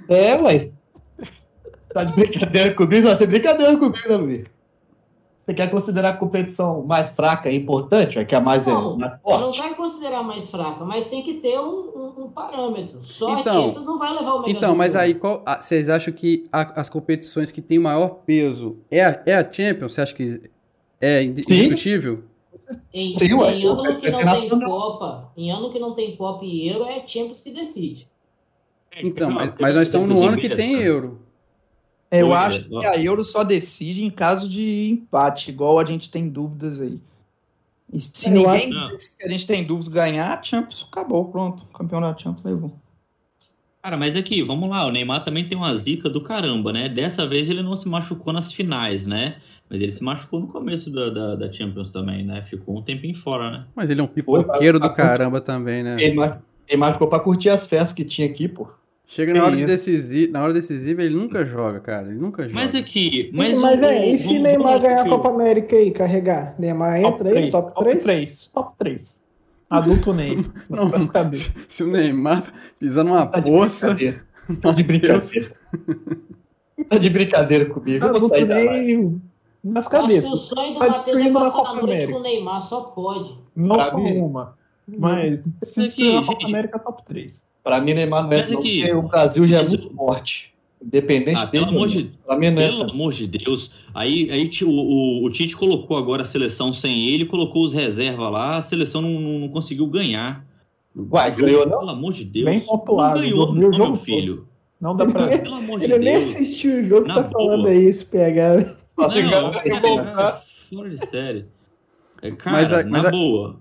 É, 0.07 0.35
ué. 0.35 0.69
Tá 1.91 2.03
de 2.03 2.13
brincadeira 2.13 2.71
comigo? 2.75 3.07
Você 3.07 3.23
é 3.23 3.27
brincadeira 3.27 3.75
comigo, 3.75 4.07
né, 4.07 4.15
Luiz? 4.15 4.43
Você 5.49 5.53
quer 5.55 5.71
considerar 5.71 6.09
a 6.09 6.13
competição 6.13 6.83
mais 6.85 7.09
fraca 7.09 7.49
e 7.49 7.55
importante, 7.55 8.19
ué, 8.19 8.23
que 8.23 8.35
a 8.35 8.39
mais, 8.39 8.67
é, 8.67 8.71
Não, 8.71 8.95
mais 8.95 9.13
Eu 9.13 9.17
não 9.39 9.39
forte? 9.47 9.59
quero 9.59 9.75
considerar 9.75 10.21
mais 10.21 10.47
fraca, 10.47 10.85
mas 10.85 11.07
tem 11.07 11.23
que 11.23 11.39
ter 11.39 11.59
um, 11.59 11.63
um- 12.19 12.25
um 12.25 12.29
parâmetro. 12.29 13.01
Só 13.01 13.39
Então, 13.39 13.51
a 13.51 13.65
Champions 13.65 13.85
não 13.87 13.97
vai 13.97 14.11
levar 14.13 14.33
o 14.35 14.41
melhor 14.43 14.57
Então, 14.57 14.75
mas 14.75 14.95
aí, 14.95 15.15
qual, 15.15 15.41
ah, 15.47 15.59
vocês 15.59 15.89
acham 15.89 16.13
que 16.13 16.47
a- 16.53 16.79
as 16.81 16.87
competições 16.87 17.49
que 17.49 17.63
têm 17.63 17.79
maior 17.79 18.09
peso 18.27 18.77
é 18.91 19.03
a, 19.03 19.23
é 19.25 19.33
a 19.33 19.51
Champions? 19.51 19.95
Você 19.95 20.01
acha 20.01 20.13
que 20.13 20.39
é 21.01 21.23
indiscutível? 21.23 22.25
Em, 22.93 23.15
Sim, 23.15 23.33
ué, 23.33 23.55
em 23.55 23.65
ano 23.65 23.87
é 23.87 23.95
que 23.95 24.11
não 24.11 24.19
tem. 24.35 24.49
Copa, 24.59 25.31
em 25.35 25.51
ano 25.51 25.71
que 25.71 25.79
não 25.79 25.95
tem 25.95 26.15
Copa 26.15 26.45
e 26.45 26.69
Euro, 26.69 26.83
é 26.83 26.99
a 27.01 27.07
Champions 27.07 27.41
que 27.41 27.49
decide. 27.49 28.07
Então, 29.01 29.31
mas, 29.31 29.51
mas 29.59 29.73
nós 29.73 29.87
estamos 29.87 30.15
no 30.15 30.27
ano 30.27 30.37
que 30.37 30.47
tem 30.47 30.79
Euro. 30.79 31.21
Eu 32.11 32.33
é, 32.33 32.37
acho 32.37 32.67
ó. 32.75 32.79
que 32.79 32.85
a 32.87 32.97
Euro 32.97 33.23
só 33.23 33.43
decide 33.43 34.03
em 34.03 34.09
caso 34.09 34.49
de 34.49 34.89
empate, 34.89 35.51
igual 35.51 35.77
a 35.79 35.85
gente 35.85 36.09
tem 36.09 36.27
dúvidas 36.27 36.79
aí. 36.79 36.99
E 37.91 38.01
se 38.01 38.27
Eu 38.27 38.33
ninguém 38.33 38.75
acho- 38.75 38.99
se 38.99 39.23
a 39.23 39.29
gente 39.29 39.45
tem 39.47 39.63
dúvidas 39.65 39.87
ganhar, 39.87 40.37
a 40.37 40.43
Champions 40.43 40.87
acabou, 40.91 41.25
pronto. 41.25 41.63
O 41.63 41.77
campeão 41.77 42.01
da 42.01 42.15
Champions 42.17 42.43
levou. 42.43 42.71
Cara, 43.81 43.95
mas 43.95 44.15
aqui, 44.15 44.43
vamos 44.43 44.69
lá, 44.69 44.85
o 44.85 44.91
Neymar 44.91 45.23
também 45.23 45.47
tem 45.47 45.57
uma 45.57 45.73
zica 45.73 46.09
do 46.09 46.21
caramba, 46.21 46.73
né? 46.73 46.89
Dessa 46.89 47.25
vez 47.25 47.49
ele 47.49 47.63
não 47.63 47.75
se 47.75 47.87
machucou 47.87 48.33
nas 48.33 48.51
finais, 48.51 49.07
né? 49.07 49.37
Mas 49.69 49.79
ele 49.81 49.91
se 49.91 50.03
machucou 50.03 50.39
no 50.39 50.47
começo 50.47 50.91
da, 50.91 51.09
da, 51.09 51.35
da 51.35 51.51
Champions 51.51 51.91
também, 51.91 52.25
né? 52.25 52.41
Ficou 52.43 52.77
um 52.77 52.81
tempinho 52.81 53.15
fora, 53.15 53.49
né? 53.51 53.65
Mas 53.75 53.89
ele 53.89 54.01
é 54.01 54.03
um 54.03 54.07
pipoqueiro 54.07 54.79
do 54.79 54.93
caramba 54.93 55.39
também, 55.39 55.81
né? 55.83 55.95
Ele 55.99 56.15
mar- 56.15 56.41
ele 56.67 56.77
marcou 56.77 57.07
pra 57.07 57.19
curtir 57.19 57.49
as 57.49 57.67
festas 57.67 57.93
que 57.93 58.03
tinha 58.03 58.27
aqui, 58.27 58.47
pô. 58.47 58.67
Chega 59.11 59.33
na 59.33 59.39
Que 59.39 59.45
hora, 59.47 59.55
de 59.55 59.63
isso. 59.63 59.71
decisiva, 59.71 60.31
na 60.31 60.43
hora 60.43 60.53
decisiva 60.53 61.01
ele 61.01 61.15
nunca 61.15 61.43
joga, 61.43 61.79
cara. 61.79 62.07
Ele 62.07 62.19
nunca 62.19 62.43
joga. 62.43 62.53
Mas 62.53 62.75
aqui. 62.75 63.31
Mas, 63.33 63.59
Mas, 63.59 63.81
o- 63.81 63.85
é, 63.85 64.07
e 64.11 64.17
se 64.19 64.37
Neymar 64.37 64.79
ganhar 64.79 65.01
a. 65.01 65.09
Copa 65.09 65.29
América 65.29 65.75
aí, 65.75 65.89
carregar? 65.89 66.53
Neymar 66.59 67.01
Top 67.01 67.15
entra 67.15 67.29
aí, 67.29 67.33
3, 67.35 67.51
top 67.51 67.67
top 67.73 67.83
3? 67.89 68.03
3. 68.03 68.47
Top 68.53 68.73
3. 68.77 69.23
Adulto 69.67 70.13
Ney. 70.13 70.45
Não, 70.69 70.89
Não, 70.89 71.07
cabeça. 71.07 71.59
Se 71.67 71.83
o 71.83 71.87
Neymar 71.87 72.53
pisando 72.79 73.09
uma 73.11 73.25
Tá 73.25 73.39
de 73.39 73.49
poça. 73.49 73.87
brincadeira. 73.95 74.25
Tá 74.61 74.71
de 74.71 74.83
brincadeira. 74.83 75.51
Tá 76.87 76.97
de 76.97 77.09
brincadeira 77.09 77.65
comigo. 77.65 78.05
Eu 78.05 78.09
vou 78.09 78.17
Adulto 78.17 78.35
sair 78.35 78.45
da 78.45 78.55
live. 78.55 79.19
Nas 79.63 79.73
Eu 79.73 79.79
Acho 79.79 79.89
que 79.89 79.95
o 79.95 79.99
cabeças. 79.99 80.39
sonho 80.41 80.73
do 80.73 80.79
Mas 80.79 80.89
Matheus 80.91 81.17
é 81.19 81.31
passar 81.33 81.59
a 81.59 81.73
noite 81.73 81.83
América. 81.83 82.11
com 82.13 82.19
o 82.19 82.21
Neymar, 82.21 82.61
só 82.61 82.81
pode. 82.81 83.37
Não 83.55 83.79
só 83.79 83.97
uma. 83.97 84.57
Mas 84.87 85.43
se 85.63 85.85
aqui, 85.85 86.25
Copa 86.25 86.45
América 86.47 86.79
top 86.79 87.03
3. 87.05 87.48
Pra 87.63 87.79
mim, 87.81 87.93
Neymar 87.93 88.23
não 88.23 88.31
é 88.33 88.37
Mas 88.39 88.49
não, 88.51 88.57
porque 88.57 88.93
o 88.93 89.01
Brasil 89.03 89.47
já 89.47 89.57
é 89.57 89.59
Mas- 89.59 89.69
muito 89.69 89.93
forte. 89.95 90.49
Independente 90.81 91.37
Ah, 91.37 91.43
dele. 91.45 91.65
pelo 91.65 91.75
amor 91.77 91.87
de 91.89 92.03
Pra 92.25 92.37
mim 92.37 92.45
é. 92.45 92.51
Pelo 92.55 92.89
amor 92.89 93.11
de 93.11 93.27
Deus. 93.27 93.71
Aí, 93.93 94.31
aí 94.31 94.49
o, 94.63 94.69
o, 94.69 95.25
o 95.25 95.29
Tite 95.29 95.55
colocou 95.57 95.97
agora 95.97 96.21
a 96.21 96.25
seleção 96.25 96.71
sem 96.71 97.09
ele, 97.09 97.25
colocou 97.25 97.65
os 97.65 97.73
reservas 97.73 98.31
lá, 98.31 98.55
a 98.55 98.61
seleção 98.61 99.01
não, 99.01 99.19
não- 99.19 99.39
não 99.39 99.49
conseguiu 99.49 99.85
ganhar. 99.87 100.45
Uai, 100.95 101.29
O 101.29 101.33
jogo, 101.33 101.45
ganhou, 101.45 101.65
não? 101.67 101.79
Pelo 101.79 101.89
amor 101.91 102.13
de 102.13 102.23
Deus. 102.23 102.45
Bem 102.45 102.59
pontuado, 102.61 103.15
Não 103.15 103.21
ganhou, 103.23 103.47
não, 103.47 103.53
meu 103.55 103.71
todo. 103.71 103.95
filho. 103.97 104.47
Não 104.79 104.95
dá 104.95 105.05
pra. 105.05 105.27
Pelo 105.37 105.55
amor 105.55 105.79
de 105.79 105.85
Ele 105.85 105.99
nem 105.99 106.13
Deus. 106.13 106.29
assistiu 106.29 106.79
o 106.79 106.83
jogo 106.85 107.07
Na 107.07 107.15
tá 107.15 107.23
boa. 107.23 107.51
falando 107.51 107.67
aí, 107.67 107.85
esse 107.85 108.05
PH. 108.05 108.75
Só 108.95 109.09
se 109.09 109.21
Não, 109.23 109.51
que 109.51 109.69
é, 109.69 109.79
voltar. 109.81 110.41
fora 110.73 110.89
de 110.89 111.05
série. 111.05 111.45
É, 112.21 112.31
cara, 112.31 112.55
Mas 112.57 112.71
a- 112.73 112.83
mas 112.85 113.03
na 113.03 113.09
a- 113.09 113.11
boa, 113.11 113.59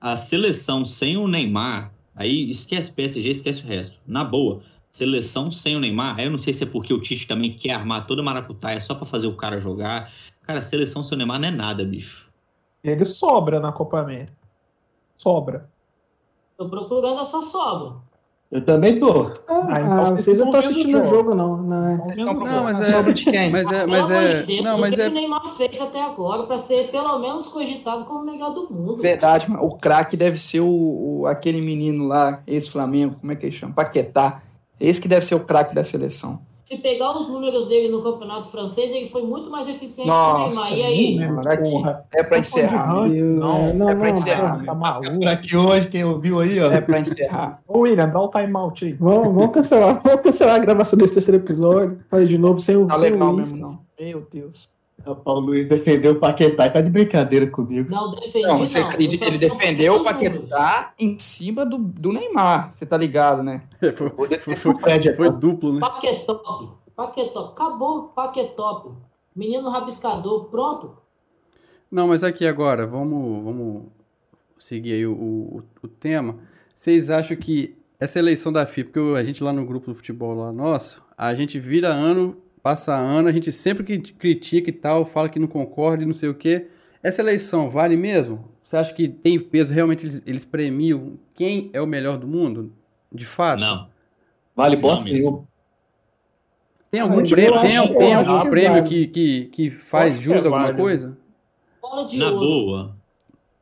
a 0.00 0.16
seleção 0.16 0.84
sem 0.84 1.16
o 1.16 1.28
Neymar, 1.28 1.92
aí 2.16 2.50
esquece 2.50 2.90
PSG, 2.90 3.30
esquece 3.30 3.62
o 3.62 3.66
resto. 3.66 3.98
Na 4.06 4.24
boa, 4.24 4.62
seleção 4.90 5.50
sem 5.50 5.76
o 5.76 5.80
Neymar, 5.80 6.18
aí 6.18 6.24
eu 6.24 6.30
não 6.30 6.38
sei 6.38 6.52
se 6.52 6.64
é 6.64 6.66
porque 6.66 6.92
o 6.92 7.00
Tite 7.00 7.28
também 7.28 7.56
quer 7.56 7.72
armar 7.72 8.06
toda 8.06 8.22
a 8.22 8.24
maracutaia 8.24 8.80
só 8.80 8.94
pra 8.94 9.06
fazer 9.06 9.26
o 9.26 9.36
cara 9.36 9.60
jogar. 9.60 10.12
Cara, 10.42 10.62
seleção 10.62 11.02
sem 11.04 11.14
o 11.14 11.18
Neymar 11.18 11.38
não 11.38 11.48
é 11.48 11.50
nada, 11.50 11.84
bicho. 11.84 12.32
Ele 12.82 13.04
sobra 13.04 13.60
na 13.60 13.72
Copa 13.72 14.00
América. 14.00 14.32
Sobra. 15.16 15.70
Tô 16.56 16.68
procurando 16.68 17.20
essa 17.20 17.40
sobra. 17.40 18.00
Eu 18.50 18.64
também 18.64 19.00
tô. 19.00 19.32
Ah, 19.48 19.66
Ah, 19.68 19.80
então 19.80 20.04
ah, 20.06 20.10
vocês 20.10 20.38
não 20.38 20.46
estão 20.46 20.60
assistindo 20.60 20.98
o 20.98 21.02
o 21.02 21.04
jogo. 21.08 21.34
não. 21.34 21.56
não 21.56 21.84
é. 21.88 22.14
Não, 22.16 22.34
mas 22.62 22.80
é- 22.80 22.84
sobra 22.84 23.12
de 23.12 23.24
quem? 23.24 23.50
Mas 23.50 23.70
é, 23.72 23.86
mas 23.86 24.06
de 24.06 24.12
é, 24.14 24.42
Deus, 24.44 24.62
não, 24.64 24.76
o 24.76 24.80
mas 24.80 24.94
que, 24.94 25.00
é, 25.02 25.08
o 25.08 25.10
Neymar 25.10 25.44
fez 25.56 25.80
até 25.80 26.00
agora 26.02 26.44
pra 26.44 26.56
ser 26.56 26.90
pelo 26.92 27.18
menos 27.18 27.48
cogitado 27.48 28.04
como 28.04 28.20
o 28.20 28.24
melhor 28.24 28.50
do 28.54 28.72
mundo? 28.72 28.96
Verdade, 29.02 29.50
mano. 29.50 29.64
O 29.64 29.76
craque 29.76 30.16
deve 30.16 30.38
ser 30.38 30.60
o, 30.60 30.66
o- 31.22 31.26
aquele 31.26 31.60
menino 31.60 32.06
lá, 32.06 32.40
ex-Flamengo, 32.46 33.16
como 33.20 33.32
é 33.32 33.36
que 33.36 33.46
ele 33.46 33.56
chama? 33.56 33.74
Paquetá. 33.74 34.40
Esse 34.78 35.00
que 35.00 35.08
deve 35.08 35.26
ser 35.26 35.34
o 35.34 35.40
craque 35.40 35.74
da 35.74 35.82
seleção. 35.82 36.38
Se 36.66 36.78
pegar 36.78 37.16
os 37.16 37.28
números 37.28 37.66
dele 37.66 37.88
no 37.88 38.02
campeonato 38.02 38.48
francês, 38.48 38.90
ele 38.90 39.08
foi 39.08 39.22
muito 39.22 39.48
mais 39.48 39.68
eficiente 39.68 40.08
Nossa, 40.08 40.34
que 40.34 40.42
o 40.42 40.48
Neymar. 40.48 40.72
E 40.72 40.80
sim, 40.80 40.84
aí? 40.84 41.16
né? 41.16 41.28
Mano, 41.28 41.48
aqui. 41.48 41.70
Porra. 41.70 42.04
É 42.12 42.22
pra 42.24 42.38
encerrar. 42.40 42.86
falando 42.88 43.14
de 43.14 43.22
né? 43.22 43.28
ranking? 43.28 43.38
Não, 43.38 43.74
não, 43.74 43.88
é 43.88 43.94
pra 43.94 44.08
não, 44.08 44.14
encerrar. 44.14 44.64
Tá 44.64 44.74
maluco. 44.74 45.28
aqui 45.28 45.56
hoje, 45.56 45.88
quem 45.88 46.04
ouviu 46.04 46.40
aí, 46.40 46.60
ó. 46.60 46.72
É 46.72 46.80
pra 46.80 46.98
encerrar. 46.98 47.62
Ô, 47.68 47.78
William, 47.78 48.08
dá 48.08 48.20
o 48.20 48.28
timeout 48.28 48.84
aí. 48.84 48.94
Vamos, 48.94 49.32
vamos 49.32 49.52
cancelar, 49.52 50.02
vamos 50.02 50.22
cancelar 50.22 50.56
a 50.56 50.58
gravação 50.58 50.98
desse 50.98 51.14
terceiro 51.14 51.40
episódio. 51.40 52.00
Falei 52.10 52.26
de 52.26 52.36
novo, 52.36 52.58
sem 52.58 52.76
o, 52.76 52.88
Tá 52.88 52.96
legal 52.96 53.32
mesmo, 53.32 53.58
não. 53.60 53.78
Meu 54.00 54.26
Deus. 54.32 54.75
O 55.06 55.14
Paulo 55.16 55.46
Luiz 55.46 55.66
defendeu 55.68 56.12
o 56.12 56.16
Paquetá 56.16 56.66
e 56.66 56.70
tá 56.70 56.80
de 56.80 56.90
brincadeira 56.90 57.46
comigo. 57.46 57.88
Não 57.90 58.10
defendi, 58.10 58.46
Não, 58.46 58.56
você 58.56 58.80
não. 58.80 58.88
acredita, 58.88 59.24
ele 59.24 59.38
defendeu 59.38 59.94
o. 60.00 60.04
Paquetá 60.04 60.92
em 60.98 61.18
cima 61.18 61.64
do, 61.64 61.78
do 61.78 62.12
Neymar. 62.12 62.74
Você 62.74 62.84
tá 62.84 62.96
ligado, 62.96 63.42
né? 63.42 63.62
foi, 64.14 64.28
defender 64.28 64.56
foi- 64.56 64.72
o 64.72 64.78
Fred 64.78 65.14
foi 65.16 65.26
agora. 65.26 65.40
duplo, 65.40 65.72
né? 65.74 65.80
Paquetop. 65.80 66.70
Paquetop. 66.96 67.52
Acabou. 67.52 68.04
Paquetop. 68.08 68.90
Menino 69.34 69.68
rabiscador. 69.70 70.46
Pronto. 70.46 70.96
Não, 71.90 72.08
mas 72.08 72.24
aqui 72.24 72.46
agora, 72.46 72.86
vamos, 72.86 73.44
vamos 73.44 73.82
seguir 74.58 74.94
aí 74.94 75.06
o, 75.06 75.12
o, 75.12 75.62
o 75.82 75.88
tema. 75.88 76.36
Vocês 76.74 77.10
acham 77.10 77.36
que 77.36 77.76
essa 77.98 78.18
eleição 78.18 78.52
da 78.52 78.66
FIFA, 78.66 78.90
porque 78.92 79.18
a 79.18 79.24
gente 79.24 79.42
lá 79.44 79.52
no 79.52 79.64
grupo 79.64 79.86
do 79.86 79.94
futebol 79.94 80.34
lá 80.34 80.52
nosso, 80.52 81.02
a 81.16 81.34
gente 81.34 81.58
vira 81.60 81.88
ano, 81.88 82.36
passa 82.66 82.96
ano, 82.96 83.28
a 83.28 83.32
gente 83.32 83.52
sempre 83.52 83.84
que 83.84 84.12
critica 84.12 84.70
e 84.70 84.72
tal, 84.72 85.06
fala 85.06 85.28
que 85.28 85.38
não 85.38 85.46
concorda 85.46 86.02
e 86.02 86.06
não 86.06 86.12
sei 86.12 86.28
o 86.28 86.34
quê. 86.34 86.66
Essa 87.00 87.22
eleição 87.22 87.70
vale 87.70 87.96
mesmo? 87.96 88.50
Você 88.64 88.76
acha 88.76 88.92
que 88.92 89.06
tem 89.06 89.38
peso? 89.38 89.72
Realmente 89.72 90.04
eles, 90.04 90.20
eles 90.26 90.44
premiam 90.44 91.16
quem 91.32 91.70
é 91.72 91.80
o 91.80 91.86
melhor 91.86 92.18
do 92.18 92.26
mundo? 92.26 92.72
De 93.12 93.24
fato? 93.24 93.60
Não. 93.60 93.88
Vale 94.56 94.74
bosta 94.74 95.04
mesmo. 95.04 95.16
nenhuma. 95.16 95.48
Tem 96.90 97.00
algum 97.00 97.24
prêmio, 97.24 97.60
tem, 97.60 97.94
tem 97.94 98.12
eu 98.12 98.18
algum 98.18 98.42
que 98.42 98.50
prêmio 98.50 98.82
vale. 98.82 98.88
que, 98.88 99.06
que, 99.06 99.44
que 99.44 99.70
faz 99.70 100.14
Acho 100.14 100.18
que 100.18 100.24
jus 100.24 100.34
é 100.34 100.38
a 100.38 100.42
alguma 100.42 100.62
válido. 100.62 100.82
coisa? 100.82 101.18
Na 102.16 102.32
boa, 102.32 102.96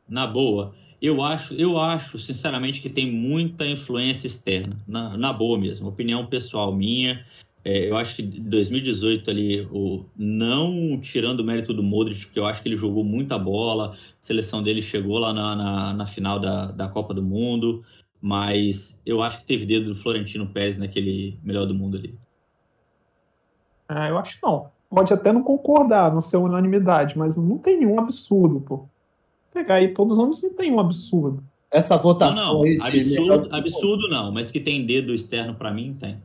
na 0.08 0.26
boa, 0.26 0.74
eu 1.02 1.22
acho, 1.22 1.52
eu 1.52 1.78
acho, 1.78 2.18
sinceramente, 2.18 2.80
que 2.80 2.88
tem 2.88 3.12
muita 3.12 3.66
influência 3.66 4.26
externa. 4.26 4.78
Na, 4.88 5.14
na 5.14 5.30
boa 5.30 5.58
mesmo, 5.58 5.90
opinião 5.90 6.24
pessoal 6.24 6.74
minha. 6.74 7.22
É, 7.64 7.88
eu 7.88 7.96
acho 7.96 8.14
que 8.16 8.22
2018 8.22 9.30
ali, 9.30 9.66
o, 9.72 10.04
não 10.16 11.00
tirando 11.00 11.40
o 11.40 11.44
mérito 11.44 11.72
do 11.72 11.82
Modric, 11.82 12.26
porque 12.26 12.38
eu 12.38 12.44
acho 12.44 12.62
que 12.62 12.68
ele 12.68 12.76
jogou 12.76 13.02
muita 13.02 13.38
bola, 13.38 13.92
a 13.92 13.96
seleção 14.20 14.62
dele 14.62 14.82
chegou 14.82 15.18
lá 15.18 15.32
na, 15.32 15.56
na, 15.56 15.94
na 15.94 16.06
final 16.06 16.38
da, 16.38 16.66
da 16.70 16.88
Copa 16.88 17.14
do 17.14 17.22
Mundo, 17.22 17.82
mas 18.20 19.00
eu 19.06 19.22
acho 19.22 19.38
que 19.38 19.46
teve 19.46 19.64
dedo 19.64 19.86
do 19.86 19.94
Florentino 19.94 20.46
Pérez 20.46 20.78
naquele 20.78 21.38
melhor 21.42 21.64
do 21.66 21.74
mundo 21.74 21.96
ali. 21.96 22.14
Ah, 23.88 24.08
eu 24.08 24.18
acho 24.18 24.36
que 24.38 24.46
não. 24.46 24.70
Pode 24.90 25.12
até 25.12 25.32
não 25.32 25.42
concordar, 25.42 26.12
não 26.12 26.20
ser 26.20 26.36
unanimidade, 26.36 27.16
mas 27.18 27.36
não 27.36 27.58
tem 27.58 27.78
nenhum 27.78 27.98
absurdo, 27.98 28.60
pô. 28.60 28.86
Pegar 29.52 29.76
aí 29.76 29.88
todos 29.94 30.18
os 30.18 30.22
anos 30.22 30.42
não 30.42 30.54
tem 30.54 30.70
um 30.70 30.80
absurdo. 30.80 31.42
Essa 31.70 31.96
Não, 31.96 32.02
votação 32.02 32.54
não, 32.54 32.60
melhor 32.60 32.86
absurdo, 32.86 33.48
do- 33.48 33.56
absurdo 33.56 34.08
não, 34.08 34.30
mas 34.30 34.50
que 34.50 34.60
tem 34.60 34.84
dedo 34.84 35.14
externo 35.14 35.54
pra 35.54 35.72
mim, 35.72 35.96
tem. 35.98 36.18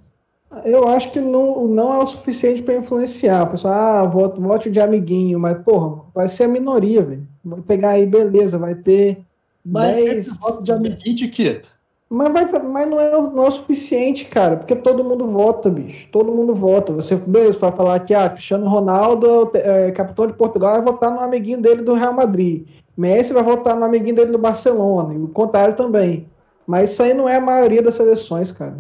Eu 0.66 0.88
acho 0.88 1.12
que 1.12 1.20
não, 1.20 1.68
não 1.68 1.94
é 1.94 2.00
o 2.00 2.08
suficiente 2.08 2.64
para 2.64 2.76
influenciar. 2.76 3.44
O 3.44 3.48
pessoal, 3.52 3.74
ah, 3.74 4.06
voto, 4.06 4.42
vote 4.42 4.72
de 4.72 4.80
amiguinho, 4.80 5.40
mas, 5.40 5.62
porra, 5.64 6.02
vai 6.14 6.28
ser 6.28 6.46
a 6.46 6.48
minoria, 6.48 7.04
velho. 7.04 7.28
Vai 7.46 7.62
pegar 7.62 7.90
aí, 7.92 8.06
beleza, 8.06 8.58
vai 8.58 8.74
ter 8.76 9.20
Mas 9.64 9.98
10 9.98 10.26
sempre 10.26 10.40
voto 10.42 10.64
de 10.64 10.72
amiguinho 10.72 11.16
de 11.16 11.28
quê? 11.28 11.62
Mas, 12.10 12.34
vai, 12.34 12.46
mas 12.64 12.90
não, 12.90 13.00
é, 13.00 13.16
o- 13.16 13.30
não 13.30 13.44
é 13.44 13.48
o 13.48 13.52
suficiente, 13.52 14.26
cara, 14.26 14.58
porque 14.58 14.76
todo 14.76 15.04
mundo 15.04 15.28
vota, 15.28 15.70
bicho. 15.70 16.08
Todo 16.12 16.32
mundo 16.32 16.56
vota. 16.56 16.92
Você, 16.94 17.16
beleza, 17.16 17.60
vai 17.60 17.72
falar 17.72 18.00
que 18.00 18.16
ah, 18.16 18.28
Cristiano 18.28 18.68
Ronaldo, 18.68 19.52
é, 19.54 19.92
capitão 19.92 20.26
de 20.26 20.34
Portugal, 20.34 20.74
vai 20.74 20.82
votar 20.82 21.12
no 21.12 21.20
amiguinho 21.20 21.62
dele 21.62 21.84
do 21.84 21.94
Real 21.94 22.14
Madrid. 22.14 22.66
Messi 22.98 23.32
vai 23.32 23.44
votar 23.44 23.76
no 23.78 23.86
amiguinho 23.86 24.16
dele 24.16 24.32
do 24.32 24.40
Barcelona, 24.40 25.14
e 25.14 25.18
o 25.18 25.28
contrário 25.28 25.76
também. 25.76 26.28
Mas 26.66 26.90
isso 26.92 27.04
aí 27.04 27.14
não 27.14 27.30
é 27.30 27.36
a 27.36 27.42
maioria 27.42 27.82
das 27.84 27.94
seleções, 27.96 28.52
cara. 28.52 28.76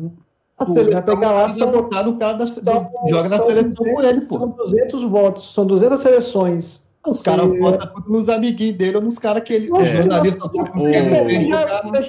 A 0.60 0.66
seleção 0.66 1.06
vai 1.06 1.16
pegar 1.16 1.32
lá, 1.32 1.50
são- 1.50 1.72
votar 1.72 2.06
no 2.06 2.18
cara 2.18 2.34
da 2.34 2.46
São- 2.46 2.64
joga 3.08 3.30
na 3.30 3.42
seleção 3.44 3.86
com 3.86 4.02
ele, 4.04 4.22
pô. 4.22 4.40
São 4.40 4.50
200 4.50 5.04
votos, 5.04 5.54
são 5.54 5.66
200 5.66 6.00
seleções. 6.02 6.84
Os 7.08 7.22
caras 7.22 7.46
votam 7.58 8.04
nos 8.08 8.28
amiguinhos 8.30 8.78
dele 8.78 8.98
ou 8.98 9.02
nos 9.02 9.18
caras 9.18 9.42
que 9.44 9.54
ele. 9.54 9.72
Os 9.72 9.88
jornalistas 9.88 10.52
nossa, 10.54 10.58
votam 10.58 10.76
nos 10.76 12.08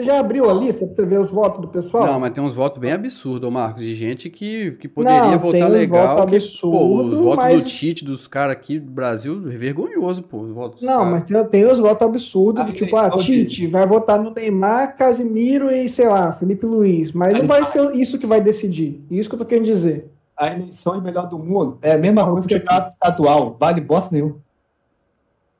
você 0.00 0.04
já- 0.06 0.18
abriu 0.20 0.48
a 0.50 0.52
lista 0.52 0.86
pra 0.86 0.94
você 0.94 1.04
ver 1.06 1.20
os 1.20 1.30
votos 1.30 1.60
do 1.60 1.68
pessoal? 1.68 2.06
Não, 2.06 2.20
mas 2.20 2.32
tem 2.32 2.42
uns 2.42 2.54
votos 2.54 2.78
bem 2.80 2.92
absurdos, 2.92 3.50
Marcos, 3.50 3.82
de 3.82 3.94
gente 3.94 4.28
que, 4.28 4.72
que 4.72 4.88
poderia 4.88 5.22
Não, 5.22 5.30
tem 5.30 5.38
votar 5.38 5.68
uns 5.70 5.72
legal. 5.72 6.16
votos 6.16 6.30
que, 6.30 6.36
absurdo, 6.36 6.78
pô, 6.78 6.96
os 7.02 7.14
votos 7.24 7.36
mas- 7.36 7.62
do 7.64 7.68
Tite, 7.70 8.04
dos 8.04 8.26
caras 8.26 8.52
aqui 8.56 8.78
do 8.78 8.90
Brasil, 8.90 9.34
é 9.50 9.56
vergonhoso, 9.56 10.22
pô. 10.22 10.38
Os 10.38 10.52
votos 10.52 10.82
Não, 10.82 11.04
mas 11.04 11.22
tem, 11.22 11.44
tem 11.46 11.64
os 11.70 11.78
votos 11.78 12.06
absurdos, 12.06 12.62
A 12.62 12.66
de 12.66 12.72
tipo, 12.72 12.96
ah, 12.96 13.10
Tite 13.10 13.66
vai 13.66 13.86
votar 13.86 14.18
no 14.22 14.30
Neymar, 14.32 14.96
Casimiro 14.96 15.70
e, 15.70 15.88
sei 15.88 16.08
lá, 16.08 16.32
Felipe 16.32 16.66
Luiz. 16.66 17.12
Mas 17.12 17.32
não 17.38 17.44
vai 17.46 17.64
ser 17.64 17.94
isso 17.94 18.18
que 18.18 18.26
vai 18.26 18.40
decidir. 18.40 19.00
Isso 19.10 19.28
que 19.28 19.34
eu 19.34 19.38
tô 19.38 19.44
querendo 19.44 19.66
dizer. 19.66 20.10
A 20.36 20.46
eleição 20.52 20.96
de 20.96 21.04
melhor 21.04 21.28
do 21.28 21.38
mundo 21.38 21.76
é 21.82 21.92
a 21.92 21.98
mesma 21.98 22.24
coisa 22.26 22.48
que 22.48 22.54
o 22.54 22.60
campeonato 22.60 22.90
estadual. 22.90 23.56
Vale 23.60 23.80
bosta 23.80 24.14
nenhum. 24.14 24.36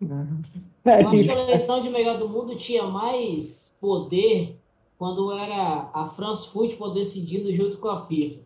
É, 0.03 0.07
Eu 1.01 1.09
acho 1.09 1.25
que 1.25 1.31
a 1.31 1.41
eleição 1.43 1.81
de 1.81 1.91
melhor 1.91 2.19
do 2.19 2.29
mundo 2.29 2.55
tinha 2.57 2.85
mais 2.85 3.75
poder 3.81 4.57
quando 4.99 5.33
era 5.33 5.91
a 5.95 6.07
France 6.07 6.49
Football 6.49 6.93
decidindo 6.93 7.53
junto 7.53 7.79
com 7.79 7.89
a 7.89 8.01
FIFA. 8.01 8.41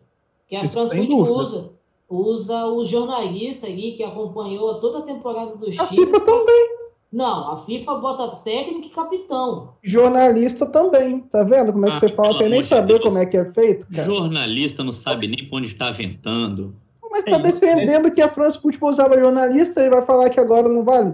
Que 0.47 0.55
a 0.55 0.63
Isso 0.63 0.73
France 0.73 0.95
Football 0.95 1.37
usa, 1.37 1.71
usa 2.09 2.65
o 2.67 2.83
jornalista 2.83 3.67
ali 3.67 3.93
que 3.93 4.03
acompanhou 4.03 4.79
toda 4.79 4.99
a 4.99 5.01
temporada 5.01 5.55
dos 5.55 5.77
a 5.79 5.87
times. 5.87 6.05
FIFA 6.05 6.19
também, 6.21 6.75
Não, 7.11 7.51
a 7.51 7.57
FIFA 7.57 7.95
bota 7.95 8.35
técnico 8.43 8.87
e 8.87 8.89
capitão. 8.89 9.73
jornalista 9.81 10.65
também. 10.65 11.21
Tá 11.21 11.43
vendo 11.43 11.71
como 11.73 11.85
é 11.85 11.89
que 11.89 11.95
Ah, 11.97 11.99
você 11.99 12.09
fala 12.09 12.33
sem 12.33 12.49
nem 12.49 12.61
saber 12.61 12.99
Deus. 12.99 13.03
como 13.05 13.17
é 13.17 13.25
que 13.25 13.37
é 13.37 13.45
feito, 13.45 13.87
cara? 13.87 14.03
Jornalista 14.05 14.83
não 14.83 14.93
sabe 14.93 15.27
nem 15.27 15.47
pra 15.47 15.57
onde 15.57 15.67
está 15.67 15.91
ventando. 15.91 16.75
Mas 17.09 17.23
tá 17.23 17.37
É 17.37 17.41
isso, 17.41 17.43
defendendo 17.61 18.11
que 18.11 18.21
a 18.21 18.27
France 18.29 18.59
Football 18.59 18.89
usava 18.89 19.17
jornalista 19.19 19.81
e 19.81 19.89
vai 19.89 20.01
falar 20.01 20.29
que 20.29 20.39
agora 20.39 20.67
não 20.67 20.83
vale? 20.83 21.13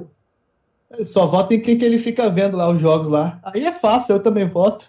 Só 1.04 1.26
vota 1.26 1.54
em 1.54 1.62
quem 1.62 1.78
que 1.78 1.86
ele 1.86 1.98
fica 1.98 2.30
vendo 2.30 2.58
lá 2.58 2.70
os 2.70 2.80
jogos 2.80 3.10
lá. 3.10 3.40
Aí 3.44 3.66
é 3.66 3.74
fácil, 3.74 4.16
eu 4.16 4.24
também 4.24 4.46
voto. 4.46 4.86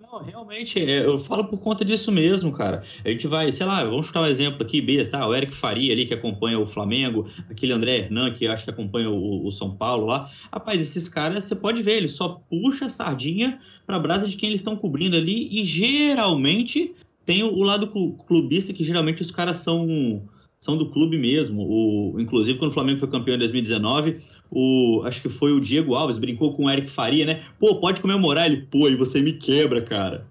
Não, 0.00 0.22
realmente, 0.22 0.78
é, 0.78 1.06
eu 1.06 1.18
falo 1.18 1.46
por 1.46 1.58
conta 1.58 1.84
disso 1.84 2.12
mesmo, 2.12 2.52
cara. 2.52 2.82
A 3.02 3.08
gente 3.08 3.26
vai, 3.26 3.50
sei 3.50 3.64
lá, 3.64 3.82
vamos 3.82 4.06
chutar 4.06 4.20
um 4.22 4.26
exemplo 4.26 4.62
aqui, 4.62 4.80
besta, 4.82 5.18
tá? 5.18 5.26
o 5.26 5.34
Eric 5.34 5.54
Faria 5.54 5.92
ali, 5.92 6.04
que 6.04 6.12
acompanha 6.12 6.58
o 6.58 6.66
Flamengo, 6.66 7.26
aquele 7.48 7.72
André 7.72 7.98
Hernan, 8.00 8.34
que 8.34 8.46
acho 8.46 8.64
que 8.64 8.70
acompanha 8.70 9.08
o, 9.10 9.46
o 9.46 9.50
São 9.50 9.74
Paulo 9.74 10.04
lá. 10.06 10.30
Rapaz, 10.52 10.82
esses 10.82 11.08
caras, 11.08 11.44
você 11.44 11.56
pode 11.56 11.82
ver, 11.82 11.96
eles 11.96 12.12
só 12.12 12.40
puxa 12.50 12.86
a 12.86 12.90
sardinha 12.90 13.58
pra 13.86 13.98
brasa 13.98 14.28
de 14.28 14.36
quem 14.36 14.50
eles 14.50 14.60
estão 14.60 14.76
cobrindo 14.76 15.16
ali, 15.16 15.48
e 15.50 15.64
geralmente 15.64 16.94
tem 17.24 17.42
o, 17.42 17.50
o 17.50 17.62
lado 17.62 17.86
clu- 17.86 18.12
clubista, 18.26 18.74
que 18.74 18.84
geralmente 18.84 19.22
os 19.22 19.30
caras 19.30 19.58
são 19.58 20.22
são 20.62 20.76
do 20.76 20.86
clube 20.88 21.18
mesmo. 21.18 21.66
O, 21.68 22.20
inclusive, 22.20 22.56
quando 22.56 22.70
o 22.70 22.74
Flamengo 22.74 23.00
foi 23.00 23.08
campeão 23.08 23.34
em 23.34 23.38
2019, 23.40 24.14
o, 24.48 25.02
acho 25.04 25.20
que 25.20 25.28
foi 25.28 25.50
o 25.50 25.60
Diego 25.60 25.96
Alves, 25.96 26.18
brincou 26.18 26.54
com 26.54 26.66
o 26.66 26.70
Eric 26.70 26.88
Faria, 26.88 27.26
né? 27.26 27.42
Pô, 27.58 27.80
pode 27.80 28.00
comemorar 28.00 28.46
ele. 28.46 28.68
Pô, 28.70 28.88
e 28.88 28.94
você 28.94 29.20
me 29.20 29.32
quebra, 29.32 29.82
cara. 29.82 30.24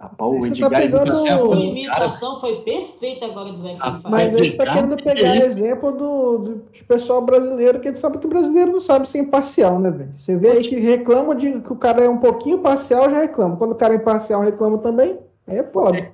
Rapaz, 0.00 0.30
o 0.30 0.38
Você 0.38 0.46
Edgar 0.50 0.70
tá 0.70 0.76
pegando- 0.78 1.52
A 1.52 1.56
imitação 1.58 2.38
foi 2.38 2.60
perfeita 2.60 3.26
agora 3.26 3.52
do 3.52 3.66
Eric 3.66 3.80
Ah, 3.82 3.96
Faria. 3.96 4.08
Mas 4.08 4.32
você 4.34 4.56
tá 4.56 4.62
Edgar, 4.62 4.74
querendo 4.74 5.02
pegar 5.02 5.34
ele- 5.34 5.44
exemplo 5.44 5.90
do, 5.90 6.38
do 6.38 6.64
pessoal 6.86 7.20
brasileiro, 7.20 7.80
que 7.80 7.88
a 7.88 7.90
gente 7.90 8.00
sabe 8.00 8.18
que 8.18 8.26
o 8.26 8.30
brasileiro 8.30 8.70
não 8.70 8.78
sabe 8.78 9.08
ser 9.08 9.18
imparcial, 9.18 9.80
né, 9.80 9.90
velho? 9.90 10.10
Você 10.14 10.36
vê 10.36 10.52
aí 10.52 10.62
que 10.62 10.76
reclama 10.78 11.34
de 11.34 11.60
que 11.60 11.72
o 11.72 11.76
cara 11.76 12.04
é 12.04 12.08
um 12.08 12.18
pouquinho 12.18 12.58
parcial, 12.60 13.10
já 13.10 13.18
reclama. 13.18 13.56
Quando 13.56 13.72
o 13.72 13.74
cara 13.74 13.94
é 13.94 13.96
imparcial, 13.96 14.40
reclama 14.42 14.78
também. 14.78 15.18
É 15.48 15.62
foda. 15.64 16.10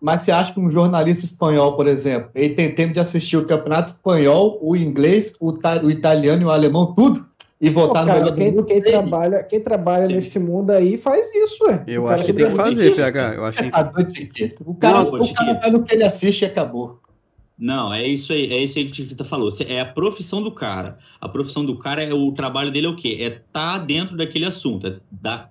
Mas 0.00 0.22
você 0.22 0.30
acha 0.30 0.52
que 0.52 0.60
um 0.60 0.70
jornalista 0.70 1.24
espanhol, 1.24 1.74
por 1.76 1.86
exemplo, 1.88 2.30
ele 2.34 2.54
tem 2.54 2.72
tempo 2.74 2.92
de 2.92 3.00
assistir 3.00 3.36
o 3.36 3.44
campeonato 3.46 3.90
espanhol, 3.90 4.58
o 4.62 4.76
inglês, 4.76 5.34
o, 5.40 5.52
ta- 5.52 5.80
o 5.82 5.90
italiano 5.90 6.42
e 6.42 6.44
o 6.44 6.50
alemão, 6.50 6.94
tudo? 6.94 7.26
E 7.60 7.68
votar 7.70 8.02
no 8.04 8.08
cara, 8.12 8.20
melhor 8.20 8.30
do 8.30 8.36
quem, 8.36 8.50
mundo? 8.52 8.64
quem 8.64 8.80
trabalha, 8.80 9.42
quem 9.42 9.60
trabalha 9.60 10.06
Sim. 10.06 10.14
nesse 10.14 10.38
mundo 10.38 10.70
aí 10.70 10.96
faz 10.96 11.26
isso, 11.34 11.64
ué. 11.64 11.82
Eu 11.88 12.04
O 12.04 12.08
acho 12.08 12.24
que 12.24 12.32
tem 12.32 12.46
que 12.48 12.54
fazer. 12.54 12.94
PH. 12.94 13.34
Eu 13.34 13.44
acho 13.44 13.58
que 13.64 13.70
A 13.72 13.82
dor 13.82 14.04
de 14.04 14.26
quê? 14.26 14.54
O 14.64 14.74
cara, 14.76 15.02
Não, 15.02 15.20
o 15.20 15.34
cara 15.34 15.54
vai 15.54 15.70
no 15.72 15.82
que 15.82 15.92
ele 15.92 16.04
assiste 16.04 16.42
e 16.42 16.44
acabou. 16.44 17.00
Não, 17.58 17.92
é 17.92 18.06
isso 18.06 18.32
aí, 18.32 18.52
é 18.52 18.62
isso 18.62 18.78
aí 18.78 18.84
que 18.84 18.92
o 18.92 18.94
Tiquita 18.94 19.24
falou. 19.24 19.50
É 19.66 19.80
a 19.80 19.84
profissão 19.84 20.40
do 20.40 20.52
cara. 20.52 20.96
A 21.20 21.28
profissão 21.28 21.64
do 21.64 21.76
cara 21.76 22.04
é 22.04 22.14
o 22.14 22.30
trabalho 22.30 22.70
dele 22.70 22.86
é 22.86 22.90
o 22.90 22.94
quê? 22.94 23.18
É 23.20 23.30
tá 23.30 23.78
dentro 23.78 24.16
daquele 24.16 24.44
assunto, 24.44 24.86
é 24.86 25.00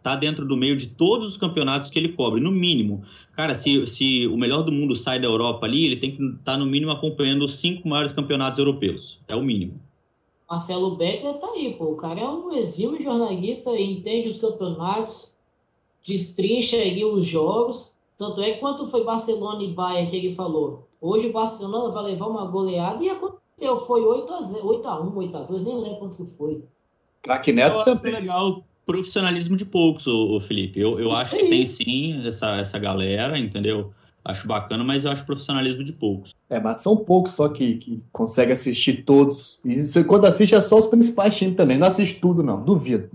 tá 0.01 0.15
dentro 0.15 0.45
do 0.45 0.55
meio 0.55 0.77
de 0.77 0.87
todos 0.87 1.27
os 1.27 1.37
campeonatos 1.37 1.89
que 1.89 1.99
ele 1.99 2.09
cobre, 2.09 2.39
no 2.39 2.49
mínimo. 2.49 3.03
Cara, 3.35 3.53
se, 3.53 3.85
se 3.87 4.25
o 4.27 4.37
melhor 4.37 4.63
do 4.63 4.71
mundo 4.71 4.95
sai 4.95 5.19
da 5.19 5.27
Europa 5.27 5.65
ali, 5.65 5.85
ele 5.85 5.97
tem 5.97 6.15
que 6.15 6.23
estar 6.23 6.57
no 6.57 6.65
mínimo 6.65 6.91
acompanhando 6.91 7.43
os 7.43 7.57
cinco 7.57 7.89
maiores 7.89 8.13
campeonatos 8.13 8.57
europeus. 8.57 9.19
É 9.27 9.35
o 9.35 9.43
mínimo. 9.43 9.77
Marcelo 10.49 10.95
Becker 10.95 11.33
tá 11.33 11.47
aí, 11.51 11.73
pô. 11.73 11.91
O 11.91 11.97
cara 11.97 12.21
é 12.21 12.29
um 12.29 12.53
exímio 12.53 13.01
jornalista, 13.01 13.77
entende 13.77 14.29
os 14.29 14.37
campeonatos, 14.37 15.35
destrincha 16.01 16.77
aí 16.77 17.03
os 17.03 17.25
jogos. 17.25 17.93
Tanto 18.17 18.41
é 18.41 18.53
que 18.53 18.59
quanto 18.61 18.87
foi 18.87 19.03
Barcelona 19.03 19.61
e 19.61 19.73
Bayern 19.73 20.09
que 20.09 20.15
ele 20.15 20.33
falou. 20.33 20.86
Hoje 21.01 21.27
o 21.27 21.33
Barcelona 21.33 21.91
vai 21.93 22.03
levar 22.03 22.27
uma 22.27 22.45
goleada 22.45 23.03
e 23.03 23.09
aconteceu. 23.09 23.77
Foi 23.79 24.01
8x0, 24.01 24.61
8x1, 24.61 25.13
8x2, 25.13 25.63
nem 25.63 25.81
lembro 25.81 25.97
quanto 25.99 26.17
que 26.17 26.25
foi. 26.25 26.63
Craque 27.21 27.51
Eu 27.51 27.55
Neto 27.55 27.85
também. 27.85 28.13
legal 28.13 28.49
o 28.49 28.63
profissionalismo 28.85 29.57
de 29.57 29.65
poucos, 29.65 30.07
ô 30.07 30.39
Felipe. 30.39 30.79
Eu, 30.79 30.99
eu 30.99 31.09
Isso 31.09 31.17
acho 31.17 31.35
aí. 31.35 31.41
que 31.43 31.49
tem 31.49 31.65
sim 31.65 32.27
essa, 32.27 32.55
essa 32.57 32.79
galera, 32.79 33.37
entendeu? 33.37 33.91
Acho 34.23 34.47
bacana, 34.47 34.83
mas 34.83 35.05
eu 35.05 35.11
acho 35.11 35.25
profissionalismo 35.25 35.83
de 35.83 35.93
poucos. 35.93 36.35
É, 36.49 36.59
mas 36.59 36.81
são 36.81 36.97
poucos 36.97 37.33
só 37.33 37.47
que, 37.47 37.75
que 37.75 38.03
conseguem 38.11 38.53
assistir 38.53 39.03
todos. 39.05 39.59
E 39.63 40.03
quando 40.03 40.25
assiste 40.25 40.53
é 40.53 40.61
só 40.61 40.77
os 40.77 40.85
principais 40.85 41.35
times 41.35 41.55
também. 41.55 41.77
Não 41.77 41.87
assiste 41.87 42.19
tudo, 42.19 42.43
não. 42.43 42.61
Duvido. 42.61 43.09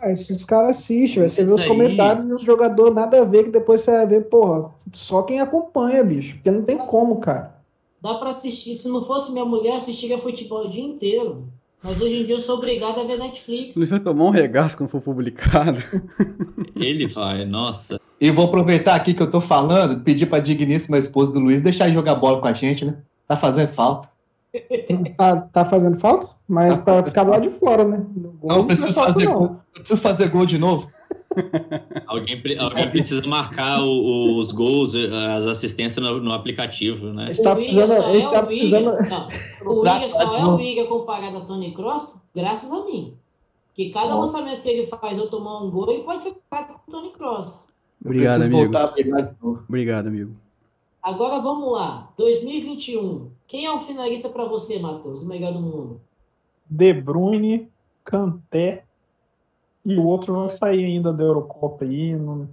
Mas 0.00 0.28
os 0.28 0.44
caras 0.44 0.70
assistem, 0.78 1.26
você 1.26 1.42
vê 1.44 1.52
os 1.52 1.62
aí- 1.62 1.68
comentários 1.68 2.28
e 2.28 2.34
os 2.34 2.42
jogadores 2.42 2.94
nada 2.94 3.22
a 3.22 3.24
ver, 3.24 3.44
que 3.44 3.50
depois 3.50 3.80
você 3.80 3.90
vai 3.90 4.06
ver, 4.06 4.24
porra, 4.28 4.70
só 4.92 5.22
quem 5.22 5.40
acompanha, 5.40 6.04
bicho. 6.04 6.34
Porque 6.34 6.50
não 6.50 6.62
tem 6.62 6.76
como, 6.76 7.16
cara. 7.16 7.56
Dá 8.02 8.14
pra 8.14 8.28
assistir. 8.30 8.74
Se 8.74 8.88
não 8.88 9.02
fosse 9.02 9.32
minha 9.32 9.44
mulher, 9.44 9.70
eu 9.70 9.76
assistiria 9.76 10.18
futebol 10.18 10.66
o 10.66 10.68
dia 10.68 10.84
inteiro. 10.84 11.44
Mas 11.82 12.00
hoje 12.00 12.20
em 12.20 12.24
dia 12.26 12.34
eu 12.34 12.40
sou 12.40 12.56
obrigado 12.56 13.00
a 13.00 13.04
ver 13.04 13.16
Netflix. 13.16 13.76
Ele 13.76 13.86
vai 13.86 14.00
tomar 14.00 14.24
um 14.24 14.30
regaço 14.30 14.76
quando 14.76 14.90
for 14.90 15.00
publicado. 15.00 15.82
Ele 16.74 17.06
vai, 17.06 17.44
nossa. 17.44 18.00
E 18.20 18.30
vou 18.30 18.46
aproveitar 18.46 18.94
aqui 18.94 19.14
que 19.14 19.22
eu 19.22 19.30
tô 19.30 19.40
falando, 19.40 20.00
pedir 20.00 20.26
pra 20.26 20.38
digníssima 20.40 20.98
esposa 20.98 21.30
do 21.32 21.38
Luiz 21.40 21.60
deixar 21.60 21.86
ele 21.86 21.94
jogar 21.94 22.14
bola 22.16 22.40
com 22.40 22.48
a 22.48 22.52
gente, 22.52 22.84
né? 22.84 22.96
Tá 23.26 23.36
fazendo 23.36 23.68
falta. 23.68 24.08
Tá, 25.16 25.36
tá 25.36 25.64
fazendo 25.64 25.98
falta? 25.98 26.28
Mas 26.48 26.78
pra 26.80 27.02
ficar 27.02 27.24
do 27.24 27.30
lado 27.32 27.42
de 27.42 27.50
fora, 27.58 27.84
né? 27.84 28.04
Gol 28.40 28.48
Não, 28.58 28.66
preciso 28.66 28.88
é 28.88 28.92
falta, 28.92 29.12
fazer 29.12 29.24
não. 29.26 29.34
gol. 29.38 29.56
Preciso 29.74 30.02
fazer 30.02 30.28
gol 30.30 30.46
de 30.46 30.58
novo. 30.58 30.90
Alguém, 32.06 32.42
alguém 32.58 32.90
precisa 32.90 33.26
marcar 33.26 33.82
o- 33.82 33.86
o- 33.86 34.38
os 34.38 34.50
gols, 34.52 34.94
eh, 34.94 35.06
as 35.36 35.46
assistências 35.46 36.02
no, 36.04 36.18
no 36.20 36.32
aplicativo, 36.32 37.12
né? 37.12 37.30
Tá 37.42 37.54
precisando. 37.54 37.88
só 37.88 38.08
A 38.08 38.12
gente 38.14 38.26
é 38.26 38.30
tá 38.30 38.40
o 38.40 38.46
precisando. 38.46 38.84
Não, 39.08 39.28
o 39.70 39.80
Willian 39.80 40.08
só 40.08 40.36
é 40.38 40.44
o 40.46 40.54
Willian 40.56 40.86
comparado 40.86 41.36
a 41.38 41.40
Tony 41.42 41.72
Cross 41.72 42.14
graças 42.34 42.72
a 42.72 42.84
mim. 42.84 43.14
Que 43.74 43.90
cada 43.90 44.14
Bom. 44.14 44.20
lançamento 44.20 44.62
que 44.62 44.68
ele 44.68 44.86
faz 44.86 45.18
eu 45.18 45.28
tomar 45.28 45.62
um 45.62 45.70
gol, 45.70 45.90
ele 45.90 46.04
pode 46.04 46.22
ser 46.22 46.30
comparado 46.34 46.80
com 46.86 46.90
o 46.90 46.94
Tony 46.94 47.10
Cross. 47.12 47.68
Obrigado, 48.02 48.42
amigo. 48.44 48.72
Obrigado, 49.68 50.06
amigo. 50.06 50.30
Agora 51.02 51.38
vamos 51.40 51.70
lá. 51.72 52.08
2021. 52.16 53.28
Quem 53.46 53.64
é 53.64 53.72
o 53.72 53.78
finalista 53.78 54.28
para 54.28 54.44
você, 54.46 54.78
Matheus? 54.78 55.22
O 55.22 55.26
melhor 55.26 55.52
do 55.52 55.60
mundo? 55.60 56.00
De 56.68 56.92
Bruyne, 56.92 57.68
Kanté 58.04 58.84
e 59.84 59.96
o 59.96 60.04
outro 60.04 60.34
vai 60.34 60.50
sair 60.50 60.84
ainda 60.84 61.12
da 61.12 61.22
Eurocopa 61.22 61.84
aí. 61.84 62.14
não- 62.16 62.48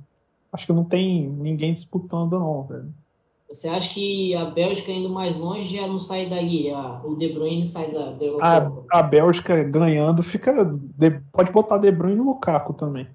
acho 0.51 0.67
que 0.67 0.73
não 0.73 0.83
tem 0.83 1.27
ninguém 1.27 1.73
disputando, 1.73 2.37
não, 2.39 2.63
velho. 2.63 2.93
Você 3.49 3.67
acha 3.67 3.93
que 3.93 4.33
a 4.35 4.45
Bélgica 4.45 4.91
indo 4.91 5.09
mais 5.09 5.35
longe 5.35 5.75
já 5.75 5.87
não 5.87 5.99
sai 5.99 6.27
daí? 6.29 6.69
A- 6.71 7.01
o 7.03 7.15
De 7.15 7.29
Bruyne 7.33 7.65
sai 7.65 7.91
da, 7.91 8.11
da 8.11 8.25
A, 8.41 8.55
Eurocopa? 8.57 8.85
a 8.91 9.03
Bélgica 9.03 9.63
ganhando 9.63 10.21
fica. 10.23 10.63
de- 10.65 11.19
pode 11.31 11.51
botar 11.51 11.77
De 11.79 11.91
Bruyne 11.91 12.17
e 12.19 12.23
Lukaku 12.23 12.73
também. 12.73 13.07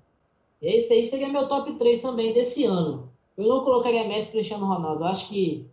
Esse 0.60 0.92
aí 0.92 1.04
seria 1.04 1.28
meu 1.28 1.46
top 1.48 1.72
3 1.74 2.00
também 2.00 2.32
desse 2.32 2.64
ano. 2.64 3.08
Eu 3.36 3.46
não 3.48 3.62
colocaria 3.62 4.06
Messi 4.08 4.30
e 4.30 4.32
Cristiano 4.32 4.66
Ronaldo. 4.66 5.02
Eu 5.04 5.08
acho 5.08 5.28
que, 5.28 5.64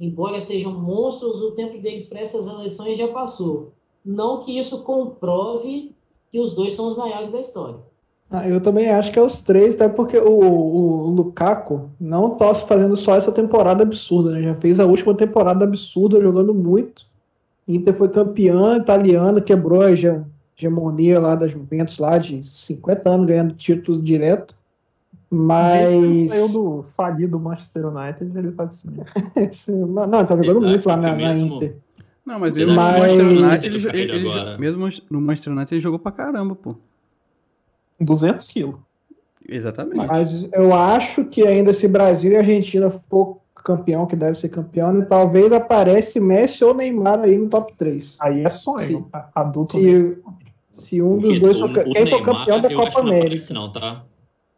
embora 0.00 0.40
sejam 0.40 0.72
monstros, 0.80 1.40
o 1.42 1.52
tempo 1.52 1.78
deles 1.80 2.06
para 2.06 2.20
essas 2.20 2.46
eleições 2.46 2.96
já 2.98 3.08
passou. 3.08 3.72
Não 4.04 4.38
que 4.40 4.56
isso 4.58 4.82
comprove 4.82 5.94
que 6.32 6.40
os 6.40 6.52
dois 6.54 6.72
são 6.72 6.88
os 6.88 6.96
maiores 6.96 7.30
da 7.30 7.38
história. 7.40 7.76
Ah, 8.30 8.48
Eu 8.48 8.60
também 8.60 8.88
acho 8.88 9.12
que 9.12 9.18
é 9.18 9.22
os 9.22 9.42
três, 9.42 9.74
até 9.74 9.88
porque 9.88 10.16
o, 10.16 10.30
o 10.40 11.06
Lukaku 11.10 11.90
não 12.00 12.30
tá 12.36 12.54
fazendo 12.54 12.94
só 12.96 13.14
essa 13.16 13.32
temporada 13.32 13.82
absurda, 13.82 14.30
né? 14.30 14.42
Já 14.42 14.54
fez 14.54 14.78
a 14.80 14.86
última 14.86 15.14
temporada 15.14 15.64
absurda, 15.64 16.20
jogando 16.20 16.54
muito. 16.54 17.02
Inter 17.66 17.94
foi 17.94 18.08
campeã 18.08 18.76
italiana, 18.76 19.40
quebrou 19.40 19.80
a 19.82 19.90
hege- 19.90 20.22
hegemonia 20.56 21.18
lá 21.20 21.34
das 21.34 21.50
Juventus, 21.50 21.98
lá 21.98 22.18
de 22.18 22.42
50 22.46 23.10
anos 23.10 23.26
ganhando 23.26 23.54
títulos 23.54 24.02
direto. 24.02 24.54
Ele 25.32 25.40
Mas. 25.40 26.30
Saiu 26.30 26.48
do 26.48 26.82
falido 26.82 27.38
Manchester 27.38 27.86
United, 27.86 28.36
ele 28.36 28.50
tá 28.52 28.64
de 28.64 28.74
cima. 28.74 29.04
Não, 30.06 30.18
ele 30.18 30.26
tá 30.26 30.36
jogando 30.36 30.58
Vocês 30.58 30.70
muito 30.70 30.88
lá 30.88 30.96
na, 30.96 31.14
que 31.16 31.22
na 31.22 31.28
mesmo- 31.32 31.56
Inter. 31.56 31.76
Não, 32.26 32.38
mas 32.40 32.52
mesmo 32.52 32.74
no 32.74 32.80
que 32.80 32.84
Manchester 32.86 33.26
United, 33.26 33.66
ele, 33.66 33.88
ele- 34.02 34.12
ele- 34.16 34.28
agora? 34.30 34.58
mesmo 34.58 34.88
no 35.10 35.20
Manchester 35.20 35.52
United, 35.52 35.74
ele 35.74 35.80
jogou 35.80 35.98
pra 35.98 36.12
caramba, 36.12 36.54
pô. 36.54 36.74
200 38.00 38.48
quilos. 38.48 38.76
Exatamente. 39.48 40.06
Mas 40.06 40.48
eu 40.52 40.72
acho 40.74 41.24
que 41.24 41.46
ainda 41.46 41.72
se 41.72 41.86
Brasil 41.88 42.32
e 42.32 42.36
Argentina 42.36 42.88
for 42.90 43.38
campeão, 43.64 44.06
que 44.06 44.16
deve 44.16 44.38
ser 44.38 44.48
campeão, 44.48 44.92
né, 44.92 45.04
talvez 45.04 45.52
aparece 45.52 46.18
Messi 46.18 46.64
ou 46.64 46.72
Neymar 46.74 47.20
aí 47.20 47.36
no 47.36 47.48
top 47.48 47.74
3. 47.76 48.16
Aí 48.20 48.44
é 48.44 48.50
sonho. 48.50 48.78
Sim. 48.86 49.04
Adulto 49.34 49.76
mesmo. 49.78 50.16
Se, 50.72 50.86
se 50.86 51.02
um 51.02 51.18
dos 51.18 51.38
Porque 51.38 51.40
dois 51.40 51.56
o- 51.60 51.68
for, 51.68 51.70
o 51.86 51.90
quem 51.92 52.06
for 52.06 52.22
campeão 52.22 52.60
da 52.60 52.74
Copa 52.74 52.88
que 52.90 52.94
não 52.96 53.02
América. 53.02 53.26
aparece 53.26 53.52
não, 53.52 53.70
tá? 53.72 54.04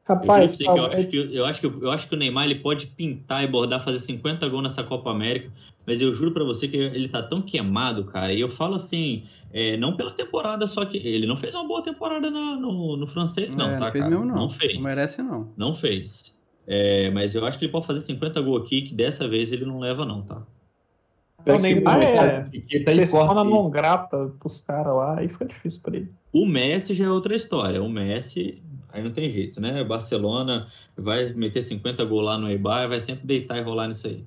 Eu, 0.09 0.17
Rapaz, 0.17 0.51
sei 0.53 0.67
que 0.67 0.73
eu, 0.73 0.77
tal- 0.77 0.93
acho 0.93 1.07
que, 1.09 1.17
eu, 1.17 1.45
acho 1.47 1.61
que, 1.61 1.67
eu 1.67 1.91
acho 1.93 2.09
que 2.09 2.15
o 2.15 2.19
Neymar 2.19 2.45
ele 2.45 2.57
pode 2.57 2.89
pintar 2.89 3.45
e 3.45 3.47
bordar, 3.47 3.83
fazer 3.85 4.01
50 4.01 4.49
gols 4.49 4.65
nessa 4.65 4.83
Copa 4.83 5.11
América, 5.11 5.49
mas 5.87 6.01
eu 6.01 6.13
juro 6.13 6.33
pra 6.33 6.43
você 6.43 6.67
que 6.67 6.77
ele 6.77 7.09
tá 7.09 7.23
tão 7.23 7.41
queimado, 7.41 8.05
cara. 8.05 8.33
E 8.33 8.41
eu 8.41 8.49
falo 8.49 8.75
assim, 8.75 9.23
é, 9.53 9.77
não 9.77 9.97
pela 9.97 10.11
temporada, 10.11 10.67
só 10.67 10.85
que 10.85 10.97
ele 10.99 11.25
não 11.25 11.37
fez 11.37 11.55
uma 11.55 11.67
boa 11.67 11.83
temporada 11.83 12.31
na- 12.31 12.57
no, 12.57 12.97
no 12.97 13.07
francês, 13.07 13.57
não, 13.57 13.71
É, 13.71 13.79
tá, 13.79 13.93
fez 13.93 14.03
cara? 14.05 14.17
mesmo, 14.17 14.27
não. 14.35 14.49
fez. 14.49 14.75
Não 14.75 14.83
merece, 14.83 15.23
não. 15.23 15.49
Não 15.57 15.73
fez. 15.73 16.37
É, 16.67 17.09
mas 17.11 17.35
eu 17.37 17.47
acho 17.47 17.57
que 17.59 17.65
ele 17.67 17.73
pode 17.73 17.87
fazer 17.87 18.01
50 18.01 18.41
gols 18.41 18.63
aqui, 18.65 18.83
que 18.83 18.95
dessa 18.95 19.29
vez 19.29 19.53
ele 19.53 19.65
não 19.65 19.79
leva, 19.79 20.05
não, 20.05 20.23
tá? 20.23 20.43
O 21.47 21.59
Neymar 21.59 22.01
é 22.03 22.47
aí 22.87 22.97
persona 22.97 23.43
não 23.45 23.69
grata 23.71 24.33
pros 24.39 24.61
caras 24.61 24.95
lá, 24.95 25.19
aí 25.19 25.29
fica 25.29 25.45
difícil 25.45 25.81
pra 25.83 25.97
ele. 25.97 26.13
O 26.33 26.47
Messi 26.47 26.95
já 26.95 27.07
é 27.07 27.11
outra 27.11 27.35
história. 27.35 27.83
O 27.83 27.89
Messi, 27.89 28.63
aí 28.93 29.03
não 29.03 29.13
tem 29.13 29.31
jeito, 29.31 29.61
né? 29.61 29.83
Barcelona 29.85 30.67
vai 30.97 31.33
meter 31.33 31.63
50 31.63 32.05
gols 32.05 32.25
lá 32.25 32.39
no 32.39 32.49
Eibar, 32.51 32.89
vai 32.89 33.01
sempre 33.01 33.27
deitar 33.27 33.59
e 33.59 33.63
rolar 33.63 33.89
nisso 33.89 34.07
aí. 34.07 34.25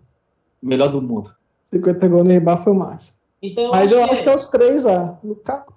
Melhor 0.61 0.89
do 0.89 1.01
mundo. 1.01 1.32
50 1.66 2.07
gols 2.07 2.24
no 2.24 2.30
Neymar 2.30 2.63
foi 2.63 2.74
o 2.74 2.76
máximo. 2.76 3.18
Então 3.41 3.66
eu 3.66 3.72
Mas 3.72 3.91
acho, 3.93 4.01
eu 4.01 4.07
que, 4.07 4.13
acho 4.13 4.24
que 4.24 4.30
é 4.30 4.36
os 4.36 4.47
três 4.47 4.84
lá. 4.84 5.20
Lukaku, 5.24 5.74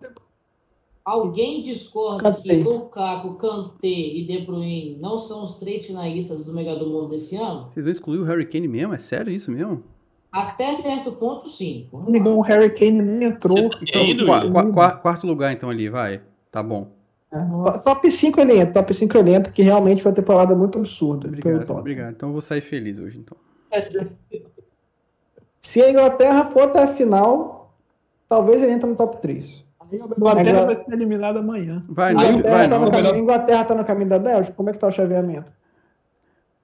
alguém 1.05 1.63
discorda 1.63 2.33
Kanté. 2.33 2.43
que 2.43 2.63
Lukaku, 2.63 3.35
Kanté 3.35 3.89
e 3.89 4.25
De 4.27 4.47
Bruyne 4.47 4.97
não 5.01 5.19
são 5.19 5.43
os 5.43 5.57
três 5.57 5.87
finalistas 5.87 6.45
do 6.45 6.53
melhor 6.53 6.79
do 6.79 6.89
mundo 6.89 7.09
desse 7.09 7.37
ano? 7.37 7.69
Vocês 7.73 7.85
vão 7.85 7.93
excluir 7.93 8.19
o 8.19 8.25
Harry 8.25 8.47
Kane 8.47 8.69
mesmo? 8.69 8.95
É 8.95 8.99
sério 8.99 9.33
isso 9.33 9.51
mesmo? 9.51 9.83
Até 10.31 10.75
certo 10.75 11.13
ponto, 11.13 11.49
sim. 11.49 11.89
Amigão, 12.07 12.37
o 12.37 12.43
Harry 12.43 12.71
Kane 12.75 13.01
nem 13.03 13.29
entrou. 13.31 13.69
Tá 13.71 13.79
Então, 13.83 14.03
indo, 14.03 14.27
quarto 15.03 15.27
lugar, 15.27 15.53
então, 15.53 15.71
ali, 15.71 15.89
vai. 15.89 16.21
Tá 16.51 16.63
bom. 16.63 16.98
Nossa. 17.31 17.85
Top 17.85 18.11
5 18.11 18.41
ele 18.41 18.59
entra, 18.59 18.75
top 18.75 18.95
5 18.95 19.19
ele 19.19 19.35
entra, 19.35 19.53
que 19.53 19.63
realmente 19.63 20.03
foi 20.03 20.11
uma 20.11 20.17
temporada 20.17 20.55
muito 20.55 20.79
absurda 20.79 21.29
Obrigado, 21.29 21.71
obrigado. 21.71 22.13
Então 22.13 22.31
eu 22.31 22.33
vou 22.33 22.43
sair 22.43 22.63
feliz 22.63 22.99
hoje, 22.99 23.19
então. 23.19 23.37
Se 25.61 25.83
a 25.83 25.91
Inglaterra 25.91 26.47
for 26.47 26.63
até 26.63 26.83
a 26.85 26.89
final, 26.89 27.75
talvez 28.29 28.63
ele 28.63 28.73
entre 28.73 28.89
no 28.89 28.97
top 28.97 29.21
3. 29.21 29.65
Aí 29.81 30.01
a 30.01 30.05
Inglaterra 30.05 30.65
vai 30.65 30.75
ser 30.75 30.93
eliminada 30.93 31.41
amanhã. 31.41 31.85
Vai, 31.89 32.13
A 32.13 32.15
não, 32.15 32.31
Inglaterra, 32.31 32.57
vai 32.57 32.69
tá 32.69 32.79
não. 32.79 32.91
caminho, 32.91 33.17
Inglaterra 33.17 33.65
tá 33.65 33.75
no 33.75 33.85
caminho 33.85 34.09
da 34.09 34.19
Bélgica? 34.19 34.57
Como 34.57 34.71
é 34.71 34.73
que 34.73 34.79
tá 34.79 34.87
o 34.87 34.91
chaveamento? 34.93 35.53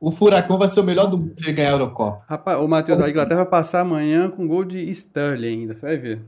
O 0.00 0.10
Furacão 0.10 0.58
vai 0.58 0.68
ser 0.68 0.80
o 0.80 0.84
melhor 0.84 1.06
do 1.06 1.18
mundo 1.18 1.32
se 1.36 1.44
ele 1.44 1.52
ganhar 1.54 1.70
a 1.70 1.72
Eurocopa. 1.72 2.22
Rapaz, 2.26 2.58
ô 2.58 2.68
Matheus, 2.68 3.00
a 3.00 3.08
Inglaterra 3.08 3.42
vai 3.42 3.50
passar 3.50 3.80
amanhã 3.80 4.30
com 4.30 4.46
gol 4.46 4.64
de 4.64 4.78
Sterling 4.90 5.60
ainda, 5.60 5.74
você 5.74 5.80
vai 5.82 5.96
ver. 5.96 6.20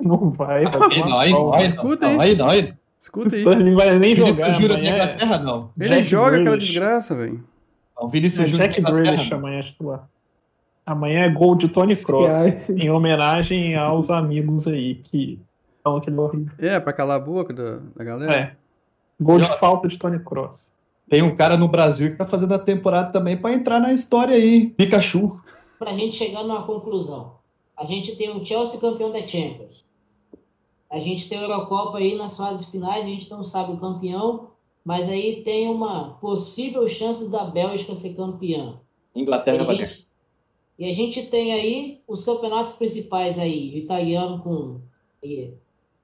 Não 0.00 0.30
vai. 0.30 0.64
vai 0.64 0.90
Aí 0.90 1.00
não, 1.00 1.18
aí 1.18 1.30
não, 1.32 1.52
aí 1.54 1.62
não, 1.62 1.68
Escuta 1.68 2.06
aí. 2.06 2.14
não, 2.16 2.20
aí 2.20 2.36
não, 2.36 2.74
aí 3.02 3.24
não. 3.24 3.28
Escuta 3.28 3.34
aí. 3.36 3.42
Sterling 3.42 3.74
vai 3.74 3.98
nem 3.98 4.14
jogar. 4.16 4.50
Júnior 4.52 4.68
da 4.70 4.74
amanhã 4.76 4.92
é- 4.92 4.94
Inglaterra, 5.04 5.38
não. 5.38 5.70
Ele 5.78 5.88
Jack 5.96 6.02
joga 6.04 6.26
aquela 6.28 6.42
Grealish. 6.44 6.66
desgraça, 6.66 7.14
velho. 7.14 7.44
É 8.00 8.06
Vinícius 8.08 8.50
Júnior 8.50 8.66
Jack 8.68 8.80
Inglaterra, 8.80 9.02
Grealish 9.02 9.34
amanhã 9.34 9.58
é 9.58 9.62
titular. 9.62 10.08
Amanhã 10.84 11.20
é 11.24 11.30
gol 11.30 11.54
de 11.54 11.68
Tony 11.68 11.94
Cross, 11.94 12.68
em 12.70 12.90
homenagem 12.90 13.76
aos 13.76 14.10
amigos 14.10 14.66
aí 14.66 14.96
que 14.96 15.38
falam 15.82 16.00
que 16.00 16.10
ele 16.10 16.16
é 16.16 16.20
horrível. 16.20 16.52
É, 16.58 16.80
pra 16.80 16.92
calar 16.92 17.16
a 17.18 17.20
boca 17.20 17.52
da, 17.52 17.78
da 17.94 18.02
galera. 18.04 18.34
É. 18.34 18.56
Gol 19.20 19.38
de 19.38 19.44
E 19.44 19.58
falta 19.58 19.86
de 19.86 19.96
Tony 19.96 20.18
Cross. 20.18 20.72
Tem 21.08 21.22
um 21.22 21.36
cara 21.36 21.56
no 21.56 21.68
Brasil 21.68 22.10
que 22.10 22.16
tá 22.16 22.26
fazendo 22.26 22.54
a 22.54 22.58
temporada 22.58 23.12
também 23.12 23.36
pra 23.36 23.52
entrar 23.52 23.78
na 23.78 23.92
história 23.92 24.34
aí. 24.34 24.70
Pikachu. 24.70 25.38
Pra 25.78 25.92
gente 25.92 26.14
chegar 26.16 26.42
numa 26.42 26.62
conclusão. 26.64 27.34
A 27.76 27.84
gente 27.84 28.16
tem 28.16 28.30
o 28.36 28.44
Chelsea 28.44 28.80
campeão 28.80 29.12
da 29.12 29.24
Champions. 29.26 29.84
A 30.92 30.98
gente 30.98 31.26
tem 31.26 31.38
a 31.38 31.42
Eurocopa 31.42 31.96
aí 31.96 32.14
nas 32.18 32.36
fases 32.36 32.68
finais, 32.68 33.06
a 33.06 33.08
gente 33.08 33.30
não 33.30 33.42
sabe 33.42 33.72
o 33.72 33.78
campeão, 33.78 34.50
mas 34.84 35.08
aí 35.08 35.42
tem 35.42 35.66
uma 35.66 36.10
possível 36.20 36.86
chance 36.86 37.30
da 37.30 37.44
Bélgica 37.44 37.94
ser 37.94 38.14
campeã. 38.14 38.78
E 39.14 39.22
Inglaterra 39.22 39.62
a 39.62 39.64
vai 39.64 39.76
gente, 39.76 40.06
e 40.78 40.84
a 40.84 40.92
gente 40.92 41.26
tem 41.28 41.50
aí 41.50 42.02
os 42.06 42.24
campeonatos 42.24 42.74
principais 42.74 43.38
aí, 43.38 43.72
o 43.72 43.78
italiano 43.78 44.42
com 44.42 44.80
e, 45.24 45.54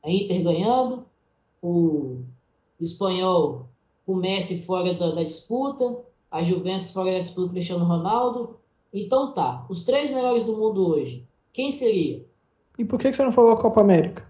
a 0.02 0.10
Inter 0.10 0.42
ganhando, 0.42 1.04
o 1.60 2.22
espanhol 2.80 3.66
com 4.06 4.14
o 4.14 4.16
Messi 4.16 4.64
fora 4.64 4.94
da, 4.94 5.10
da 5.10 5.22
disputa, 5.22 5.98
a 6.30 6.42
Juventus 6.42 6.92
fora 6.92 7.12
da 7.12 7.18
disputa 7.18 7.42
com 7.42 7.50
o 7.50 7.52
Cristiano 7.52 7.84
Ronaldo. 7.84 8.56
Então 8.94 9.34
tá, 9.34 9.66
os 9.68 9.84
três 9.84 10.10
melhores 10.10 10.46
do 10.46 10.56
mundo 10.56 10.86
hoje, 10.86 11.28
quem 11.52 11.70
seria? 11.70 12.24
E 12.78 12.86
por 12.86 12.98
que 12.98 13.10
que 13.10 13.16
você 13.16 13.22
não 13.22 13.32
falou 13.32 13.52
a 13.52 13.60
Copa 13.60 13.82
América? 13.82 14.27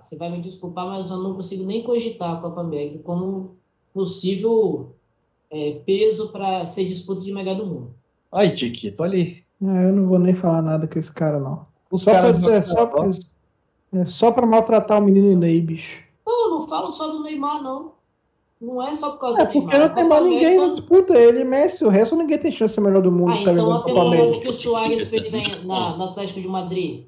Você 0.00 0.16
vai 0.16 0.30
me 0.30 0.40
desculpar, 0.40 0.86
mas 0.86 1.10
eu 1.10 1.18
não 1.18 1.34
consigo 1.34 1.64
nem 1.64 1.82
cogitar 1.82 2.34
a 2.34 2.40
Copa 2.40 2.60
América 2.60 2.98
como 3.02 3.56
possível 3.92 4.92
é, 5.50 5.80
peso 5.84 6.30
para 6.32 6.64
ser 6.66 6.84
disputa 6.84 7.22
de 7.22 7.32
melhor 7.32 7.56
do 7.56 7.66
mundo. 7.66 7.90
Ai, 8.32 8.54
Tiquito, 8.54 9.02
ali. 9.02 9.42
Ah, 9.62 9.82
eu 9.82 9.92
não 9.92 10.06
vou 10.06 10.18
nem 10.18 10.34
falar 10.34 10.62
nada 10.62 10.86
com 10.86 10.98
esse 10.98 11.12
cara, 11.12 11.38
não. 11.40 11.66
Os 11.90 12.02
Só 12.02 12.12
pra, 12.12 12.20
caras 12.22 12.40
dizer, 12.40 12.62
só, 12.62 12.86
pra, 12.86 13.08
é 13.94 14.04
só 14.04 14.30
pra 14.30 14.46
maltratar 14.46 15.00
o 15.00 15.04
menino 15.04 15.36
Ney, 15.36 15.60
bicho. 15.60 16.02
Não, 16.26 16.44
eu 16.44 16.50
não 16.50 16.62
falo 16.68 16.90
só 16.90 17.08
do 17.08 17.22
Neymar, 17.22 17.62
não. 17.62 17.92
Não 18.60 18.82
é 18.82 18.92
só 18.94 19.12
por 19.12 19.20
causa 19.20 19.40
É 19.40 19.46
do 19.46 19.52
porque 19.52 19.66
Neymar. 19.76 19.78
não 19.78 19.86
A 19.86 19.88
tem 19.90 20.04
Copa 20.08 20.20
mais 20.20 20.32
ninguém 20.32 20.56
na 20.58 20.68
disputa. 20.68 21.18
Ele 21.18 21.40
e 21.40 21.44
Messi, 21.44 21.84
o 21.84 21.88
resto 21.88 22.14
ninguém 22.16 22.38
tem 22.38 22.50
chance 22.52 22.72
de 22.72 22.74
ser 22.76 22.80
melhor 22.82 23.02
do 23.02 23.10
mundo. 23.10 23.30
Ah, 23.32 23.44
tá 23.44 23.52
então 23.52 23.72
a 23.72 23.82
temporada 23.82 24.38
que 24.40 24.48
o 24.48 24.52
Soares 24.52 25.08
fez 25.08 25.30
na, 25.32 25.62
na- 25.64 25.96
no 25.96 26.04
Atlético 26.04 26.40
de 26.40 26.48
Madrid. 26.48 27.04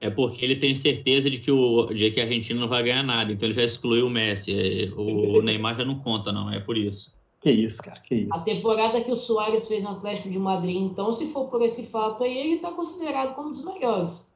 É 0.00 0.08
porque 0.08 0.44
ele 0.44 0.56
tem 0.56 0.76
certeza 0.76 1.28
de 1.28 1.38
que, 1.38 1.50
o, 1.50 1.86
de 1.86 2.10
que 2.10 2.20
a 2.20 2.22
Argentina 2.22 2.60
não 2.60 2.68
vai 2.68 2.82
ganhar 2.84 3.02
nada, 3.02 3.32
então 3.32 3.46
ele 3.46 3.54
já 3.54 3.64
excluiu 3.64 4.06
o 4.06 4.10
Messi. 4.10 4.56
É, 4.56 4.90
O 4.94 5.42
Neymar 5.42 5.76
já 5.76 5.84
não 5.84 5.96
conta, 5.96 6.30
não, 6.30 6.50
é 6.50 6.60
por 6.60 6.76
isso. 6.76 7.12
Que 7.40 7.50
isso, 7.50 7.82
cara, 7.82 8.00
que 8.00 8.28
A 8.30 8.36
isso. 8.36 8.44
temporada 8.44 9.00
que 9.00 9.10
o 9.10 9.16
Soares 9.16 9.66
fez 9.66 9.82
no 9.82 9.90
Atlético 9.90 10.28
de 10.28 10.38
Madrid, 10.38 10.76
então, 10.76 11.10
se 11.12 11.26
for 11.28 11.48
por 11.48 11.62
esse 11.62 11.90
fato 11.90 12.24
aí, 12.24 12.36
ele 12.36 12.54
está 12.54 12.72
considerado 12.72 13.34
como 13.34 13.48
um 13.48 13.52
dos 13.52 13.64
melhores. 13.64 14.28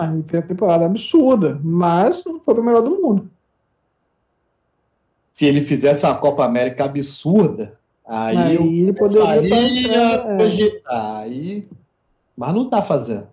Ele 0.00 0.22
fez 0.22 0.42
uma 0.42 0.48
temporada 0.48 0.86
absurda, 0.86 1.60
mas 1.62 2.24
não 2.24 2.38
foi 2.38 2.54
o 2.54 2.62
melhor 2.62 2.82
do 2.82 2.90
mundo. 2.90 3.30
Se 5.32 5.46
ele 5.46 5.60
fizesse 5.60 6.04
uma 6.04 6.14
Copa 6.14 6.44
América 6.44 6.84
absurda, 6.84 7.78
aí, 8.06 8.36
Aí 8.36 8.54
eu 8.56 8.62
ele 8.62 8.92
poderia 8.92 9.28
a 9.28 9.36
entrando, 9.36 10.42
é. 10.42 10.80
Aí... 10.86 11.68
Mas 12.36 12.54
não 12.54 12.68
tá 12.68 12.80
fazendo. 12.80 13.26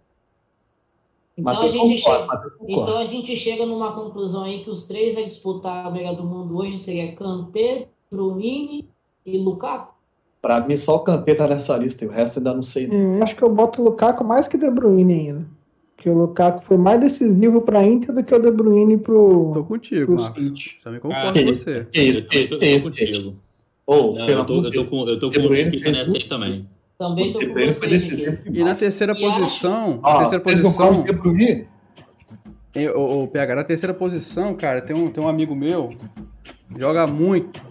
Então 1.37 1.61
a, 1.61 1.67
gente 1.67 2.01
concorda, 2.01 2.43
chega, 2.43 2.71
então 2.81 2.97
a 2.97 3.05
gente 3.05 3.35
chega 3.35 3.65
numa 3.65 3.93
conclusão 3.93 4.43
aí 4.43 4.63
que 4.63 4.69
os 4.69 4.85
três 4.85 5.17
a 5.17 5.21
disputar 5.21 5.85
a 5.87 5.91
melhor 5.91 6.15
do 6.15 6.23
mundo 6.23 6.57
hoje 6.57 6.77
seria 6.77 7.13
Kanté, 7.13 7.89
Brunini 8.09 8.87
e 9.25 9.37
Lukaku. 9.37 9.93
Pra 10.41 10.65
mim, 10.65 10.77
só 10.77 10.95
o 10.95 10.99
Kanté 10.99 11.35
tá 11.35 11.47
nessa 11.47 11.75
lista 11.75 12.05
e 12.05 12.07
o 12.07 12.11
resto 12.11 12.37
ainda 12.37 12.53
não 12.53 12.63
sei. 12.63 12.87
Hum, 12.89 13.21
acho 13.21 13.35
que 13.35 13.41
eu 13.41 13.49
boto 13.49 13.81
o 13.81 13.85
Lukaku 13.85 14.23
mais 14.23 14.47
que 14.47 14.55
o 14.55 14.59
De 14.59 14.69
Bruyne 14.69 15.13
ainda. 15.13 15.45
Porque 15.95 16.09
o 16.09 16.17
Lukaku 16.17 16.63
foi 16.65 16.77
mais 16.77 16.99
decisivo 16.99 17.61
pra 17.61 17.83
Inter 17.83 18.13
do 18.13 18.23
que 18.23 18.33
o 18.33 18.39
De 18.39 18.51
Bruyne 18.51 18.95
Tô 18.97 19.03
pro, 19.03 19.65
contigo, 19.67 20.05
pro 20.05 20.21
Marcos. 20.21 20.43
City. 20.43 20.79
Também 20.83 20.99
Ah, 20.99 21.01
concordo 21.01 21.33
que 21.33 21.45
com 21.45 21.53
você. 21.53 21.87
Isso, 21.93 22.29
tô- 22.29 22.37
isso, 22.37 22.59
tô 22.59 22.65
isso, 22.65 22.85
contigo. 22.85 23.35
Ô, 23.87 23.93
eu 24.17 24.45
tô, 24.45 24.63
eu 24.63 24.71
tô 24.71 24.85
com, 24.85 25.09
eu 25.09 25.19
tô 25.19 25.29
De 25.29 25.39
com 25.39 25.45
o 25.45 25.49
Bruyne 25.49 25.71
Chiquita 25.71 25.91
nessa 25.91 26.15
aí 26.15 26.23
também. 26.27 26.67
Também 26.97 27.31
tô 27.31 27.39
De 27.39 27.47
com 27.47 27.53
você, 27.53 28.39
E 28.51 28.63
na 28.63 28.73
terceira 28.73 29.13
E 29.13 29.25
acho- 29.25 29.39
posição, 29.39 29.99
na 30.01 30.17
terceira 30.19 30.43
falam 30.43 30.43
posição, 30.43 31.03
Ô, 32.95 33.23
ô, 33.23 33.27
PH, 33.27 33.55
na 33.55 33.63
terceira 33.63 33.93
posição, 33.93 34.53
cara, 34.55 34.81
tem 34.81 34.95
um, 34.95 35.09
tem 35.09 35.23
um 35.23 35.27
amigo 35.29 35.55
meu, 35.55 35.93
joga 36.77 37.07
muito, 37.07 37.61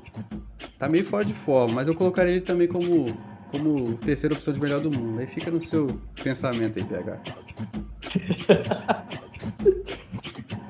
tá 0.78 0.88
meio 0.88 1.04
fora 1.04 1.24
de 1.24 1.34
forma, 1.34 1.74
mas 1.74 1.88
eu 1.88 1.94
colocaria 1.94 2.32
ele 2.32 2.40
também 2.40 2.66
como, 2.66 3.06
como 3.54 3.94
terceira 3.98 4.34
opção 4.34 4.52
de 4.52 4.60
melhor 4.60 4.80
do 4.80 4.90
mundo. 4.90 5.20
Aí 5.20 5.26
fica 5.26 5.50
no 5.50 5.64
seu 5.64 5.86
pensamento 6.22 6.78
aí, 6.78 6.84
PH. 6.84 7.22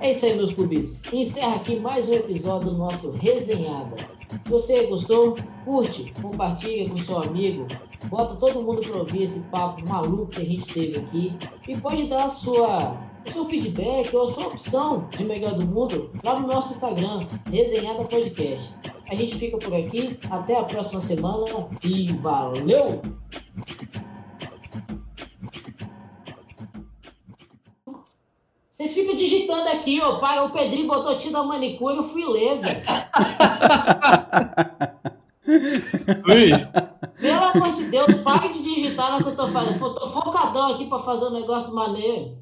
É 0.01 0.11
isso 0.11 0.27
aí, 0.27 0.37
meus 0.37 0.53
clubistas. 0.53 1.11
Encerra 1.13 1.57
aqui 1.57 1.81
mais 1.81 2.07
um 2.09 2.13
episódio 2.13 2.71
do 2.71 2.77
nosso 2.77 3.13
Resenhada. 3.13 3.97
Se 3.97 4.51
você 4.51 4.87
gostou, 4.87 5.35
curte, 5.65 6.13
compartilha 6.21 6.91
com 6.91 6.97
seu 6.99 7.23
amigo, 7.23 7.67
bota 8.09 8.37
todo 8.37 8.61
mundo 8.61 8.83
para 8.83 8.99
ouvir 8.99 9.23
esse 9.23 9.41
papo 9.45 9.87
maluco 9.87 10.27
que 10.27 10.43
a 10.43 10.45
gente 10.45 10.75
teve 10.75 10.99
aqui 10.99 11.33
e 11.67 11.77
pode 11.79 12.07
dar 12.07 12.25
a 12.25 12.29
sua, 12.29 12.99
seu 13.33 13.45
feedback 13.45 14.15
ou 14.15 14.25
a 14.25 14.29
sua 14.29 14.47
opção 14.49 15.09
de 15.11 15.25
melhor 15.25 15.55
do 15.55 15.67
mundo 15.67 16.11
lá 16.25 16.39
no 16.39 16.47
nosso 16.47 16.73
Instagram, 16.73 17.27
Resenhada 17.51 18.05
Podcast. 18.05 18.73
A 19.09 19.15
gente 19.15 19.37
fica 19.37 19.59
por 19.59 19.75
aqui, 19.75 20.19
até 20.31 20.59
a 20.59 20.65
próxima 20.65 21.01
semana 21.01 21.45
e 21.83 22.13
valeu! 22.15 23.01
Vocês 28.71 28.93
ficam 28.93 29.15
digitando 29.15 29.69
aqui, 29.69 30.01
ó. 30.03 30.19
Pai, 30.19 30.41
o 30.41 30.51
Pedrinho 30.51 30.89
botou 30.89 31.17
tio 31.17 31.33
da 31.33 31.45
manicure, 31.45 31.97
eu 31.97 32.03
fui 32.03 32.25
ler, 32.25 32.59
velho. 32.59 32.83
Luiz, 36.27 36.67
Pelo 37.21 37.45
amor 37.45 37.73
de 37.73 37.85
Deus, 37.85 38.15
pare 38.17 38.49
de 38.49 38.63
digitar 38.63 39.13
no 39.13 39.23
que 39.23 39.31
eu 39.31 39.37
tô 39.37 39.47
fazendo. 39.49 39.81
Eu 39.81 39.95
tô 39.95 40.07
focadão 40.09 40.73
aqui 40.73 40.87
pra 40.87 40.99
fazer 40.99 41.27
um 41.27 41.33
negócio 41.33 41.75
maneiro. 41.75 42.37